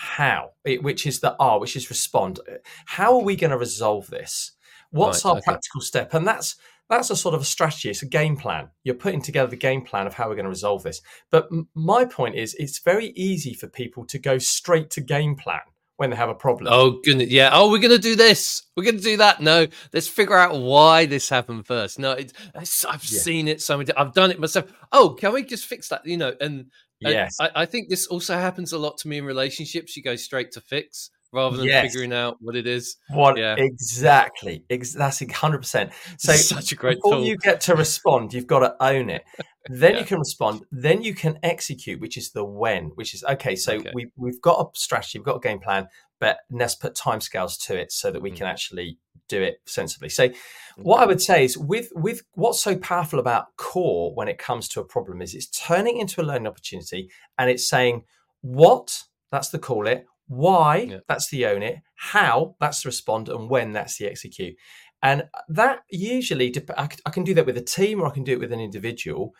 How, 0.00 0.50
it, 0.64 0.80
which 0.82 1.06
is 1.06 1.18
the 1.18 1.34
R, 1.40 1.58
which 1.58 1.74
is 1.74 1.90
respond. 1.90 2.38
How 2.86 3.14
are 3.14 3.24
we 3.24 3.34
going 3.34 3.50
to 3.50 3.56
resolve 3.56 4.06
this? 4.08 4.52
What's 4.90 5.24
right, 5.24 5.30
our 5.30 5.36
okay. 5.38 5.44
practical 5.44 5.80
step? 5.80 6.14
And 6.14 6.24
that's 6.24 6.54
that's 6.88 7.10
a 7.10 7.16
sort 7.16 7.34
of 7.34 7.40
a 7.40 7.44
strategy. 7.44 7.90
It's 7.90 8.02
a 8.02 8.06
game 8.06 8.36
plan. 8.36 8.68
You're 8.84 8.94
putting 8.94 9.20
together 9.20 9.50
the 9.50 9.56
game 9.56 9.82
plan 9.82 10.06
of 10.06 10.14
how 10.14 10.28
we're 10.28 10.36
going 10.36 10.44
to 10.44 10.50
resolve 10.50 10.84
this. 10.84 11.00
But 11.30 11.48
m- 11.50 11.68
my 11.74 12.04
point 12.04 12.36
is, 12.36 12.54
it's 12.54 12.78
very 12.78 13.08
easy 13.16 13.54
for 13.54 13.66
people 13.66 14.04
to 14.06 14.18
go 14.18 14.38
straight 14.38 14.90
to 14.90 15.00
game 15.00 15.34
plan 15.34 15.60
when 15.98 16.10
they 16.10 16.16
have 16.16 16.28
a 16.28 16.34
problem. 16.34 16.72
Oh 16.72 17.00
goodness, 17.04 17.28
yeah. 17.28 17.50
Oh, 17.52 17.70
we're 17.70 17.80
to 17.80 17.98
do 17.98 18.14
this. 18.14 18.62
We're 18.76 18.84
to 18.92 18.98
do 18.98 19.16
that. 19.18 19.42
No, 19.42 19.66
let's 19.92 20.06
figure 20.06 20.36
out 20.36 20.56
why 20.58 21.06
this 21.06 21.28
happened 21.28 21.66
first. 21.66 21.98
No, 21.98 22.12
it, 22.12 22.32
I've 22.54 23.04
yeah. 23.04 23.20
seen 23.20 23.48
it 23.48 23.60
so 23.60 23.76
many. 23.76 23.92
I've 23.94 24.14
done 24.14 24.30
it 24.30 24.38
myself. 24.38 24.72
Oh, 24.92 25.10
can 25.10 25.32
we 25.32 25.42
just 25.42 25.66
fix 25.66 25.88
that? 25.88 26.06
You 26.06 26.16
know, 26.16 26.34
and, 26.40 26.66
and 27.02 27.12
yes, 27.12 27.36
I, 27.40 27.50
I, 27.54 27.66
think 27.66 27.88
this 27.88 28.06
also 28.06 28.34
happens 28.34 28.72
a 28.72 28.78
lot 28.78 28.98
to 28.98 29.08
me 29.08 29.18
in 29.18 29.24
relationships. 29.24 29.96
You 29.96 30.04
go 30.04 30.14
straight 30.14 30.52
to 30.52 30.60
fix 30.60 31.10
rather 31.32 31.56
than 31.56 31.66
yes. 31.66 31.84
figuring 31.84 32.12
out 32.12 32.36
what 32.40 32.56
it 32.56 32.66
is. 32.66 32.96
What 33.10 33.36
yeah. 33.36 33.54
exactly? 33.58 34.64
Ex- 34.70 34.94
that's 34.94 35.22
hundred 35.32 35.58
percent. 35.58 35.92
So 36.18 36.32
such 36.34 36.72
a 36.72 36.74
great 36.74 36.98
before 36.98 37.16
tool. 37.16 37.24
you 37.24 37.36
get 37.36 37.60
to 37.62 37.74
respond, 37.74 38.32
you've 38.32 38.46
got 38.46 38.60
to 38.60 38.74
own 38.80 39.10
it. 39.10 39.24
Then 39.68 39.94
yeah. 39.94 40.00
you 40.00 40.06
can 40.06 40.18
respond. 40.18 40.64
Then 40.72 41.02
you 41.02 41.14
can 41.14 41.38
execute, 41.42 42.00
which 42.00 42.16
is 42.16 42.30
the 42.30 42.44
when. 42.44 42.92
Which 42.94 43.14
is 43.14 43.24
okay. 43.24 43.56
So 43.56 43.74
okay. 43.74 43.90
we 43.94 44.10
we've 44.16 44.40
got 44.40 44.60
a 44.60 44.78
strategy, 44.78 45.18
we've 45.18 45.26
got 45.26 45.36
a 45.36 45.40
game 45.40 45.60
plan, 45.60 45.88
but 46.20 46.38
let's 46.50 46.74
put 46.74 46.94
timescales 46.94 47.60
to 47.66 47.76
it 47.76 47.92
so 47.92 48.10
that 48.10 48.22
we 48.22 48.30
mm. 48.30 48.36
can 48.36 48.46
actually 48.46 48.98
do 49.28 49.42
it 49.42 49.60
sensibly. 49.66 50.08
So 50.08 50.30
what 50.78 51.00
I 51.00 51.06
would 51.06 51.20
say 51.20 51.44
is 51.44 51.58
with 51.58 51.90
with 51.94 52.22
what's 52.34 52.62
so 52.62 52.76
powerful 52.76 53.18
about 53.18 53.56
core 53.56 54.14
when 54.14 54.28
it 54.28 54.38
comes 54.38 54.68
to 54.68 54.80
a 54.80 54.84
problem 54.84 55.20
is 55.20 55.34
it's 55.34 55.48
turning 55.48 55.98
into 55.98 56.20
a 56.20 56.24
learning 56.24 56.46
opportunity 56.46 57.10
and 57.38 57.50
it's 57.50 57.68
saying 57.68 58.04
what 58.40 59.02
that's 59.30 59.50
the 59.50 59.58
call 59.58 59.86
it 59.86 60.06
why, 60.28 60.76
yeah. 60.76 60.98
that's 61.08 61.30
the 61.30 61.46
own 61.46 61.62
it. 61.62 61.78
How, 61.96 62.54
that's 62.60 62.82
the 62.82 62.88
respond. 62.88 63.28
And 63.28 63.50
when, 63.50 63.72
that's 63.72 63.98
the 63.98 64.06
execute. 64.06 64.54
And 65.02 65.24
that 65.48 65.80
usually, 65.90 66.54
I 66.76 67.10
can 67.10 67.24
do 67.24 67.34
that 67.34 67.46
with 67.46 67.56
a 67.56 67.62
team 67.62 68.00
or 68.00 68.06
I 68.06 68.10
can 68.10 68.24
do 68.24 68.32
it 68.32 68.40
with 68.40 68.52
an 68.52 68.60
individual. 68.60 69.32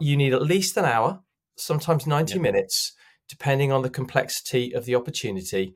You 0.00 0.16
need 0.16 0.32
at 0.32 0.42
least 0.42 0.76
an 0.76 0.84
hour, 0.84 1.20
sometimes 1.56 2.06
90 2.06 2.34
yeah. 2.34 2.40
minutes, 2.40 2.92
depending 3.28 3.72
on 3.72 3.82
the 3.82 3.90
complexity 3.90 4.74
of 4.74 4.84
the 4.84 4.94
opportunity, 4.94 5.74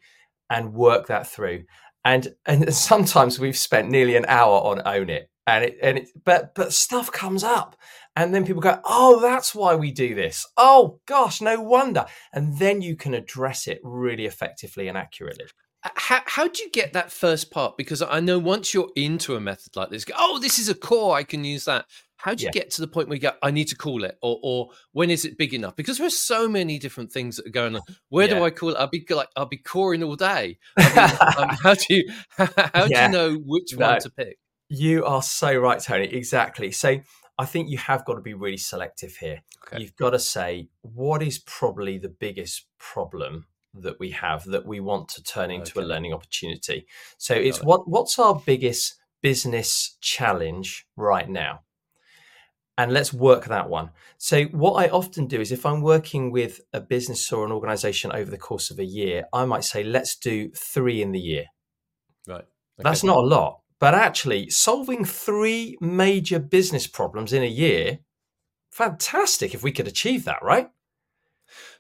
and 0.49 0.75
work 0.75 1.07
that 1.07 1.27
through. 1.27 1.65
And 2.05 2.35
and 2.47 2.75
sometimes 2.75 3.39
we've 3.39 3.57
spent 3.57 3.91
nearly 3.91 4.17
an 4.17 4.27
hour 4.27 4.59
on 4.61 4.83
own 4.85 5.11
it, 5.11 5.30
and 5.47 5.65
it 5.65 5.79
and 5.83 5.99
it, 5.99 6.09
but 6.25 6.55
but 6.55 6.73
stuff 6.73 7.11
comes 7.11 7.43
up, 7.45 7.77
and 8.17 8.35
then 8.35 8.45
people 8.45 8.63
go, 8.63 8.81
oh, 8.85 9.21
that's 9.21 9.55
why 9.55 9.75
we 9.75 9.93
do 9.93 10.15
this. 10.15 10.47
Oh, 10.57 11.01
gosh, 11.07 11.41
no 11.41 11.61
wonder. 11.61 12.07
And 12.33 12.59
then 12.59 12.83
you 12.83 12.97
can 12.97 13.15
address 13.15 13.67
it 13.67 13.81
really 13.83 14.27
effectively 14.27 14.89
and 14.89 14.99
accurately. 14.99 15.47
How, 15.83 16.21
how 16.27 16.47
do 16.49 16.63
you 16.63 16.71
get 16.71 16.93
that 16.93 17.11
first 17.11 17.51
part? 17.51 17.79
Because 17.79 18.03
I 18.03 18.21
know 18.21 18.39
once 18.39 18.75
you're 18.75 18.91
into 18.97 19.35
a 19.35 19.41
method 19.41 19.77
like 19.77 19.89
this, 19.89 20.05
go, 20.05 20.13
oh, 20.19 20.39
this 20.39 20.59
is 20.59 20.69
a 20.69 20.75
core, 20.75 21.17
I 21.17 21.23
can 21.23 21.45
use 21.45 21.65
that. 21.65 21.87
How 22.17 22.35
do 22.35 22.43
you 22.43 22.51
yeah. 22.53 22.61
get 22.61 22.71
to 22.73 22.83
the 22.83 22.87
point 22.87 23.09
where 23.09 23.17
you 23.17 23.23
go, 23.23 23.33
I 23.43 23.51
need 23.51 23.69
to 23.69 23.77
call 23.77 24.05
it, 24.05 24.19
or 24.21 24.39
or 24.43 24.69
when 24.93 25.09
is 25.09 25.25
it 25.25 25.39
big 25.39 25.55
enough? 25.55 25.75
Because 25.75 25.97
there's 25.97 26.21
so 26.21 26.47
many 26.47 26.79
different 26.79 27.11
things 27.11 27.37
that 27.37 27.47
are 27.47 27.51
going 27.51 27.77
on. 27.77 27.81
Where 28.11 28.29
yeah. 28.29 28.35
do 28.35 28.45
I 28.45 28.51
call 28.51 28.71
it? 28.71 28.77
I'll 28.77 28.89
be 28.89 29.07
like, 29.09 29.29
I'll 29.37 29.47
be 29.47 29.57
coring 29.57 30.03
all 30.03 30.17
day. 30.17 30.59
I 30.77 31.39
mean, 31.39 31.49
um, 31.49 31.57
how 31.63 31.73
do 31.73 31.95
you 31.95 32.13
how, 32.37 32.85
yeah. 32.85 33.09
do 33.09 33.17
you 33.17 33.19
know 33.19 33.43
which 33.47 33.75
no, 33.75 33.87
one 33.89 34.01
to 34.01 34.11
pick? 34.11 34.37
You 34.71 35.05
are 35.05 35.21
so 35.21 35.53
right, 35.57 35.81
Tony. 35.81 36.07
Exactly. 36.07 36.71
So 36.71 37.01
I 37.37 37.45
think 37.45 37.69
you 37.69 37.79
have 37.79 38.05
got 38.05 38.15
to 38.15 38.21
be 38.21 38.35
really 38.35 38.57
selective 38.57 39.17
here. 39.17 39.43
Okay. 39.67 39.83
You've 39.83 39.97
got 39.97 40.11
to 40.11 40.19
say 40.19 40.69
what 40.83 41.23
is 41.23 41.39
probably 41.41 41.99
the 41.99 42.09
biggest 42.09 42.67
problem 42.79 43.47
that 43.75 43.99
we 43.99 44.13
have 44.13 44.45
that 44.45 44.65
we 44.65 44.79
want 44.79 45.09
to 45.09 45.23
turn 45.25 45.51
into 45.51 45.73
okay. 45.79 45.81
a 45.81 45.89
learning 45.89 46.13
opportunity. 46.13 46.87
So 47.19 47.35
it's 47.35 47.59
it. 47.59 47.65
what 47.65 47.89
what's 47.89 48.19
our 48.19 48.41
biggest 48.47 48.95
business 49.23 49.97
challenge 50.01 50.87
right 50.97 51.29
now? 51.29 51.63
And 52.79 52.93
let's 52.93 53.13
work 53.13 53.47
that 53.47 53.69
one. 53.69 53.91
So 54.19 54.45
what 54.45 54.75
I 54.75 54.89
often 54.89 55.27
do 55.27 55.41
is 55.41 55.51
if 55.51 55.67
I'm 55.67 55.83
working 55.83 56.31
with 56.31 56.61
a 56.73 56.81
business 56.81 57.31
or 57.33 57.45
an 57.45 57.53
organization 57.53 58.13
over 58.13 58.31
the 58.31 58.39
course 58.39 58.71
of 58.71 58.79
a 58.79 58.85
year, 58.85 59.25
I 59.33 59.45
might 59.47 59.65
say 59.65 59.83
let's 59.83 60.17
do 60.17 60.51
3 60.57 61.03
in 61.03 61.13
the 61.13 61.19
year. 61.19 61.47
Right. 62.27 62.37
Okay. 62.37 62.45
That's 62.79 63.05
not 63.05 63.17
a 63.17 63.27
lot 63.27 63.61
but 63.81 63.95
actually, 63.95 64.51
solving 64.51 65.07
three 65.07 65.77
major 65.81 66.39
business 66.39 66.87
problems 66.87 67.33
in 67.33 67.43
a 67.43 67.47
year, 67.47 68.01
fantastic 68.71 69.55
if 69.55 69.63
we 69.63 69.73
could 69.73 69.89
achieve 69.89 70.25
that, 70.27 70.43
right? 70.43 70.69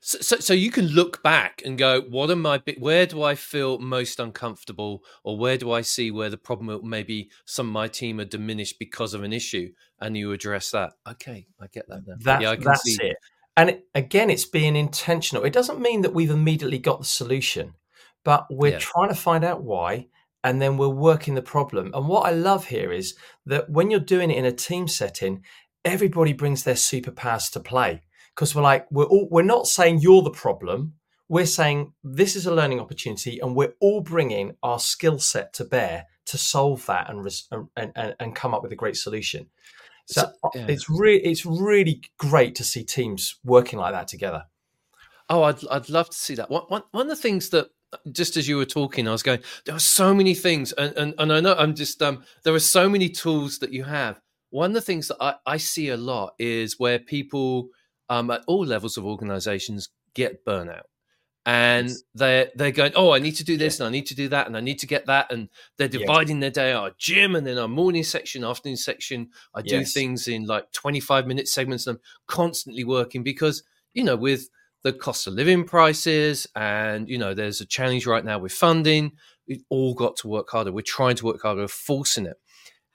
So, 0.00 0.18
so, 0.20 0.36
so, 0.36 0.54
you 0.54 0.70
can 0.70 0.86
look 0.86 1.22
back 1.22 1.62
and 1.64 1.76
go, 1.76 2.00
what 2.00 2.30
am 2.30 2.46
I? 2.46 2.62
Where 2.78 3.04
do 3.04 3.22
I 3.22 3.34
feel 3.34 3.78
most 3.78 4.18
uncomfortable, 4.18 5.04
or 5.22 5.36
where 5.36 5.58
do 5.58 5.70
I 5.70 5.82
see 5.82 6.10
where 6.10 6.30
the 6.30 6.38
problem 6.38 6.88
maybe 6.88 7.30
some 7.44 7.68
of 7.68 7.72
my 7.72 7.86
team 7.86 8.18
are 8.18 8.24
diminished 8.24 8.78
because 8.78 9.12
of 9.12 9.22
an 9.22 9.34
issue, 9.34 9.70
and 10.00 10.16
you 10.16 10.32
address 10.32 10.70
that. 10.70 10.94
Okay, 11.06 11.46
I 11.60 11.66
get 11.66 11.86
that 11.88 12.02
now. 12.06 12.14
That, 12.20 12.40
yeah, 12.40 12.56
that's 12.56 12.82
see. 12.82 12.96
it. 13.00 13.16
And 13.56 13.70
it, 13.70 13.84
again, 13.94 14.30
it's 14.30 14.46
being 14.46 14.74
intentional. 14.74 15.44
It 15.44 15.52
doesn't 15.52 15.80
mean 15.80 16.00
that 16.00 16.14
we've 16.14 16.30
immediately 16.30 16.78
got 16.78 17.00
the 17.00 17.04
solution, 17.04 17.74
but 18.24 18.46
we're 18.50 18.72
yeah. 18.72 18.78
trying 18.78 19.10
to 19.10 19.14
find 19.14 19.44
out 19.44 19.62
why 19.62 20.08
and 20.42 20.60
then 20.60 20.76
we're 20.76 20.88
working 20.88 21.34
the 21.34 21.42
problem. 21.42 21.90
And 21.94 22.08
what 22.08 22.26
I 22.26 22.30
love 22.32 22.66
here 22.66 22.92
is 22.92 23.14
that 23.46 23.70
when 23.70 23.90
you're 23.90 24.00
doing 24.00 24.30
it 24.30 24.38
in 24.38 24.44
a 24.44 24.52
team 24.52 24.88
setting, 24.88 25.42
everybody 25.84 26.32
brings 26.32 26.64
their 26.64 26.74
superpowers 26.74 27.50
to 27.52 27.60
play 27.60 28.02
because 28.34 28.54
we're 28.54 28.62
like 28.62 28.86
we're 28.90 29.04
all 29.04 29.28
we're 29.30 29.42
not 29.42 29.66
saying 29.66 30.00
you're 30.00 30.22
the 30.22 30.30
problem. 30.30 30.94
We're 31.28 31.46
saying 31.46 31.92
this 32.02 32.34
is 32.34 32.46
a 32.46 32.54
learning 32.54 32.80
opportunity, 32.80 33.38
and 33.38 33.54
we're 33.54 33.74
all 33.80 34.00
bringing 34.00 34.56
our 34.62 34.80
skill 34.80 35.18
set 35.18 35.52
to 35.54 35.64
bear 35.64 36.06
to 36.26 36.38
solve 36.38 36.84
that 36.86 37.10
and, 37.10 37.26
and, 37.76 37.92
and 37.94 38.14
and 38.18 38.34
come 38.34 38.54
up 38.54 38.62
with 38.62 38.72
a 38.72 38.76
great 38.76 38.96
solution. 38.96 39.46
So, 40.06 40.32
uh, 40.42 40.48
yeah. 40.54 40.66
it's 40.68 40.88
really 40.90 41.22
it's 41.24 41.46
really 41.46 42.02
great 42.18 42.54
to 42.56 42.64
see 42.64 42.82
teams 42.82 43.38
working 43.44 43.78
like 43.78 43.92
that 43.92 44.08
together. 44.08 44.44
Oh, 45.28 45.44
I'd 45.44 45.66
I'd 45.70 45.88
love 45.88 46.10
to 46.10 46.16
see 46.16 46.34
that. 46.34 46.50
One 46.50 46.64
one, 46.68 46.82
one 46.90 47.02
of 47.02 47.16
the 47.16 47.22
things 47.22 47.50
that 47.50 47.68
just 48.12 48.36
as 48.36 48.48
you 48.48 48.56
were 48.56 48.66
talking, 48.66 49.08
I 49.08 49.12
was 49.12 49.22
going, 49.22 49.40
there 49.64 49.74
are 49.74 49.80
so 49.80 50.14
many 50.14 50.34
things. 50.34 50.72
And, 50.72 50.96
and, 50.96 51.14
and 51.18 51.32
I 51.32 51.40
know 51.40 51.54
I'm 51.54 51.74
just, 51.74 52.02
um, 52.02 52.24
there 52.44 52.54
are 52.54 52.60
so 52.60 52.88
many 52.88 53.08
tools 53.08 53.58
that 53.58 53.72
you 53.72 53.84
have. 53.84 54.20
One 54.50 54.70
of 54.70 54.74
the 54.74 54.80
things 54.80 55.08
that 55.08 55.16
I, 55.20 55.34
I 55.46 55.56
see 55.56 55.88
a 55.90 55.96
lot 55.96 56.34
is 56.38 56.78
where 56.78 56.98
people 56.98 57.68
um, 58.08 58.30
at 58.30 58.42
all 58.46 58.64
levels 58.64 58.96
of 58.96 59.06
organizations 59.06 59.88
get 60.14 60.44
burnout. 60.44 60.82
And 61.46 61.88
yes. 61.88 62.02
they're 62.14 62.50
they're 62.54 62.70
going, 62.70 62.92
oh, 62.94 63.12
I 63.12 63.18
need 63.18 63.36
to 63.36 63.44
do 63.44 63.56
this 63.56 63.78
yeah. 63.78 63.86
and 63.86 63.94
I 63.94 63.96
need 63.96 64.06
to 64.06 64.14
do 64.14 64.28
that 64.28 64.46
and 64.46 64.54
I 64.54 64.60
need 64.60 64.78
to 64.80 64.86
get 64.86 65.06
that, 65.06 65.32
and 65.32 65.48
they're 65.78 65.88
dividing 65.88 66.36
yes. 66.36 66.52
their 66.54 66.64
day. 66.64 66.72
Our 66.74 66.90
gym 66.98 67.34
and 67.34 67.46
then 67.46 67.56
our 67.56 67.66
morning 67.66 68.04
section, 68.04 68.44
afternoon 68.44 68.76
section. 68.76 69.30
I 69.54 69.62
do 69.62 69.82
things 69.84 70.28
in 70.28 70.44
like 70.44 70.70
twenty 70.72 71.00
five 71.00 71.26
minute 71.26 71.48
segments. 71.48 71.86
And 71.86 71.96
I'm 71.96 72.02
constantly 72.26 72.84
working 72.84 73.22
because 73.22 73.62
you 73.94 74.04
know 74.04 74.16
with 74.16 74.50
the 74.82 74.92
cost 74.92 75.26
of 75.26 75.34
living 75.34 75.64
prices, 75.64 76.46
and 76.56 77.08
you 77.08 77.18
know, 77.18 77.34
there's 77.34 77.60
a 77.60 77.66
challenge 77.66 78.06
right 78.06 78.24
now 78.24 78.38
with 78.38 78.52
funding. 78.52 79.12
We've 79.48 79.64
all 79.68 79.94
got 79.94 80.16
to 80.18 80.28
work 80.28 80.50
harder. 80.50 80.72
We're 80.72 80.82
trying 80.82 81.16
to 81.16 81.26
work 81.26 81.42
harder, 81.42 81.62
we're 81.62 81.68
forcing 81.68 82.26
it. 82.26 82.36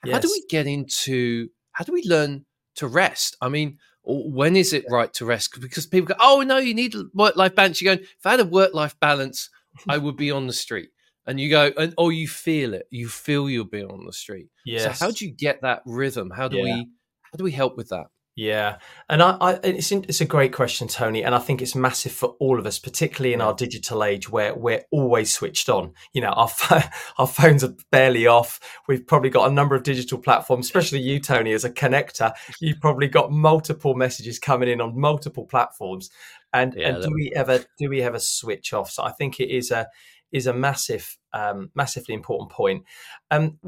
Yes. 0.04 0.14
How 0.14 0.20
do 0.20 0.28
we 0.30 0.44
get 0.48 0.66
into? 0.66 1.48
How 1.72 1.84
do 1.84 1.92
we 1.92 2.02
learn 2.04 2.46
to 2.76 2.86
rest? 2.86 3.36
I 3.40 3.48
mean, 3.48 3.78
when 4.02 4.56
is 4.56 4.72
it 4.72 4.84
right 4.90 5.12
to 5.14 5.24
rest? 5.24 5.60
Because 5.60 5.86
people 5.86 6.08
go, 6.08 6.14
"Oh 6.20 6.42
no, 6.42 6.58
you 6.58 6.74
need 6.74 6.94
work 7.14 7.36
life 7.36 7.54
balance." 7.54 7.80
You 7.80 7.96
go, 7.96 8.02
"If 8.02 8.24
I 8.24 8.32
had 8.32 8.40
a 8.40 8.44
work 8.44 8.72
life 8.72 8.98
balance, 9.00 9.50
I 9.88 9.98
would 9.98 10.16
be 10.16 10.30
on 10.30 10.46
the 10.46 10.52
street." 10.52 10.90
And 11.28 11.40
you 11.40 11.50
go, 11.50 11.72
and 11.76 11.92
oh, 11.98 12.10
you 12.10 12.28
feel 12.28 12.72
it. 12.72 12.86
You 12.90 13.08
feel 13.08 13.50
you'll 13.50 13.64
be 13.64 13.82
on 13.82 14.06
the 14.06 14.12
street. 14.12 14.46
Yes. 14.64 14.84
So 14.84 15.06
how 15.06 15.10
do 15.10 15.26
you 15.26 15.32
get 15.32 15.62
that 15.62 15.82
rhythm? 15.84 16.30
How 16.30 16.46
do 16.46 16.58
yeah. 16.58 16.62
we? 16.62 16.88
How 17.22 17.36
do 17.36 17.42
we 17.42 17.50
help 17.50 17.76
with 17.76 17.88
that? 17.88 18.06
Yeah, 18.38 18.76
and 19.08 19.22
I, 19.22 19.38
I, 19.40 19.52
it's 19.64 19.90
it's 19.90 20.20
a 20.20 20.26
great 20.26 20.52
question, 20.52 20.88
Tony, 20.88 21.24
and 21.24 21.34
I 21.34 21.38
think 21.38 21.62
it's 21.62 21.74
massive 21.74 22.12
for 22.12 22.36
all 22.38 22.58
of 22.58 22.66
us, 22.66 22.78
particularly 22.78 23.32
in 23.32 23.40
our 23.40 23.54
digital 23.54 24.04
age 24.04 24.28
where 24.28 24.54
we're 24.54 24.84
always 24.90 25.32
switched 25.32 25.70
on. 25.70 25.94
You 26.12 26.20
know, 26.20 26.32
our 26.32 26.50
our 27.18 27.26
phones 27.26 27.64
are 27.64 27.72
barely 27.90 28.26
off. 28.26 28.60
We've 28.88 29.06
probably 29.06 29.30
got 29.30 29.50
a 29.50 29.54
number 29.54 29.74
of 29.74 29.84
digital 29.84 30.18
platforms, 30.18 30.66
especially 30.66 31.00
you, 31.00 31.18
Tony, 31.18 31.54
as 31.54 31.64
a 31.64 31.70
connector. 31.70 32.34
You've 32.60 32.80
probably 32.80 33.08
got 33.08 33.32
multiple 33.32 33.94
messages 33.94 34.38
coming 34.38 34.68
in 34.68 34.82
on 34.82 35.00
multiple 35.00 35.46
platforms, 35.46 36.10
and 36.52 36.74
yeah, 36.76 36.88
and 36.90 37.02
do 37.02 37.10
we 37.14 37.32
ever 37.34 37.64
do 37.78 37.88
we 37.88 38.02
ever 38.02 38.18
switch 38.18 38.74
off? 38.74 38.90
So 38.90 39.02
I 39.02 39.12
think 39.12 39.40
it 39.40 39.48
is 39.48 39.70
a 39.70 39.88
is 40.32 40.46
a 40.46 40.52
massive, 40.52 41.16
um, 41.32 41.70
massively 41.74 42.14
important 42.14 42.50
point. 42.50 42.84
Um, 43.30 43.58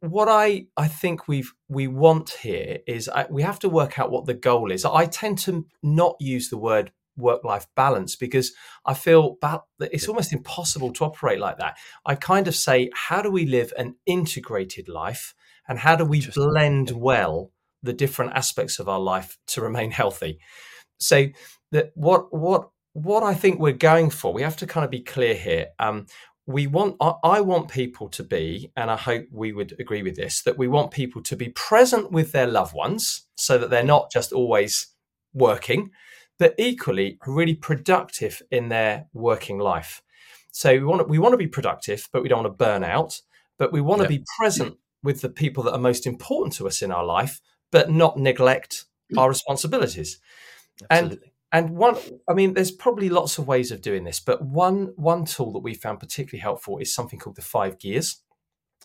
what 0.00 0.28
I 0.28 0.66
I 0.76 0.88
think 0.88 1.28
we've 1.28 1.52
we 1.68 1.88
want 1.88 2.30
here 2.42 2.78
is 2.86 3.08
I, 3.08 3.26
we 3.28 3.42
have 3.42 3.58
to 3.60 3.68
work 3.68 3.98
out 3.98 4.10
what 4.10 4.26
the 4.26 4.34
goal 4.34 4.70
is. 4.70 4.84
I 4.84 5.06
tend 5.06 5.38
to 5.40 5.66
not 5.82 6.16
use 6.20 6.48
the 6.48 6.58
word 6.58 6.92
work 7.16 7.44
life 7.44 7.66
balance 7.74 8.16
because 8.16 8.52
I 8.86 8.94
feel 8.94 9.36
that 9.42 9.62
it's 9.80 10.08
almost 10.08 10.32
impossible 10.32 10.92
to 10.94 11.04
operate 11.04 11.40
like 11.40 11.58
that. 11.58 11.76
I 12.06 12.14
kind 12.14 12.48
of 12.48 12.54
say, 12.54 12.90
how 12.94 13.22
do 13.22 13.30
we 13.30 13.44
live 13.44 13.72
an 13.76 13.96
integrated 14.06 14.88
life 14.88 15.34
and 15.68 15.78
how 15.78 15.96
do 15.96 16.04
we 16.04 16.26
blend 16.34 16.92
well 16.92 17.50
the 17.82 17.92
different 17.92 18.32
aspects 18.34 18.78
of 18.78 18.88
our 18.88 19.00
life 19.00 19.36
to 19.48 19.60
remain 19.60 19.90
healthy? 20.02 20.38
So 20.98 21.26
that 21.72 21.90
what 21.94 22.32
what 22.32 22.68
what 22.94 23.22
I 23.22 23.34
think 23.34 23.58
we're 23.58 23.72
going 23.72 24.10
for, 24.10 24.32
we 24.34 24.42
have 24.42 24.56
to 24.58 24.66
kind 24.66 24.84
of 24.84 24.90
be 24.90 25.00
clear 25.00 25.34
here. 25.34 25.68
Um, 25.78 26.06
we 26.46 26.66
want 26.66 26.96
I 27.22 27.40
want 27.40 27.70
people 27.70 28.08
to 28.08 28.24
be 28.24 28.72
and 28.76 28.90
i 28.90 28.96
hope 28.96 29.26
we 29.30 29.52
would 29.52 29.76
agree 29.78 30.02
with 30.02 30.16
this 30.16 30.42
that 30.42 30.58
we 30.58 30.66
want 30.66 30.90
people 30.90 31.22
to 31.22 31.36
be 31.36 31.50
present 31.50 32.10
with 32.10 32.32
their 32.32 32.48
loved 32.48 32.74
ones 32.74 33.26
so 33.36 33.58
that 33.58 33.70
they're 33.70 33.84
not 33.84 34.10
just 34.10 34.32
always 34.32 34.88
working 35.32 35.90
but 36.38 36.54
equally 36.58 37.18
really 37.26 37.54
productive 37.54 38.42
in 38.50 38.68
their 38.68 39.06
working 39.12 39.58
life. 39.58 40.02
So 40.50 40.72
we 40.72 40.84
want 40.84 41.02
to, 41.02 41.06
we 41.06 41.20
want 41.20 41.34
to 41.34 41.38
be 41.38 41.46
productive 41.46 42.08
but 42.12 42.22
we 42.22 42.28
don't 42.28 42.42
want 42.42 42.52
to 42.52 42.64
burn 42.64 42.82
out 42.82 43.20
but 43.58 43.72
we 43.72 43.80
want 43.80 44.02
to 44.02 44.08
be 44.08 44.24
present 44.38 44.76
with 45.04 45.20
the 45.20 45.28
people 45.28 45.62
that 45.62 45.72
are 45.72 45.78
most 45.78 46.06
important 46.06 46.54
to 46.54 46.66
us 46.66 46.82
in 46.82 46.90
our 46.90 47.04
life 47.04 47.40
but 47.70 47.90
not 47.90 48.18
neglect 48.18 48.86
mm. 49.12 49.18
our 49.18 49.28
responsibilities. 49.28 50.18
Absolutely. 50.90 51.18
and 51.18 51.31
and 51.52 51.70
one 51.70 51.96
i 52.28 52.32
mean 52.32 52.54
there's 52.54 52.70
probably 52.70 53.08
lots 53.08 53.38
of 53.38 53.46
ways 53.46 53.70
of 53.70 53.82
doing 53.82 54.04
this 54.04 54.20
but 54.20 54.42
one 54.42 54.92
one 54.96 55.24
tool 55.24 55.52
that 55.52 55.60
we 55.60 55.74
found 55.74 56.00
particularly 56.00 56.40
helpful 56.40 56.78
is 56.78 56.94
something 56.94 57.18
called 57.18 57.36
the 57.36 57.42
five 57.42 57.78
gears. 57.78 58.22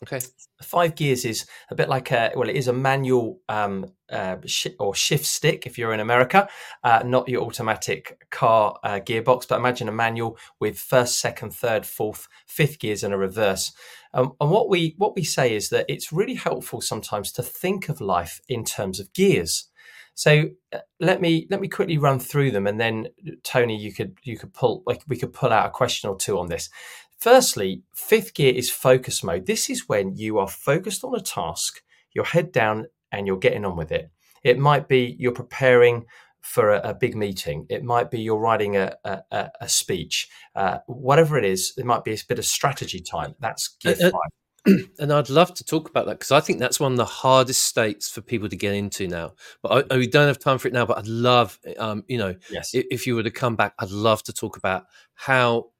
Okay. 0.03 0.19
Five 0.61 0.93
gears 0.93 1.25
is 1.25 1.47
a 1.71 1.75
bit 1.75 1.89
like 1.89 2.11
a 2.11 2.31
well 2.35 2.49
it 2.49 2.55
is 2.55 2.67
a 2.67 2.73
manual 2.73 3.39
um, 3.49 3.87
uh, 4.11 4.37
sh- 4.45 4.77
or 4.79 4.93
shift 4.93 5.25
stick 5.25 5.65
if 5.65 5.75
you're 5.77 5.91
in 5.93 5.99
america. 5.99 6.47
Uh, 6.83 7.01
not 7.03 7.27
your 7.27 7.41
automatic 7.41 8.23
car 8.29 8.77
uh, 8.83 8.99
gearbox 8.99 9.47
but 9.47 9.57
imagine 9.57 9.89
a 9.89 9.91
manual 9.91 10.37
with 10.59 10.77
first 10.77 11.19
second 11.19 11.51
third 11.51 11.83
fourth 11.83 12.27
fifth 12.45 12.77
gears 12.77 13.03
and 13.03 13.13
a 13.13 13.17
reverse. 13.17 13.71
Um, 14.13 14.33
and 14.39 14.51
what 14.51 14.69
we 14.69 14.93
what 14.99 15.15
we 15.15 15.23
say 15.23 15.55
is 15.55 15.69
that 15.69 15.85
it's 15.89 16.13
really 16.13 16.35
helpful 16.35 16.79
sometimes 16.79 17.31
to 17.31 17.41
think 17.41 17.89
of 17.89 17.99
life 17.99 18.39
in 18.47 18.63
terms 18.63 18.99
of 18.99 19.11
gears 19.13 19.67
so 20.17 20.49
uh, 20.73 20.79
let 20.99 21.21
me 21.21 21.45
let 21.51 21.61
me 21.61 21.67
quickly 21.67 21.99
run 21.99 22.19
through 22.19 22.49
them, 22.49 22.65
and 22.65 22.79
then 22.79 23.09
Tony, 23.43 23.77
you 23.77 23.93
could 23.93 24.17
you 24.23 24.35
could 24.35 24.51
pull 24.51 24.81
like 24.87 25.03
we 25.07 25.15
could 25.15 25.31
pull 25.31 25.53
out 25.53 25.67
a 25.67 25.69
question 25.69 26.09
or 26.09 26.17
two 26.17 26.39
on 26.39 26.49
this. 26.49 26.71
Firstly, 27.19 27.83
fifth 27.93 28.33
gear 28.33 28.51
is 28.51 28.71
focus 28.71 29.23
mode. 29.23 29.45
This 29.45 29.69
is 29.69 29.87
when 29.87 30.15
you 30.15 30.39
are 30.39 30.47
focused 30.47 31.03
on 31.03 31.15
a 31.15 31.21
task, 31.21 31.83
your 32.13 32.25
head 32.25 32.51
down, 32.51 32.87
and 33.11 33.27
you're 33.27 33.37
getting 33.37 33.63
on 33.63 33.75
with 33.75 33.91
it. 33.91 34.09
It 34.43 34.57
might 34.57 34.87
be 34.87 35.15
you're 35.19 35.33
preparing 35.33 36.07
for 36.41 36.71
a, 36.71 36.89
a 36.89 36.93
big 36.95 37.15
meeting. 37.15 37.67
It 37.69 37.83
might 37.83 38.09
be 38.09 38.19
you're 38.19 38.39
writing 38.39 38.75
a, 38.75 38.95
a, 39.05 39.51
a 39.61 39.69
speech. 39.69 40.27
Uh, 40.55 40.79
whatever 40.87 41.37
it 41.37 41.45
is, 41.45 41.73
it 41.77 41.85
might 41.85 42.03
be 42.03 42.13
a 42.13 42.17
bit 42.27 42.39
of 42.39 42.45
strategy 42.45 43.01
time. 43.01 43.35
That's 43.39 43.67
gear 43.67 43.95
uh, 44.01 44.07
uh 44.07 44.11
five. 44.11 44.31
and 44.99 45.13
I'd 45.13 45.29
love 45.29 45.53
to 45.55 45.63
talk 45.63 45.89
about 45.89 46.05
that 46.07 46.19
because 46.19 46.31
I 46.31 46.39
think 46.39 46.59
that's 46.59 46.79
one 46.79 46.91
of 46.91 46.97
the 46.97 47.05
hardest 47.05 47.63
states 47.63 48.09
for 48.09 48.21
people 48.21 48.49
to 48.49 48.55
get 48.55 48.73
into 48.73 49.07
now. 49.07 49.33
But 49.61 49.91
I, 49.91 49.97
we 49.97 50.07
don't 50.07 50.27
have 50.27 50.39
time 50.39 50.57
for 50.57 50.67
it 50.67 50.73
now. 50.73 50.85
But 50.85 50.99
I'd 50.99 51.07
love, 51.07 51.59
um, 51.77 52.03
you 52.07 52.17
know, 52.17 52.35
yes. 52.49 52.73
if, 52.73 52.85
if, 52.91 53.07
you 53.07 53.15
were 53.15 53.23
to 53.23 53.31
come 53.31 53.55
back, 53.55 53.73
I'd 53.79 53.91
love 53.91 54.23
to 54.23 54.33
talk 54.33 54.57
about 54.57 54.85
how 55.13 55.71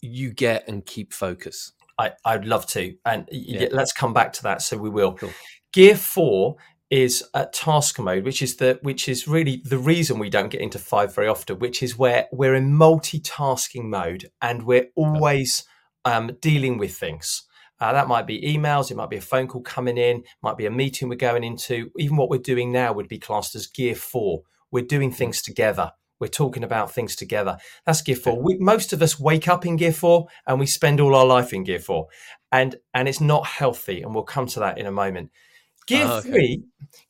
you 0.00 0.32
get 0.32 0.66
and 0.68 0.84
keep 0.84 1.12
focus. 1.12 1.72
I, 1.98 2.12
I'd 2.24 2.46
love 2.46 2.66
to, 2.68 2.94
and 3.04 3.28
yeah. 3.30 3.68
let's 3.70 3.92
come 3.92 4.12
back 4.12 4.32
to 4.34 4.42
that. 4.44 4.62
So 4.62 4.78
we 4.78 4.88
will. 4.88 5.14
Cool. 5.14 5.32
Gear 5.72 5.96
four 5.96 6.56
is 6.90 7.24
at 7.34 7.52
task 7.52 7.98
mode, 7.98 8.24
which 8.24 8.42
is 8.42 8.56
the 8.56 8.78
which 8.82 9.08
is 9.08 9.28
really 9.28 9.62
the 9.64 9.78
reason 9.78 10.18
we 10.18 10.30
don't 10.30 10.50
get 10.50 10.60
into 10.60 10.78
five 10.78 11.14
very 11.14 11.28
often, 11.28 11.58
which 11.58 11.82
is 11.82 11.98
where 11.98 12.28
we're 12.32 12.54
in 12.54 12.72
multitasking 12.72 13.84
mode 13.84 14.30
and 14.40 14.64
we're 14.64 14.88
always 14.94 15.64
um, 16.04 16.36
dealing 16.40 16.78
with 16.78 16.94
things. 16.94 17.44
Uh, 17.82 17.92
that 17.92 18.06
might 18.06 18.28
be 18.28 18.40
emails, 18.42 18.92
it 18.92 18.96
might 18.96 19.10
be 19.10 19.16
a 19.16 19.20
phone 19.20 19.48
call 19.48 19.60
coming 19.60 19.98
in, 19.98 20.22
might 20.40 20.56
be 20.56 20.66
a 20.66 20.70
meeting 20.70 21.08
we're 21.08 21.16
going 21.16 21.42
into. 21.42 21.90
Even 21.98 22.16
what 22.16 22.30
we're 22.30 22.38
doing 22.38 22.70
now 22.70 22.92
would 22.92 23.08
be 23.08 23.18
classed 23.18 23.56
as 23.56 23.66
gear 23.66 23.96
four. 23.96 24.42
We're 24.70 24.84
doing 24.84 25.10
things 25.10 25.42
together. 25.42 25.90
We're 26.20 26.28
talking 26.28 26.62
about 26.62 26.92
things 26.92 27.16
together. 27.16 27.58
That's 27.84 28.00
gear 28.00 28.14
four. 28.14 28.40
We, 28.40 28.56
most 28.58 28.92
of 28.92 29.02
us 29.02 29.18
wake 29.18 29.48
up 29.48 29.66
in 29.66 29.74
gear 29.74 29.92
four 29.92 30.28
and 30.46 30.60
we 30.60 30.66
spend 30.66 31.00
all 31.00 31.16
our 31.16 31.26
life 31.26 31.52
in 31.52 31.64
gear 31.64 31.80
four, 31.80 32.06
and 32.52 32.76
and 32.94 33.08
it's 33.08 33.20
not 33.20 33.46
healthy. 33.46 34.00
And 34.02 34.14
we'll 34.14 34.22
come 34.22 34.46
to 34.46 34.60
that 34.60 34.78
in 34.78 34.86
a 34.86 34.92
moment. 34.92 35.32
Gear 35.92 36.06
oh, 36.08 36.16
okay. 36.16 36.30
three, 36.30 36.62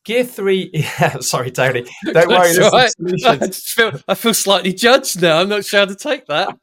gear 0.03 0.23
three. 0.25 0.69
Yeah, 0.73 1.19
sorry, 1.19 1.51
Tony. 1.51 1.85
Don't 2.05 2.27
worry. 2.27 2.57
Right. 2.57 2.91
I, 3.25 3.47
feel, 3.47 3.99
I 4.09 4.13
feel 4.13 4.33
slightly 4.33 4.73
judged 4.73 5.21
now. 5.21 5.39
I'm 5.39 5.47
not 5.47 5.63
sure 5.63 5.79
how 5.79 5.85
to 5.85 5.95
take 5.95 6.25
that. 6.27 6.57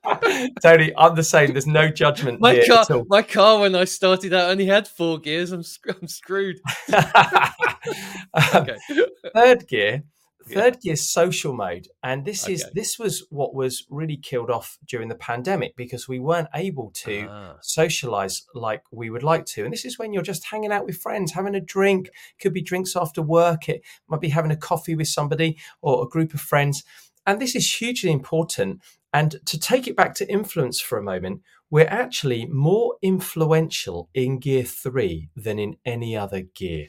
Tony, 0.63 0.93
I'm 0.99 1.15
the 1.15 1.25
same. 1.25 1.53
There's 1.53 1.67
no 1.67 1.89
judgment. 1.89 2.41
My 2.41 2.63
car, 2.67 2.85
my 3.09 3.23
car, 3.23 3.61
when 3.61 3.75
I 3.75 3.85
started 3.85 4.35
out, 4.35 4.51
only 4.51 4.67
had 4.67 4.87
four 4.87 5.19
gears. 5.19 5.53
I'm, 5.53 5.65
I'm 5.89 6.09
screwed. 6.09 6.61
um, 6.93 8.67
third 9.35 9.67
gear 9.67 10.05
Third 10.53 10.81
gear 10.81 10.97
social 10.97 11.53
mode, 11.53 11.89
and 12.03 12.25
this 12.25 12.45
okay. 12.45 12.55
is 12.55 12.65
this 12.75 12.99
was 12.99 13.27
what 13.31 13.55
was 13.55 13.87
really 13.91 14.17
killed 14.17 14.51
off 14.51 14.79
during 14.87 15.09
the 15.09 15.15
pandemic 15.15 15.77
because 15.77 16.09
we 16.09 16.19
weren't 16.19 16.49
able 16.55 16.91
to 17.05 17.27
ah. 17.31 17.57
socialize 17.61 18.47
like 18.55 18.83
we 18.91 19.11
would 19.11 19.23
like 19.23 19.47
to. 19.47 19.65
And 19.65 19.73
this 19.73 19.85
is 19.85 19.99
when 19.99 20.13
you're 20.13 20.23
just 20.23 20.47
hanging 20.47 20.73
out 20.73 20.87
with 20.87 20.97
friends, 20.97 21.33
having 21.33 21.55
a 21.55 21.61
drink. 21.61 22.11
Could 22.41 22.55
be 22.55 22.63
drinks 22.63 22.97
after 22.97 23.23
work. 23.23 23.69
It 23.69 23.83
might 24.09 24.21
be 24.21 24.29
having 24.29 24.51
a 24.51 24.57
coffee 24.57 24.95
with 24.95 25.09
somebody 25.09 25.59
or 25.83 26.03
a 26.03 26.09
group 26.09 26.35
of 26.35 26.41
friends. 26.41 26.85
And 27.27 27.41
this 27.41 27.55
is 27.55 27.73
hugely 27.73 28.11
important. 28.11 28.81
And 29.13 29.37
to 29.47 29.59
take 29.59 29.89
it 29.89 29.97
back 29.97 30.15
to 30.17 30.31
influence 30.31 30.81
for 30.81 30.97
a 30.97 31.03
moment, 31.03 31.43
we're 31.71 31.87
actually 31.87 32.47
more 32.47 32.97
influential 33.03 34.09
in 34.15 34.39
gear 34.39 34.65
three 34.65 35.29
than 35.37 35.59
in 35.59 35.77
any 35.85 36.17
other 36.17 36.43
gear. 36.43 36.89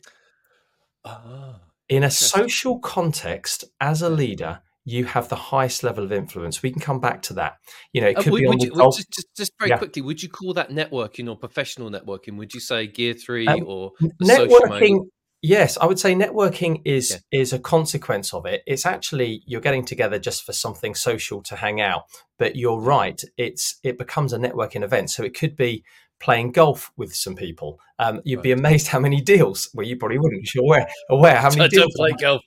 Ah 1.04 1.62
in 1.92 2.04
a 2.04 2.10
social 2.10 2.80
context 2.80 3.66
as 3.80 4.02
a 4.02 4.10
leader 4.10 4.62
you 4.84 5.06
have 5.06 5.30
the 5.30 5.36
highest 5.36 5.84
level 5.84 6.04
of 6.04 6.12
influence. 6.12 6.64
We 6.64 6.72
can 6.72 6.82
come 6.82 7.00
back 7.00 7.22
to 7.24 7.34
that. 7.36 7.58
You 7.94 8.02
know 8.02 8.08
it 8.08 8.18
uh, 8.18 8.24
could 8.24 8.30
uh, 8.30 8.32
would, 8.32 8.42
be 8.42 8.48
on 8.48 8.60
you, 8.60 8.92
just, 8.92 9.28
just, 9.38 9.52
very 9.60 9.70
yeah. 9.70 9.78
quickly 9.78 10.02
would 10.02 10.24
you 10.24 10.30
call 10.30 10.56
that 10.56 10.72
networking 10.72 11.30
or 11.30 11.36
professional 11.36 11.92
networking? 11.92 12.38
Would 12.38 12.54
you 12.56 12.60
say 12.60 12.88
gear 12.88 13.14
three 13.14 13.46
um, 13.46 13.64
or 13.68 13.92
networking 14.24 15.02
yes 15.44 15.76
i 15.80 15.88
would 15.88 15.98
say 15.98 16.14
networking 16.14 16.80
is 16.86 17.20
yeah. 17.32 17.42
is 17.42 17.54
a 17.54 17.60
consequence 17.60 18.34
of 18.34 18.46
it. 18.46 18.64
It's 18.66 18.86
actually 18.86 19.44
you're 19.46 19.62
getting 19.62 19.86
together 19.86 20.18
just 20.18 20.44
for 20.44 20.54
something 20.54 20.96
social 20.96 21.44
to 21.44 21.56
hang 21.56 21.80
out. 21.80 22.04
But 22.40 22.56
you're 22.56 22.80
right 22.80 23.22
it's 23.38 23.80
it 23.84 24.00
becomes 24.00 24.34
a 24.34 24.40
networking 24.40 24.84
event. 24.84 25.12
So 25.12 25.24
it 25.24 25.38
could 25.38 25.56
be 25.56 25.84
playing 26.22 26.52
golf 26.52 26.92
with 26.98 27.14
some 27.14 27.36
people. 27.36 27.80
Um, 28.00 28.22
you'd 28.24 28.38
right. 28.38 28.44
be 28.44 28.52
amazed 28.52 28.88
how 28.88 29.00
many 29.00 29.22
deals. 29.22 29.70
Well, 29.74 29.86
you 29.86 29.98
probably 29.98 30.20
wouldn't. 30.20 30.54
You're 30.54 30.64
aware, 30.64 30.88
aware 31.10 31.36
how 31.36 31.50
many 31.52 31.64
I 31.64 31.68
deals. 31.68 31.94
Don't 31.96 31.96
play 31.96 32.12
golf. 32.20 32.42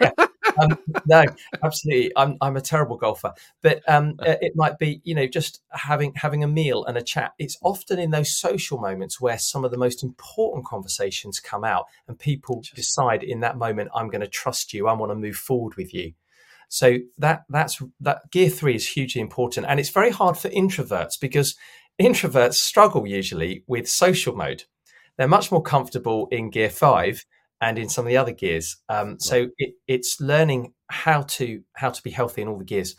yeah. 0.00 0.10
um, 0.58 0.78
no, 1.06 1.24
absolutely. 1.62 2.12
I'm 2.16 2.36
I'm 2.40 2.56
a 2.56 2.60
terrible 2.60 2.96
golfer, 2.96 3.32
but 3.62 3.82
um, 3.88 4.14
uh, 4.20 4.36
it 4.40 4.52
might 4.54 4.78
be 4.78 5.00
you 5.04 5.14
know 5.14 5.26
just 5.26 5.60
having 5.70 6.12
having 6.14 6.44
a 6.44 6.48
meal 6.48 6.84
and 6.84 6.96
a 6.96 7.02
chat. 7.02 7.32
It's 7.38 7.56
often 7.62 7.98
in 7.98 8.10
those 8.10 8.36
social 8.36 8.78
moments 8.78 9.20
where 9.20 9.38
some 9.38 9.64
of 9.64 9.70
the 9.70 9.78
most 9.78 10.02
important 10.02 10.66
conversations 10.66 11.40
come 11.40 11.64
out, 11.64 11.86
and 12.08 12.18
people 12.18 12.62
decide 12.74 13.22
in 13.22 13.40
that 13.40 13.56
moment, 13.56 13.90
I'm 13.94 14.08
going 14.08 14.20
to 14.20 14.28
trust 14.28 14.72
you. 14.72 14.88
I 14.88 14.92
want 14.92 15.10
to 15.10 15.16
move 15.16 15.36
forward 15.36 15.76
with 15.76 15.94
you. 15.94 16.12
So 16.68 16.98
that 17.18 17.44
that's 17.48 17.80
that 18.00 18.30
gear 18.30 18.50
three 18.50 18.74
is 18.74 18.88
hugely 18.88 19.20
important, 19.20 19.66
and 19.68 19.78
it's 19.78 19.90
very 19.90 20.10
hard 20.10 20.36
for 20.36 20.48
introverts 20.48 21.20
because 21.20 21.56
Introverts 22.00 22.54
struggle 22.54 23.06
usually 23.06 23.62
with 23.66 23.88
social 23.88 24.34
mode. 24.34 24.64
They're 25.16 25.28
much 25.28 25.52
more 25.52 25.62
comfortable 25.62 26.26
in 26.32 26.50
gear 26.50 26.70
five 26.70 27.24
and 27.60 27.78
in 27.78 27.88
some 27.88 28.04
of 28.04 28.08
the 28.08 28.16
other 28.16 28.32
gears. 28.32 28.76
Um, 28.88 29.18
so 29.20 29.48
it, 29.58 29.74
it's 29.86 30.20
learning 30.20 30.74
how 30.90 31.22
to 31.22 31.62
how 31.74 31.90
to 31.90 32.02
be 32.02 32.10
healthy 32.10 32.42
in 32.42 32.48
all 32.48 32.58
the 32.58 32.64
gears. 32.64 32.96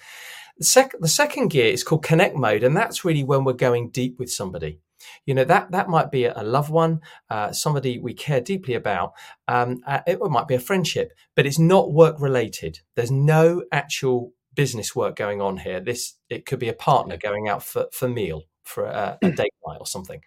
The, 0.57 0.65
sec- 0.65 0.99
the 0.99 1.09
second 1.09 1.49
gear 1.49 1.71
is 1.71 1.83
called 1.83 2.03
connect 2.03 2.37
mode, 2.37 2.63
and 2.63 2.75
that's 2.75 3.03
really 3.03 3.23
when 3.25 3.43
we're 3.43 3.53
going 3.53 3.89
deep 3.89 4.17
with 4.17 4.31
somebody. 4.31 4.79
You 5.25 5.35
know 5.35 5.43
that 5.43 5.71
that 5.71 5.89
might 5.89 6.09
be 6.09 6.25
a 6.25 6.41
loved 6.41 6.71
one, 6.71 7.01
uh, 7.29 7.51
somebody 7.51 7.99
we 7.99 8.13
care 8.13 8.41
deeply 8.41 8.75
about. 8.75 9.11
Um, 9.47 9.81
uh, 9.85 9.99
it 10.07 10.19
might 10.21 10.47
be 10.47 10.55
a 10.55 10.59
friendship, 10.59 11.11
but 11.35 11.45
it's 11.45 11.59
not 11.59 11.91
work 11.91 12.19
related. 12.19 12.79
There's 12.95 13.11
no 13.11 13.63
actual 13.71 14.31
business 14.55 14.95
work 14.95 15.17
going 15.17 15.41
on 15.41 15.57
here. 15.57 15.81
This 15.81 16.15
it 16.29 16.45
could 16.45 16.59
be 16.59 16.69
a 16.69 16.73
partner 16.73 17.17
going 17.17 17.49
out 17.49 17.61
for 17.61 17.87
for 17.91 18.07
meal 18.07 18.45
for 18.65 18.85
a, 18.85 19.17
a 19.21 19.31
date 19.31 19.53
night 19.65 19.77
or 19.79 19.85
something. 19.85 20.21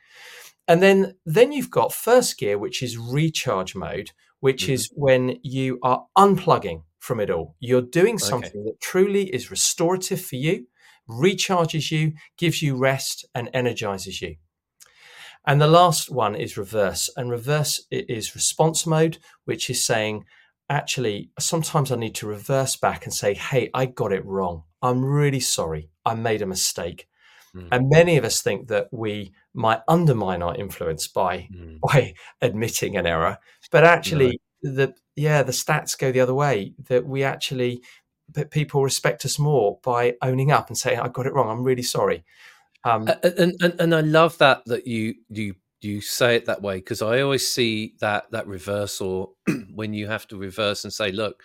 And 0.67 0.83
then 0.83 1.17
then 1.25 1.53
you've 1.53 1.71
got 1.71 1.93
first 1.93 2.39
gear, 2.39 2.59
which 2.59 2.83
is 2.83 2.99
recharge 2.99 3.75
mode, 3.75 4.11
which 4.41 4.65
mm-hmm. 4.65 4.73
is 4.73 4.91
when 4.95 5.39
you 5.43 5.79
are 5.83 6.07
unplugging 6.17 6.83
from 6.99 7.21
it 7.21 7.31
all. 7.31 7.57
You're 7.61 7.83
doing 7.83 8.19
something 8.19 8.51
okay. 8.51 8.65
that 8.65 8.81
truly 8.81 9.35
is 9.35 9.51
restorative 9.51 10.21
for 10.21 10.37
you, 10.37 10.67
recharges 11.09 11.91
you, 11.91 12.13
gives 12.37 12.63
you 12.63 12.77
rest, 12.77 13.27
and 13.35 13.49
energizes 13.55 14.21
you. 14.21 14.37
And 15.47 15.61
the 15.61 15.67
last 15.67 16.11
one 16.11 16.35
is 16.35 16.59
reverse. 16.59 17.09
And 17.17 17.31
reverse 17.31 17.87
is 17.91 18.35
response 18.35 18.87
mode, 18.87 19.19
which 19.47 19.71
is 19.71 19.85
saying, 19.85 20.25
actually 20.69 21.31
sometimes 21.39 21.91
I 21.91 21.97
need 21.97 22.15
to 22.17 22.27
reverse 22.27 22.77
back 22.77 23.05
and 23.05 23.15
say, 23.15 23.35
hey, 23.35 23.71
I 23.73 23.87
got 23.87 24.13
it 24.13 24.25
wrong. 24.27 24.65
I'm 24.83 25.05
really 25.05 25.41
sorry. 25.41 25.91
I 26.05 26.15
made 26.15 26.43
a 26.43 26.47
mistake. 26.47 27.08
Mm. 27.55 27.69
And 27.73 27.91
many 27.91 28.17
of 28.17 28.25
us 28.25 28.43
think 28.43 28.69
that 28.69 28.89
we 28.93 29.33
might 29.55 29.81
undermine 29.89 30.43
our 30.43 30.55
influence 30.55 31.09
by 31.09 31.49
mm. 31.53 31.81
by 31.81 32.15
admitting 32.43 32.97
an 32.97 33.07
error, 33.07 33.39
but 33.71 33.85
actually, 33.85 34.41
the 34.63 34.95
yeah, 35.17 35.43
the 35.43 35.53
stats 35.53 35.99
go 35.99 36.13
the 36.13 36.21
other 36.21 36.35
way. 36.35 36.75
That 36.89 37.07
we 37.07 37.25
actually 37.25 37.83
that 38.33 38.51
people 38.51 38.83
respect 38.83 39.25
us 39.25 39.39
more 39.39 39.79
by 39.83 40.15
owning 40.23 40.53
up 40.53 40.69
and 40.69 40.77
saying, 40.77 41.01
"I 41.01 41.09
got 41.09 41.27
it 41.27 41.33
wrong. 41.33 41.49
I'm 41.49 41.65
really 41.65 41.83
sorry." 41.83 42.25
Um, 42.85 43.09
and, 43.23 43.55
and 43.61 43.81
and 43.81 43.95
I 43.95 44.01
love 44.01 44.39
that 44.39 44.65
that 44.67 44.87
you 44.87 45.15
you 45.29 45.55
you 45.81 46.01
say 46.01 46.37
it 46.37 46.47
that 46.47 46.63
way 46.63 46.77
because 46.77 47.03
I 47.03 47.21
always 47.21 47.47
see 47.47 47.95
that 48.01 48.31
that 48.33 48.47
reversal 48.47 49.37
when 49.75 49.95
you 49.95 50.07
have 50.07 50.27
to 50.29 50.37
reverse 50.37 50.85
and 50.85 50.93
say, 50.93 51.13
"Look, 51.13 51.43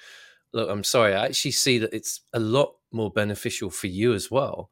look, 0.53 0.69
I'm 0.69 0.83
sorry." 0.83 1.13
I 1.15 1.25
actually 1.25 1.51
see 1.51 1.79
that 1.79 1.93
it's 1.93 2.21
a 2.33 2.39
lot 2.39 2.75
more 2.91 3.11
beneficial 3.11 3.69
for 3.69 3.87
you 3.87 4.13
as 4.13 4.29
well 4.29 4.69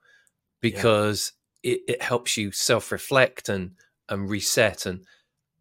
because 0.62 1.34
yeah. 1.64 1.74
it, 1.74 1.82
it 1.88 2.01
helps 2.01 2.38
you 2.38 2.51
self 2.51 2.91
reflect 2.91 3.49
and 3.49 3.72
and 4.09 4.30
reset 4.30 4.86
and 4.86 5.05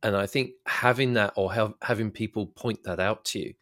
and 0.02 0.16
I 0.16 0.26
think 0.26 0.52
having 0.66 1.14
that 1.14 1.34
or 1.36 1.52
have, 1.52 1.74
having 1.82 2.10
people 2.10 2.46
point 2.46 2.84
that 2.84 3.00
out 3.00 3.24
to 3.26 3.38
you 3.38 3.54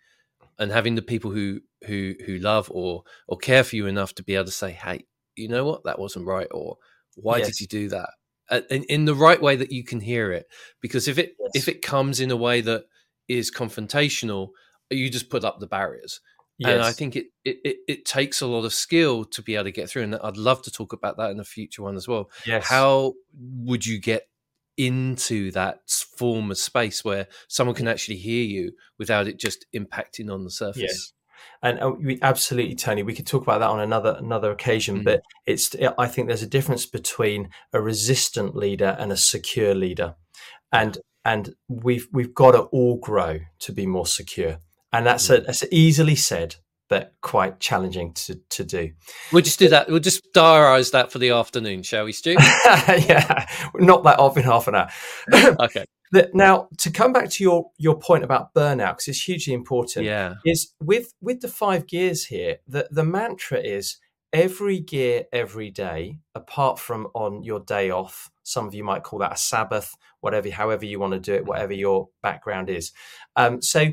and 0.58 0.70
having 0.70 0.94
the 0.94 1.02
people 1.02 1.30
who 1.30 1.60
who 1.86 2.14
who 2.26 2.38
love 2.38 2.70
or 2.72 3.04
or 3.26 3.38
care 3.38 3.64
for 3.64 3.76
you 3.76 3.86
enough 3.86 4.14
to 4.16 4.22
be 4.22 4.34
able 4.34 4.44
to 4.46 4.50
say, 4.50 4.72
"Hey, 4.72 5.04
you 5.36 5.48
know 5.48 5.64
what? 5.64 5.84
That 5.84 5.98
wasn't 5.98 6.26
right," 6.26 6.48
or 6.50 6.76
"Why 7.16 7.38
yes. 7.38 7.48
did 7.48 7.60
you 7.60 7.66
do 7.66 7.88
that?" 7.88 8.10
in, 8.70 8.84
in, 8.84 9.04
the 9.04 9.14
right 9.14 9.40
way 9.40 9.56
that 9.56 9.72
you 9.72 9.84
can 9.84 10.00
hear 10.00 10.32
it. 10.32 10.46
Because 10.80 11.06
if 11.08 11.18
it 11.18 11.34
yes. 11.38 11.50
if 11.54 11.68
it 11.68 11.82
comes 11.82 12.20
in 12.20 12.30
a 12.30 12.36
way 12.36 12.60
that 12.60 12.84
is 13.28 13.52
confrontational, 13.52 14.50
you 14.90 15.10
just 15.10 15.30
put 15.30 15.44
up 15.44 15.60
the 15.60 15.66
barriers. 15.66 16.20
Yes. 16.58 16.72
And 16.72 16.82
I 16.82 16.92
think 16.92 17.14
it, 17.14 17.26
it, 17.44 17.76
it 17.86 18.04
takes 18.04 18.40
a 18.40 18.46
lot 18.46 18.64
of 18.64 18.72
skill 18.72 19.24
to 19.26 19.42
be 19.42 19.54
able 19.54 19.64
to 19.64 19.70
get 19.70 19.88
through. 19.88 20.02
And 20.02 20.16
I'd 20.16 20.36
love 20.36 20.62
to 20.62 20.72
talk 20.72 20.92
about 20.92 21.16
that 21.16 21.30
in 21.30 21.38
a 21.38 21.44
future 21.44 21.82
one 21.82 21.96
as 21.96 22.08
well. 22.08 22.30
Yes. 22.44 22.66
How 22.66 23.14
would 23.38 23.86
you 23.86 24.00
get 24.00 24.28
into 24.76 25.50
that 25.52 25.88
form 26.16 26.50
of 26.50 26.58
space 26.58 27.04
where 27.04 27.28
someone 27.48 27.76
can 27.76 27.88
actually 27.88 28.16
hear 28.16 28.44
you 28.44 28.72
without 28.98 29.28
it 29.28 29.38
just 29.38 29.66
impacting 29.74 30.32
on 30.32 30.44
the 30.44 30.50
surface? 30.50 30.82
Yes 30.82 31.12
and 31.62 32.04
we 32.04 32.18
absolutely 32.22 32.74
tony 32.74 33.02
we 33.02 33.14
could 33.14 33.26
talk 33.26 33.42
about 33.42 33.58
that 33.58 33.68
on 33.68 33.80
another 33.80 34.16
another 34.18 34.50
occasion 34.50 34.96
mm-hmm. 34.96 35.04
but 35.04 35.22
it's 35.46 35.74
i 35.98 36.06
think 36.06 36.28
there's 36.28 36.42
a 36.42 36.48
difference 36.48 36.86
between 36.86 37.48
a 37.72 37.80
resistant 37.80 38.54
leader 38.54 38.96
and 38.98 39.12
a 39.12 39.16
secure 39.16 39.74
leader 39.74 40.14
and 40.72 40.98
and 41.24 41.54
we've 41.68 42.08
we've 42.12 42.34
got 42.34 42.52
to 42.52 42.62
all 42.62 42.96
grow 42.96 43.38
to 43.58 43.72
be 43.72 43.86
more 43.86 44.06
secure 44.06 44.58
and 44.92 45.06
that's 45.06 45.28
a 45.30 45.40
that's 45.40 45.64
easily 45.70 46.16
said 46.16 46.56
but 46.88 47.12
quite 47.20 47.60
challenging 47.60 48.12
to, 48.14 48.40
to 48.48 48.64
do. 48.64 48.90
We'll 49.32 49.42
just 49.42 49.58
do 49.58 49.68
that. 49.68 49.88
We'll 49.88 49.98
just 50.00 50.22
diarise 50.34 50.92
that 50.92 51.12
for 51.12 51.18
the 51.18 51.30
afternoon, 51.30 51.82
shall 51.82 52.04
we, 52.04 52.12
Stu? 52.12 52.32
yeah, 52.64 53.46
not 53.74 54.04
that 54.04 54.18
off 54.18 54.36
in 54.36 54.44
half 54.44 54.68
an 54.68 54.74
hour. 54.74 54.88
okay. 55.60 55.84
Now, 56.32 56.68
to 56.78 56.90
come 56.90 57.12
back 57.12 57.28
to 57.30 57.44
your 57.44 57.70
your 57.76 57.98
point 57.98 58.24
about 58.24 58.54
burnout, 58.54 58.92
because 58.92 59.08
it's 59.08 59.22
hugely 59.22 59.52
important. 59.52 60.06
Yeah. 60.06 60.34
Is 60.44 60.72
with 60.82 61.12
with 61.20 61.40
the 61.40 61.48
five 61.48 61.86
gears 61.86 62.24
here, 62.24 62.58
the 62.66 62.88
the 62.90 63.04
mantra 63.04 63.58
is 63.58 63.98
every 64.32 64.80
gear 64.80 65.24
every 65.32 65.70
day, 65.70 66.18
apart 66.34 66.78
from 66.78 67.08
on 67.14 67.42
your 67.42 67.60
day 67.60 67.90
off. 67.90 68.30
Some 68.42 68.66
of 68.66 68.74
you 68.74 68.84
might 68.84 69.02
call 69.02 69.18
that 69.18 69.34
a 69.34 69.36
Sabbath, 69.36 69.94
whatever, 70.20 70.50
however 70.50 70.86
you 70.86 70.98
want 70.98 71.12
to 71.12 71.20
do 71.20 71.34
it, 71.34 71.44
whatever 71.44 71.74
your 71.74 72.08
background 72.22 72.70
is. 72.70 72.92
Um, 73.36 73.60
so, 73.60 73.88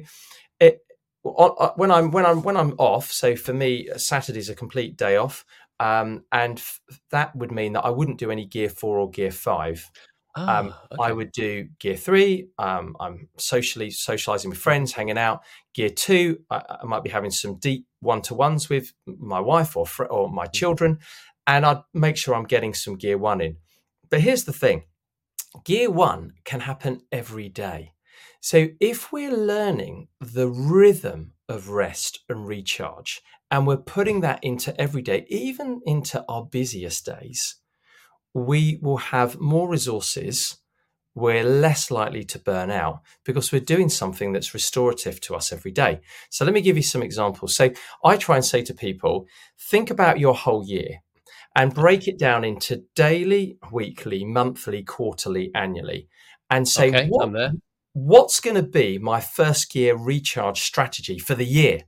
when 1.26 1.90
I'm 1.92 2.12
when 2.12 2.26
I'm 2.26 2.44
when 2.44 2.56
I'm 2.56 2.76
off, 2.78 3.12
so 3.12 3.36
for 3.36 3.54
me, 3.54 3.90
Saturday's 3.98 4.50
a 4.50 4.56
complete 4.56 4.96
day 4.96 5.16
off, 5.16 5.44
um, 5.80 6.24
and 6.32 6.60
f- 6.60 6.80
that 7.10 7.36
would 7.36 7.52
mean 7.52 7.74
that 7.74 7.84
I 7.84 7.90
wouldn't 7.90 8.20
do 8.20 8.30
any 8.30 8.46
gear 8.46 8.70
four 8.70 9.00
or 9.00 9.10
gear 9.10 9.32
five. 9.32 9.90
Oh, 10.38 10.48
um, 10.48 10.68
okay. 10.68 10.76
I 11.00 11.12
would 11.12 11.32
do 11.32 11.70
gear 11.80 11.96
three. 11.96 12.50
Um, 12.60 12.96
I'm 13.00 13.30
socially 13.38 13.90
socializing 13.90 14.52
with 14.52 14.60
friends, 14.60 14.92
hanging 14.92 15.18
out. 15.18 15.42
Gear 15.74 15.90
two, 15.90 16.42
I, 16.52 16.62
I 16.82 16.86
might 16.86 17.04
be 17.04 17.10
having 17.10 17.32
some 17.32 17.56
deep 17.56 17.88
one 18.02 18.22
to 18.24 18.36
ones 18.36 18.70
with 18.70 18.94
my 19.08 19.40
wife 19.40 19.76
or 19.76 19.88
fr- 19.88 20.06
or 20.06 20.30
my 20.30 20.46
mm. 20.46 20.54
children, 20.54 21.00
and 21.48 21.66
I'd 21.66 21.82
make 21.94 22.18
sure 22.18 22.36
I'm 22.36 22.44
getting 22.44 22.76
some 22.76 22.98
gear 22.98 23.18
one 23.18 23.42
in. 23.42 23.58
But 24.12 24.22
here's 24.22 24.44
the 24.44 24.54
thing: 24.54 24.84
gear 25.64 25.90
one 25.90 26.34
can 26.44 26.60
happen 26.60 27.02
every 27.12 27.50
day. 27.50 27.95
So 28.46 28.68
if 28.80 29.12
we're 29.12 29.36
learning 29.36 30.08
the 30.22 30.48
rhythm 30.48 31.32
of 31.50 31.70
rest 31.70 32.20
and 32.30 32.48
recharge, 32.48 33.24
and 33.50 33.66
we're 33.66 33.78
putting 33.78 34.22
that 34.22 34.38
into 34.44 34.80
every 34.80 35.02
day, 35.02 35.26
even 35.30 35.82
into 35.84 36.24
our 36.30 36.46
busiest 36.46 37.08
days, 37.08 37.56
we 38.36 38.78
will 38.84 38.98
have 38.98 39.40
more 39.40 39.68
resources. 39.68 40.58
We're 41.16 41.44
less 41.44 41.90
likely 41.90 42.24
to 42.26 42.38
burn 42.38 42.70
out 42.70 43.00
because 43.24 43.52
we're 43.52 43.62
doing 43.62 43.90
something 43.90 44.32
that's 44.32 44.54
restorative 44.54 45.20
to 45.22 45.34
us 45.34 45.52
every 45.52 45.72
day. 45.72 46.02
So 46.30 46.46
let 46.46 46.54
me 46.54 46.62
give 46.62 46.78
you 46.78 46.84
some 46.84 47.02
examples. 47.02 47.56
So 47.56 47.72
I 48.04 48.16
try 48.16 48.36
and 48.36 48.46
say 48.46 48.62
to 48.62 48.76
people, 48.76 49.26
think 49.60 49.90
about 49.90 50.20
your 50.20 50.36
whole 50.36 50.64
year 50.64 51.00
and 51.56 51.74
break 51.74 52.08
it 52.08 52.20
down 52.20 52.44
into 52.44 52.84
daily, 52.94 53.58
weekly, 53.72 54.24
monthly, 54.24 54.84
quarterly, 54.84 55.50
annually, 55.56 56.10
and 56.52 56.68
say 56.68 56.90
okay, 56.90 57.08
what, 57.10 57.54
what's 57.96 58.42
going 58.42 58.58
to 58.58 58.64
be 58.64 59.00
my 59.00 59.22
first 59.22 59.72
gear 59.72 59.96
recharge 59.96 60.62
strategy 60.62 61.18
for 61.18 61.34
the 61.34 61.46
year? 61.46 61.80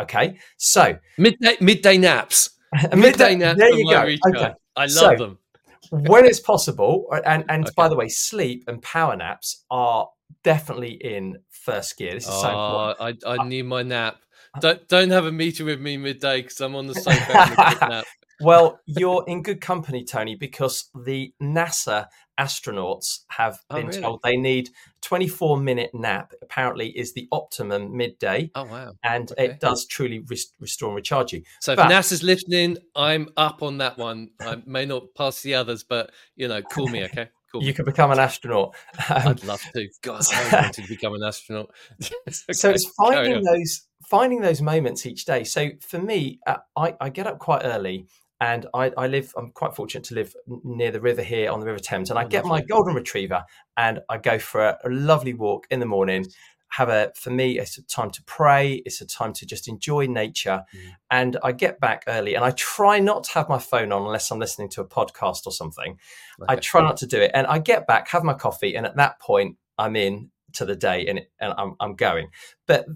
Okay, 0.00 0.38
so 0.56 0.98
midday 1.18 1.56
midday 1.60 1.98
naps. 1.98 2.50
midday, 2.82 2.96
midday 2.96 3.34
naps. 3.34 3.58
There 3.58 3.74
you 3.74 3.90
go. 3.90 4.30
Okay. 4.30 4.52
I 4.74 4.82
love 4.84 4.88
so, 4.88 5.16
them. 5.16 5.38
when 5.90 6.24
it's 6.24 6.40
possible, 6.40 7.06
and 7.26 7.44
and 7.48 7.64
okay. 7.64 7.74
by 7.76 7.88
the 7.88 7.96
way, 7.96 8.08
sleep 8.08 8.64
and 8.68 8.80
power 8.80 9.16
naps 9.16 9.64
are 9.70 10.08
definitely 10.42 10.92
in 10.92 11.38
first 11.50 11.98
gear. 11.98 12.14
This 12.14 12.24
is 12.24 12.30
oh, 12.32 12.42
so 12.42 12.48
important. 12.48 13.24
Oh, 13.26 13.30
I, 13.30 13.34
I 13.34 13.38
uh, 13.38 13.44
need 13.44 13.66
my 13.66 13.82
nap. 13.82 14.18
Uh, 14.54 14.60
don't 14.60 14.88
don't 14.88 15.10
have 15.10 15.26
a 15.26 15.32
meeting 15.32 15.66
with 15.66 15.80
me 15.80 15.98
midday 15.98 16.42
because 16.42 16.60
I'm 16.60 16.74
on 16.76 16.86
the 16.86 16.94
sofa. 16.94 17.76
nap. 17.88 18.04
Well, 18.40 18.80
you're 18.86 19.24
in 19.28 19.42
good 19.42 19.60
company, 19.60 20.04
Tony, 20.04 20.34
because 20.34 20.90
the 20.94 21.32
NASA 21.40 22.06
astronauts 22.38 23.20
have 23.28 23.60
oh, 23.70 23.76
been 23.76 23.86
really? 23.88 24.00
told 24.00 24.20
they 24.22 24.36
need 24.36 24.70
24 25.02 25.58
minute 25.58 25.90
nap 25.92 26.32
apparently 26.42 26.88
is 26.88 27.12
the 27.12 27.28
optimum 27.32 27.96
midday 27.96 28.50
oh 28.54 28.64
wow 28.64 28.92
and 29.04 29.32
okay. 29.32 29.46
it 29.46 29.60
does 29.60 29.86
truly 29.86 30.20
rest- 30.30 30.54
restore 30.60 30.88
and 30.90 30.96
recharge 30.96 31.32
you 31.32 31.42
so 31.60 31.76
but, 31.76 31.86
if 31.86 31.92
nasa's 31.92 32.22
listening 32.22 32.78
i'm 32.96 33.28
up 33.36 33.62
on 33.62 33.78
that 33.78 33.98
one 33.98 34.30
i 34.40 34.60
may 34.66 34.86
not 34.86 35.02
pass 35.14 35.42
the 35.42 35.54
others 35.54 35.84
but 35.84 36.10
you 36.36 36.48
know 36.48 36.62
call 36.62 36.88
me 36.88 37.04
okay 37.04 37.28
Cool. 37.52 37.62
You 37.62 37.74
could 37.74 37.84
become 37.84 38.10
an 38.10 38.18
astronaut. 38.18 38.74
Um, 39.10 39.28
I'd 39.28 39.44
love 39.44 39.62
to. 39.74 39.86
God, 40.00 40.22
I 40.32 40.62
want 40.62 40.74
to 40.74 40.88
become 40.88 41.12
an 41.12 41.22
astronaut. 41.22 41.70
okay. 42.02 42.52
So 42.52 42.70
it's 42.70 42.86
finding 42.96 43.42
those 43.42 43.82
finding 44.08 44.40
those 44.40 44.62
moments 44.62 45.06
each 45.06 45.26
day. 45.26 45.44
So 45.44 45.70
for 45.80 45.98
me, 45.98 46.40
uh, 46.46 46.58
I, 46.76 46.94
I 47.00 47.08
get 47.10 47.26
up 47.26 47.38
quite 47.38 47.62
early 47.64 48.06
and 48.42 48.66
I, 48.74 48.90
I, 48.98 49.06
live. 49.06 49.32
I'm 49.36 49.52
quite 49.52 49.74
fortunate 49.74 50.02
to 50.04 50.16
live 50.16 50.34
near 50.64 50.90
the 50.90 51.00
river 51.00 51.22
here 51.22 51.48
on 51.48 51.60
the 51.60 51.66
River 51.66 51.78
Thames, 51.78 52.10
and 52.10 52.18
I 52.18 52.24
oh, 52.24 52.28
get 52.28 52.44
my 52.44 52.60
golden 52.60 52.92
retriever 52.92 53.44
and 53.76 54.00
I 54.08 54.18
go 54.18 54.40
for 54.40 54.60
a, 54.62 54.78
a, 54.84 54.90
lovely 54.90 55.32
walk 55.32 55.68
in 55.70 55.78
the 55.78 55.86
morning. 55.86 56.26
Have 56.72 56.88
a 56.88 57.12
for 57.14 57.30
me, 57.30 57.60
it's 57.60 57.78
a 57.78 57.84
time 57.84 58.10
to 58.10 58.22
pray. 58.24 58.82
It's 58.84 59.00
a 59.00 59.06
time 59.06 59.32
to 59.34 59.46
just 59.46 59.68
enjoy 59.68 60.06
nature, 60.06 60.64
mm. 60.74 60.80
and 61.08 61.36
I 61.44 61.52
get 61.52 61.78
back 61.78 62.02
early. 62.08 62.34
And 62.34 62.44
I 62.44 62.50
try 62.52 62.98
not 62.98 63.22
to 63.24 63.34
have 63.34 63.48
my 63.48 63.58
phone 63.58 63.92
on 63.92 64.02
unless 64.02 64.32
I'm 64.32 64.40
listening 64.40 64.70
to 64.70 64.80
a 64.80 64.88
podcast 64.88 65.46
or 65.46 65.52
something. 65.52 65.98
Okay. 66.40 66.52
I 66.52 66.56
try 66.56 66.80
not 66.80 66.96
to 66.96 67.06
do 67.06 67.20
it, 67.20 67.30
and 67.34 67.46
I 67.46 67.60
get 67.60 67.86
back, 67.86 68.08
have 68.08 68.24
my 68.24 68.34
coffee, 68.34 68.74
and 68.74 68.86
at 68.86 68.96
that 68.96 69.20
point, 69.20 69.56
I'm 69.78 69.94
in 69.94 70.31
to 70.54 70.64
the 70.64 70.76
day 70.76 71.06
and, 71.06 71.20
and 71.40 71.54
I'm, 71.56 71.74
I'm 71.80 71.94
going. 71.94 72.28
But 72.66 72.86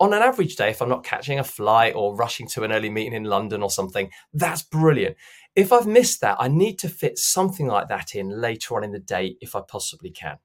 on 0.00 0.12
an 0.12 0.22
average 0.22 0.56
day, 0.56 0.70
if 0.70 0.80
I'm 0.80 0.88
not 0.88 1.04
catching 1.04 1.38
a 1.38 1.44
flight 1.44 1.94
or 1.94 2.16
rushing 2.16 2.48
to 2.48 2.64
an 2.64 2.72
early 2.72 2.90
meeting 2.90 3.12
in 3.12 3.24
London 3.24 3.62
or 3.62 3.70
something, 3.70 4.10
that's 4.32 4.62
brilliant. 4.62 5.16
If 5.54 5.72
I've 5.72 5.86
missed 5.86 6.20
that, 6.22 6.36
I 6.40 6.48
need 6.48 6.78
to 6.80 6.88
fit 6.88 7.18
something 7.18 7.66
like 7.66 7.88
that 7.88 8.14
in 8.14 8.40
later 8.40 8.76
on 8.76 8.84
in 8.84 8.92
the 8.92 8.98
day 8.98 9.36
if 9.40 9.54
I 9.54 9.60
possibly 9.66 10.10
can. 10.10 10.38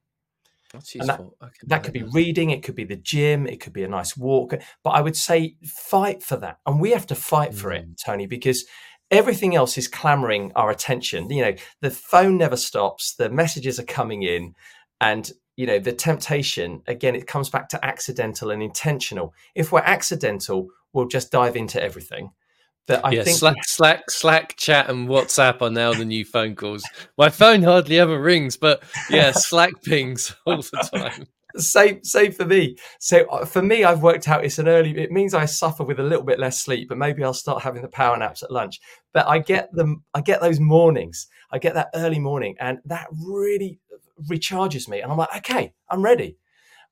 That's 0.74 0.95
useful. 0.95 1.36
that, 1.39 1.51
that 1.63 1.84
could 1.84 1.93
be 1.93 2.03
reading, 2.03 2.49
it 2.49 2.61
could 2.61 2.76
be 2.76 2.84
the 2.84 2.97
gym, 2.97 3.47
it 3.47 3.61
could 3.61 3.74
be 3.74 3.84
a 3.84 3.88
nice 3.88 4.18
walk. 4.18 4.53
But 4.84 4.89
I 4.91 5.01
would 5.01 5.15
say 5.15 5.55
fight 5.63 6.24
for 6.24 6.38
that. 6.38 6.57
And 6.65 6.80
we 6.82 6.91
have 6.91 7.07
to 7.07 7.15
fight 7.15 7.51
mm. 7.51 7.55
for 7.55 7.72
it, 7.72 7.89
mm. 7.89 7.95
Tony, 8.03 8.28
because 8.28 8.65
everything 9.09 9.55
else 9.55 9.78
is 9.78 9.88
clamoring 9.88 10.51
our 10.55 10.70
attention. 10.70 11.30
You 11.30 11.45
know, 11.45 11.53
the 11.82 11.91
phone 11.91 12.38
never 12.38 12.57
stops, 12.57 13.15
the 13.15 13.30
messages 13.30 13.80
are 13.80 13.86
coming 13.86 14.24
in, 14.24 14.55
and 14.99 15.32
you 15.58 15.66
know 15.66 15.80
the 15.80 15.91
temptation 15.91 16.82
again 16.88 17.16
it 17.16 17.28
comes 17.28 17.49
back 17.49 17.68
to 17.68 17.86
accidental 17.86 18.51
and 18.51 18.64
intentional 18.64 19.34
if 19.55 19.72
we're 19.72 19.82
accidental 19.82 20.70
we'll 20.93 21.08
just 21.08 21.32
dive 21.32 21.58
into 21.58 21.82
everything 21.82 22.32
but 22.88 23.03
I 23.03 23.12
yeah, 23.12 23.24
think 23.24 23.38
Slack, 23.38 23.58
Slack, 23.66 24.10
Slack, 24.10 24.55
chat, 24.55 24.89
and 24.89 25.10
WhatsApp 25.10 25.62
are 25.62 25.70
now 25.70 25.93
the 25.93 26.05
new 26.05 26.24
phone 26.24 26.55
calls. 26.55 26.86
My 27.18 27.30
phone 27.30 27.62
hardly 27.62 27.99
ever 27.99 28.20
rings, 28.20 28.55
but 28.55 28.82
yeah, 29.10 29.32
Slack 29.36 29.74
pings 29.84 30.34
all 30.45 30.62
the 30.62 30.89
time. 30.93 31.28
same, 31.58 32.01
same 32.05 32.32
for 32.32 32.45
me. 32.45 32.78
So 32.99 33.26
uh, 33.30 33.43
for 33.43 33.62
me, 33.62 33.84
I've 33.84 34.01
worked 34.01 34.30
out 34.30 34.45
it's 34.45 34.58
an 34.58 34.70
early. 34.70 34.97
It 34.97 35.12
means 35.12 35.34
I 35.34 35.43
suffer 35.43 35.84
with 35.84 35.99
a 35.99 36.03
little 36.03 36.24
bit 36.24 36.39
less 36.39 36.62
sleep, 36.62 36.88
but 36.88 36.97
maybe 36.97 37.26
I'll 37.26 37.34
start 37.34 37.62
having 37.62 37.82
the 37.82 37.89
power 37.89 38.16
naps 38.16 38.41
at 38.41 38.51
lunch. 38.51 38.80
But 39.14 39.28
I 39.28 39.39
get 39.39 39.70
them. 39.74 40.03
I 40.14 40.22
get 40.22 40.39
those 40.39 40.62
mornings. 40.62 41.28
I 41.51 41.60
get 41.60 41.74
that 41.74 41.89
early 41.93 42.20
morning, 42.20 42.55
and 42.60 42.80
that 42.86 43.08
really 43.12 43.80
recharges 44.30 44.88
me. 44.88 45.01
And 45.01 45.11
I'm 45.11 45.18
like, 45.18 45.36
okay, 45.38 45.74
I'm 45.89 46.01
ready. 46.01 46.38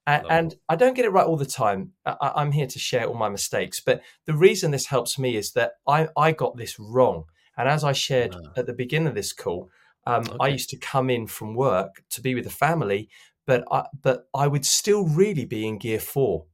And, 0.08 0.26
and 0.30 0.56
I 0.70 0.76
don't 0.76 0.94
get 0.94 1.06
it 1.06 1.10
right 1.10 1.26
all 1.26 1.38
the 1.38 1.46
time. 1.46 1.94
I, 2.06 2.34
I'm 2.36 2.52
here 2.52 2.68
to 2.68 2.80
share 2.80 3.06
all 3.06 3.16
my 3.16 3.30
mistakes. 3.30 3.80
But 3.80 4.02
the 4.26 4.36
reason 4.36 4.72
this 4.72 4.86
helps 4.86 5.18
me 5.18 5.36
is 5.36 5.54
that 5.54 5.74
I, 5.88 6.10
I 6.16 6.32
got 6.32 6.58
this 6.58 6.78
wrong. 6.80 7.26
And 7.58 7.68
as 7.68 7.84
I 7.84 7.94
shared 7.94 8.36
ah. 8.36 8.52
at 8.56 8.68
the 8.68 8.74
beginning 8.74 9.08
of 9.08 9.16
this 9.16 9.34
call, 9.34 9.70
um, 10.06 10.24
okay. 10.24 10.38
I 10.40 10.48
used 10.50 10.70
to 10.70 10.78
come 10.78 11.10
in 11.10 11.26
from 11.26 11.56
work 11.56 12.04
to 12.12 12.22
be 12.22 12.36
with 12.36 12.44
the 12.44 12.52
family, 12.52 13.10
but 13.48 13.64
I, 13.72 13.86
but 14.00 14.28
I 14.34 14.48
would 14.48 14.66
still 14.66 15.06
really 15.06 15.46
be 15.46 15.68
in 15.68 15.80
gear 15.80 16.00
four. 16.00 16.46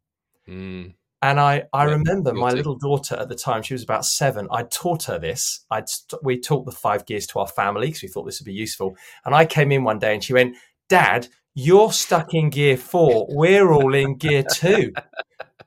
Mm. 0.48 0.94
And 1.24 1.40
I, 1.40 1.64
I 1.72 1.86
yeah, 1.86 1.94
remember 1.94 2.34
my 2.34 2.50
little 2.50 2.76
daughter 2.76 3.16
at 3.16 3.30
the 3.30 3.36
time, 3.36 3.62
she 3.62 3.76
was 3.76 3.84
about 3.84 4.06
seven. 4.06 4.48
I 4.50 4.64
taught 4.64 5.04
her 5.04 5.20
this. 5.20 5.64
I'd 5.70 5.86
we 6.24 6.40
taught 6.40 6.66
the 6.66 6.72
five 6.72 7.06
gears 7.06 7.28
to 7.28 7.40
our 7.40 7.48
family 7.48 7.88
because 7.88 8.02
we 8.02 8.08
thought 8.08 8.24
this 8.24 8.40
would 8.40 8.46
be 8.46 8.54
useful. 8.54 8.96
And 9.24 9.36
I 9.36 9.46
came 9.46 9.72
in 9.72 9.84
one 9.84 10.00
day 10.00 10.14
and 10.16 10.24
she 10.24 10.34
went, 10.34 10.56
Dad, 10.90 11.28
you're 11.54 11.92
stuck 11.92 12.34
in 12.34 12.50
gear 12.50 12.76
four. 12.76 13.28
We're 13.30 13.72
all 13.72 13.94
in 13.94 14.18
gear 14.18 14.44
two. 14.52 14.94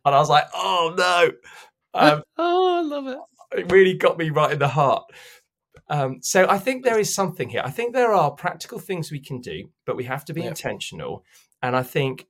And 0.04 0.14
I 0.14 0.18
was 0.18 0.28
like, 0.28 0.46
oh 0.54 0.94
no. 0.96 1.30
Um, 1.94 2.22
oh, 2.36 2.78
I 2.78 2.82
love 2.82 3.06
it. 3.06 3.18
It 3.56 3.70
really 3.70 3.94
got 3.94 4.18
me 4.18 4.30
right 4.30 4.52
in 4.52 4.58
the 4.58 4.68
heart. 4.68 5.04
Um, 5.88 6.18
so 6.22 6.48
I 6.48 6.58
think 6.58 6.82
there 6.84 6.98
is 6.98 7.14
something 7.14 7.48
here. 7.48 7.62
I 7.64 7.70
think 7.70 7.94
there 7.94 8.12
are 8.12 8.30
practical 8.30 8.78
things 8.78 9.12
we 9.12 9.20
can 9.20 9.40
do, 9.40 9.70
but 9.86 9.96
we 9.96 10.04
have 10.04 10.24
to 10.26 10.34
be 10.34 10.40
yep. 10.42 10.50
intentional. 10.50 11.24
And 11.64 11.74
I 11.74 11.82
think 11.82 12.26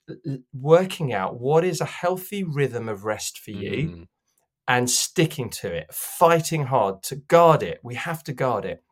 working 0.53 1.13
out 1.13 1.41
what 1.41 1.65
is 1.65 1.81
a 1.81 1.85
healthy 1.85 2.45
rhythm 2.45 2.89
of 2.89 3.05
rest 3.05 3.37
for 3.37 3.51
you 3.51 3.89
mm. 3.89 4.07
and 4.69 4.89
sticking 4.89 5.51
to 5.51 5.75
it, 5.75 5.93
fighting 5.93 6.67
hard 6.67 7.03
to 7.03 7.17
guard 7.17 7.65
it. 7.65 7.81
We 7.83 7.97
have 7.97 8.23
to 8.25 8.33
guard 8.33 8.65
it 8.65 8.85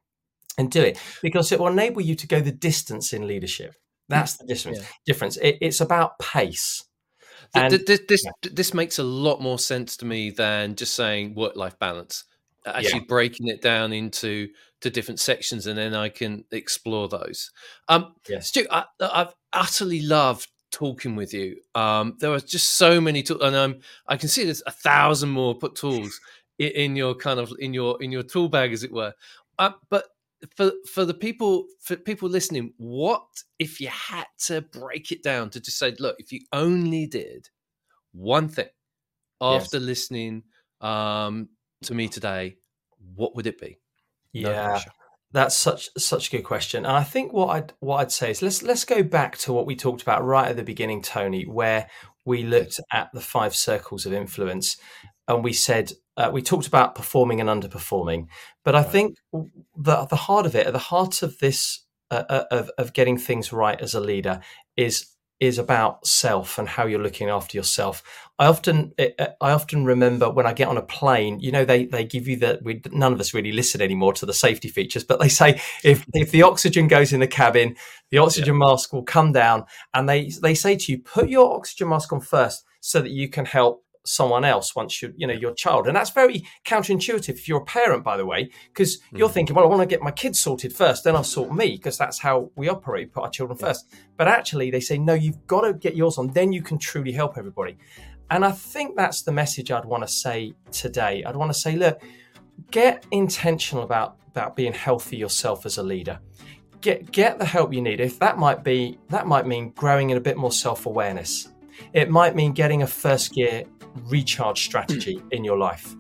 and 0.59 0.69
do 0.69 0.83
it 0.83 0.99
because 1.23 1.53
it 1.53 1.61
will 1.61 1.69
enable 1.69 2.03
you 2.03 2.17
to 2.17 2.27
go 2.27 2.41
the 2.41 2.51
distance 2.51 3.13
in 3.13 3.29
leadership. 3.29 3.77
That's 4.09 4.37
the 4.37 4.45
difference. 4.45 4.81
Yeah. 4.81 4.87
Difference. 5.07 5.37
It, 5.37 5.59
it's 5.61 5.81
about 5.81 6.19
pace. 6.19 6.87
And, 7.55 7.73
this 7.73 8.01
this, 8.09 8.25
yeah. 8.25 8.51
this 8.53 8.75
makes 8.75 8.99
a 8.99 9.05
lot 9.05 9.41
more 9.41 9.61
sense 9.61 9.97
to 9.99 10.05
me 10.05 10.31
than 10.31 10.75
just 10.75 10.95
saying 10.95 11.37
work 11.37 11.55
life 11.55 11.79
balance 11.79 12.25
actually 12.67 13.01
yeah. 13.01 13.07
breaking 13.09 13.49
it 13.49 13.61
down 13.61 13.93
into 13.93 14.49
to 14.81 14.91
different 14.91 15.21
sections 15.21 15.67
and 15.67 15.79
then 15.79 15.95
I 15.95 16.09
can 16.09 16.45
explore 16.51 17.09
those. 17.09 17.51
Um, 17.89 18.15
yes. 18.29 18.49
Stu, 18.49 18.67
I, 18.71 18.85
have 19.01 19.35
utterly 19.53 20.03
loved 20.03 20.49
talking 20.73 21.15
with 21.15 21.33
you. 21.33 21.57
Um, 21.75 22.17
there 22.19 22.33
are 22.33 22.41
just 22.41 22.77
so 22.77 23.01
many 23.01 23.23
tools, 23.23 23.43
and 23.43 23.57
I'm 23.57 23.81
I 24.09 24.17
can 24.17 24.29
see 24.29 24.45
there's 24.45 24.63
a 24.67 24.73
thousand 24.73 25.29
more 25.29 25.55
put 25.55 25.77
tools 25.77 26.21
in, 26.59 26.71
in, 26.71 26.97
your 26.97 27.15
kind 27.15 27.39
of 27.39 27.53
in 27.59 27.73
your 27.73 28.03
in 28.03 28.11
your 28.11 28.23
tool 28.25 28.49
bag, 28.49 28.73
as 28.73 28.83
it 28.83 28.93
were. 28.93 29.13
Uh, 29.59 29.73
but 29.91 30.07
for 30.57 30.73
for 30.93 31.05
the 31.05 31.15
people 31.15 31.67
for 31.81 31.95
people 31.97 32.29
listening, 32.29 32.73
what 32.79 33.27
if 33.59 33.81
you 33.81 33.89
had 33.89 34.27
to 34.47 34.63
break 34.63 35.13
it 35.13 35.23
down 35.23 35.51
to 35.51 35.61
just 35.61 35.79
say, 35.79 35.95
look, 36.01 36.17
if 36.19 36.33
you 36.33 36.41
only 36.53 37.07
did 37.07 37.49
one 38.13 38.49
thing 38.49 38.69
after 39.41 39.79
yes. 39.79 39.87
listening 39.87 40.43
um, 40.81 41.49
to 41.85 41.95
me 41.95 42.09
today, 42.09 42.57
what 43.15 43.35
would 43.37 43.47
it 43.47 43.61
be? 43.61 43.79
Yeah. 44.33 44.69
Pressure. 44.69 44.91
That's 45.33 45.57
such 45.57 45.89
such 45.97 46.29
a 46.29 46.31
good 46.37 46.45
question, 46.45 46.85
and 46.85 46.95
I 46.95 47.05
think 47.05 47.33
what 47.33 47.49
I'd 47.49 47.73
what 47.81 47.97
I'd 47.97 48.13
say 48.13 48.31
is 48.31 48.43
let's 48.43 48.63
let's 48.63 48.85
go 48.85 49.03
back 49.03 49.39
to 49.39 49.53
what 49.55 49.65
we 49.65 49.75
talked 49.75 50.03
about 50.03 50.23
right 50.23 50.49
at 50.49 50.57
the 50.57 50.63
beginning, 50.63 51.01
Tony, 51.01 51.45
where 51.45 51.89
we 52.27 52.43
looked 52.43 52.79
at 52.93 53.09
the 53.15 53.21
five 53.23 53.57
circles 53.57 54.05
of 54.05 54.13
influence, 54.13 54.77
and 55.27 55.43
we 55.43 55.55
said 55.55 55.93
uh, 56.19 56.31
we 56.31 56.43
talked 56.43 56.67
about 56.67 56.95
performing 56.95 57.41
and 57.41 57.49
underperforming, 57.49 58.27
but 58.63 58.75
I 58.75 58.83
think 58.83 59.17
the 59.33 60.05
the 60.05 60.17
heart 60.17 60.45
of 60.45 60.55
it, 60.55 60.67
at 60.67 60.75
the 60.75 60.79
heart 60.79 61.23
of 61.23 61.39
this 61.39 61.83
uh, 62.11 62.25
uh, 62.29 62.45
of 62.51 62.71
of 62.77 62.93
getting 62.93 63.17
things 63.17 63.55
right 63.55 63.81
as 63.81 63.95
a 63.95 64.01
leader, 64.01 64.41
is 64.77 65.07
is 65.43 65.59
about 65.59 66.07
self 66.07 66.57
and 66.57 66.69
how 66.69 66.87
you're 66.87 67.03
looking 67.03 67.29
after 67.29 67.59
yourself. 67.59 68.01
I 68.39 68.47
often 68.47 68.95
eh, 68.97 69.11
eh, 69.19 69.27
I 69.41 69.51
often 69.51 69.85
remember 69.85 70.31
when 70.31 70.47
I 70.47 70.53
get 70.53 70.69
on 70.69 70.77
a 70.77 70.83
plane, 70.83 71.41
you 71.41 71.51
know, 71.51 71.65
they 71.65 71.87
they 71.87 72.05
give 72.05 72.29
you 72.29 72.37
the 72.37 72.61
we, 72.63 72.81
none 72.93 73.13
of 73.13 73.19
us 73.19 73.35
really 73.35 73.51
listen 73.51 73.83
anymore 73.83 74.13
to 74.15 74.25
the 74.25 74.33
safety 74.33 74.69
features, 74.69 75.03
but 75.03 75.19
they 75.19 75.29
say 75.29 75.61
if 75.83 76.07
if 76.15 76.31
the 76.31 76.45
oxygen 76.45 76.87
goes 76.87 77.13
in 77.13 77.19
the 77.19 77.27
cabin, 77.27 77.75
the 78.13 78.19
oxygen 78.19 78.55
yeah. 78.55 78.67
mask 78.67 78.93
will 78.93 79.03
come 79.03 79.33
down, 79.33 79.65
and 79.93 80.09
they 80.09 80.31
they 80.41 80.55
say 80.55 80.77
to 80.77 80.93
you, 80.93 80.99
put 80.99 81.29
your 81.29 81.53
oxygen 81.57 81.89
mask 81.89 82.13
on 82.13 82.21
first 82.21 82.65
so 82.79 83.01
that 83.01 83.11
you 83.11 83.29
can 83.29 83.45
help 83.45 83.85
someone 84.05 84.45
else 84.45 84.75
once 84.75 85.01
you 85.01 85.13
you 85.17 85.27
know 85.27 85.35
your 85.35 85.55
child. 85.55 85.87
And 85.87 85.97
that's 85.97 86.11
very 86.11 86.45
counterintuitive 86.65 87.31
if 87.31 87.49
you're 87.49 87.63
a 87.63 87.65
parent 87.65 88.05
by 88.05 88.17
the 88.17 88.27
way 88.27 88.51
because 88.69 88.99
mm. 88.99 89.19
you're 89.19 89.29
thinking 89.29 89.55
well 89.55 89.65
i 89.65 89.69
want 89.69 89.81
to 89.81 89.87
get 89.87 90.03
my 90.03 90.11
kids 90.11 90.41
sorted 90.41 90.73
first 90.73 91.05
then 91.05 91.15
i'll 91.15 91.25
sort 91.25 91.53
me 91.53 91.73
because 91.73 91.97
that's 91.97 92.19
how 92.19 92.51
we 92.57 92.69
operate 92.69 93.13
put 93.13 93.25
our 93.25 93.31
children 93.31 93.59
yeah. 93.61 93.67
first. 93.67 93.95
But 94.17 94.29
actually 94.29 94.71
they 94.71 94.81
say 94.81 94.99
no 94.99 95.15
you've 95.15 95.47
got 95.47 95.63
to 95.63 95.75
get 95.75 95.97
yours 95.97 96.19
on 96.19 96.29
then 96.29 96.53
you 96.53 96.63
can 96.63 96.79
truly 96.79 97.13
help 97.13 97.39
everybody. 97.39 97.77
And 98.31 98.45
i 98.45 98.51
think 98.51 98.97
that's 98.97 99.23
the 99.23 99.33
message 99.33 99.71
i'd 99.71 99.85
want 99.85 100.03
to 100.03 100.09
say 100.09 100.55
today. 100.71 101.23
I'd 101.25 101.37
want 101.37 101.53
to 101.53 101.59
say 101.59 101.77
look 101.77 102.03
get 102.71 103.07
intentional 103.11 103.85
about 103.85 104.17
about 104.33 104.57
being 104.57 104.73
healthy 104.73 105.17
yourself 105.17 105.67
as 105.67 105.79
a 105.79 105.83
leader. 105.83 106.19
Get 106.81 107.13
get 107.13 107.39
the 107.39 107.45
help 107.45 107.73
you 107.73 107.83
need. 107.83 108.01
If 108.01 108.19
that 108.19 108.39
might 108.39 108.65
be 108.65 108.99
that 109.11 109.27
might 109.27 109.47
mean 109.47 109.71
growing 109.71 110.11
in 110.11 110.17
a 110.17 110.21
bit 110.21 110.37
more 110.37 110.53
self-awareness. 110.53 111.49
It 111.93 112.11
might 112.11 112.35
mean 112.35 112.53
getting 112.53 112.83
a 112.83 112.87
first 112.87 113.35
gear 113.35 113.65
recharge 114.05 114.65
strategy 114.65 115.17
mm. 115.17 115.33
in 115.33 115.45
your 115.45 115.59
life. 115.59 115.95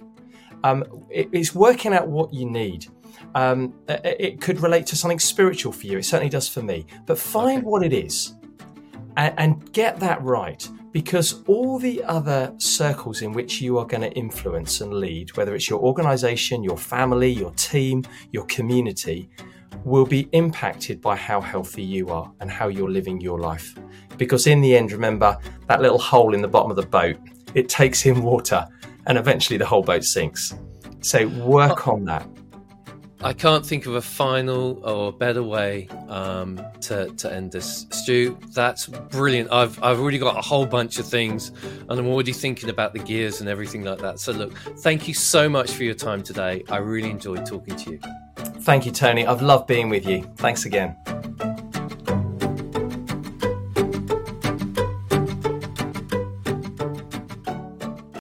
Um, 0.64 0.84
it, 1.11 1.28
it's 1.32 1.55
working 1.55 1.93
out 1.93 2.09
what 2.09 2.32
you 2.32 2.49
need. 2.49 2.86
Um, 3.34 3.74
it, 3.88 4.16
it, 4.20 4.40
could 4.40 4.61
relate 4.61 4.86
to 4.86 4.97
something 4.97 5.18
spiritual 5.18 5.72
for 5.72 5.86
you. 5.86 5.99
It 5.99 6.05
certainly 6.05 6.30
does 6.30 6.49
for 6.49 6.62
me. 6.62 6.86
But 7.07 7.18
find 7.18 7.59
okay. 7.59 7.66
what 7.66 7.82
it 7.82 7.93
is 7.93 8.34
and, 9.16 9.34
and 9.38 9.72
get 9.72 9.99
that 10.01 10.22
right 10.22 10.66
because 10.93 11.43
all 11.45 11.78
the 11.78 12.05
other 12.05 12.55
circles 12.59 13.22
in 13.22 13.32
which 13.32 13.61
you 13.61 13.78
are 13.78 13.86
going 13.86 14.03
to 14.03 14.12
influence 14.12 14.82
and 14.82 14.93
lead, 14.93 15.34
whether 15.36 15.55
it's 15.55 15.68
your 15.68 15.80
organization, 15.80 16.62
your 16.62 16.76
family, 16.76 17.30
your 17.30 17.51
team, 17.53 18.05
your 18.30 18.45
community, 18.47 19.30
will 19.84 20.05
be 20.05 20.28
impacted 20.32 21.01
by 21.01 21.16
how 21.16 21.40
healthy 21.40 21.82
you 21.82 22.11
are 22.11 22.30
and 22.40 22.51
how 22.51 22.68
you're 22.68 22.90
living 22.90 23.20
your 23.20 23.40
life. 23.40 23.74
Because 24.18 24.47
in 24.47 24.61
the 24.61 24.76
end, 24.76 24.93
remember 24.93 25.36
that 25.66 25.80
little 25.80 25.99
hole 25.99 26.34
in 26.34 26.43
the 26.43 26.49
bottom 26.49 26.70
of 26.70 26.76
the 26.76 26.86
boat 26.86 27.16
it 27.55 27.68
takes 27.68 28.07
in 28.07 28.22
water 28.22 28.66
and 29.07 29.18
eventually 29.18 29.57
the 29.57 29.66
whole 29.66 29.82
boat 29.82 30.05
sinks. 30.05 30.55
So 31.00 31.28
work 31.28 31.88
on 31.88 32.05
that. 32.05 32.26
I 33.24 33.32
can't 33.32 33.64
think 33.64 33.86
of 33.86 33.94
a 33.94 34.03
final 34.03 34.84
or 34.84 35.12
better 35.12 35.44
way 35.44 35.88
um, 36.09 36.61
to, 36.80 37.07
to 37.07 37.32
end 37.32 37.53
this. 37.53 37.86
Stu, 37.90 38.36
that's 38.53 38.86
brilliant. 38.86 39.53
I've, 39.53 39.80
I've 39.80 40.00
already 40.00 40.18
got 40.18 40.36
a 40.36 40.40
whole 40.40 40.66
bunch 40.66 40.98
of 40.98 41.07
things 41.07 41.53
and 41.88 41.92
I'm 41.92 42.09
already 42.09 42.32
thinking 42.32 42.68
about 42.68 42.94
the 42.94 42.98
gears 42.98 43.40
and 43.40 43.48
everything 43.48 43.84
like 43.84 43.98
that. 43.98 44.18
So, 44.18 44.32
look, 44.32 44.57
thank 44.80 45.07
you 45.07 45.14
so 45.14 45.48
much 45.48 45.70
for 45.70 45.84
your 45.84 45.94
time 45.94 46.24
today. 46.24 46.64
I 46.68 46.78
really 46.78 47.11
enjoyed 47.11 47.46
talking 47.46 47.76
to 47.76 47.92
you. 47.92 48.00
Thank 48.62 48.86
you, 48.86 48.92
Tony. 48.92 49.24
I've 49.24 49.42
loved 49.42 49.68
being 49.68 49.88
with 49.88 50.05
you. 50.05 50.22
Thanks 50.36 50.64
again. 50.64 50.96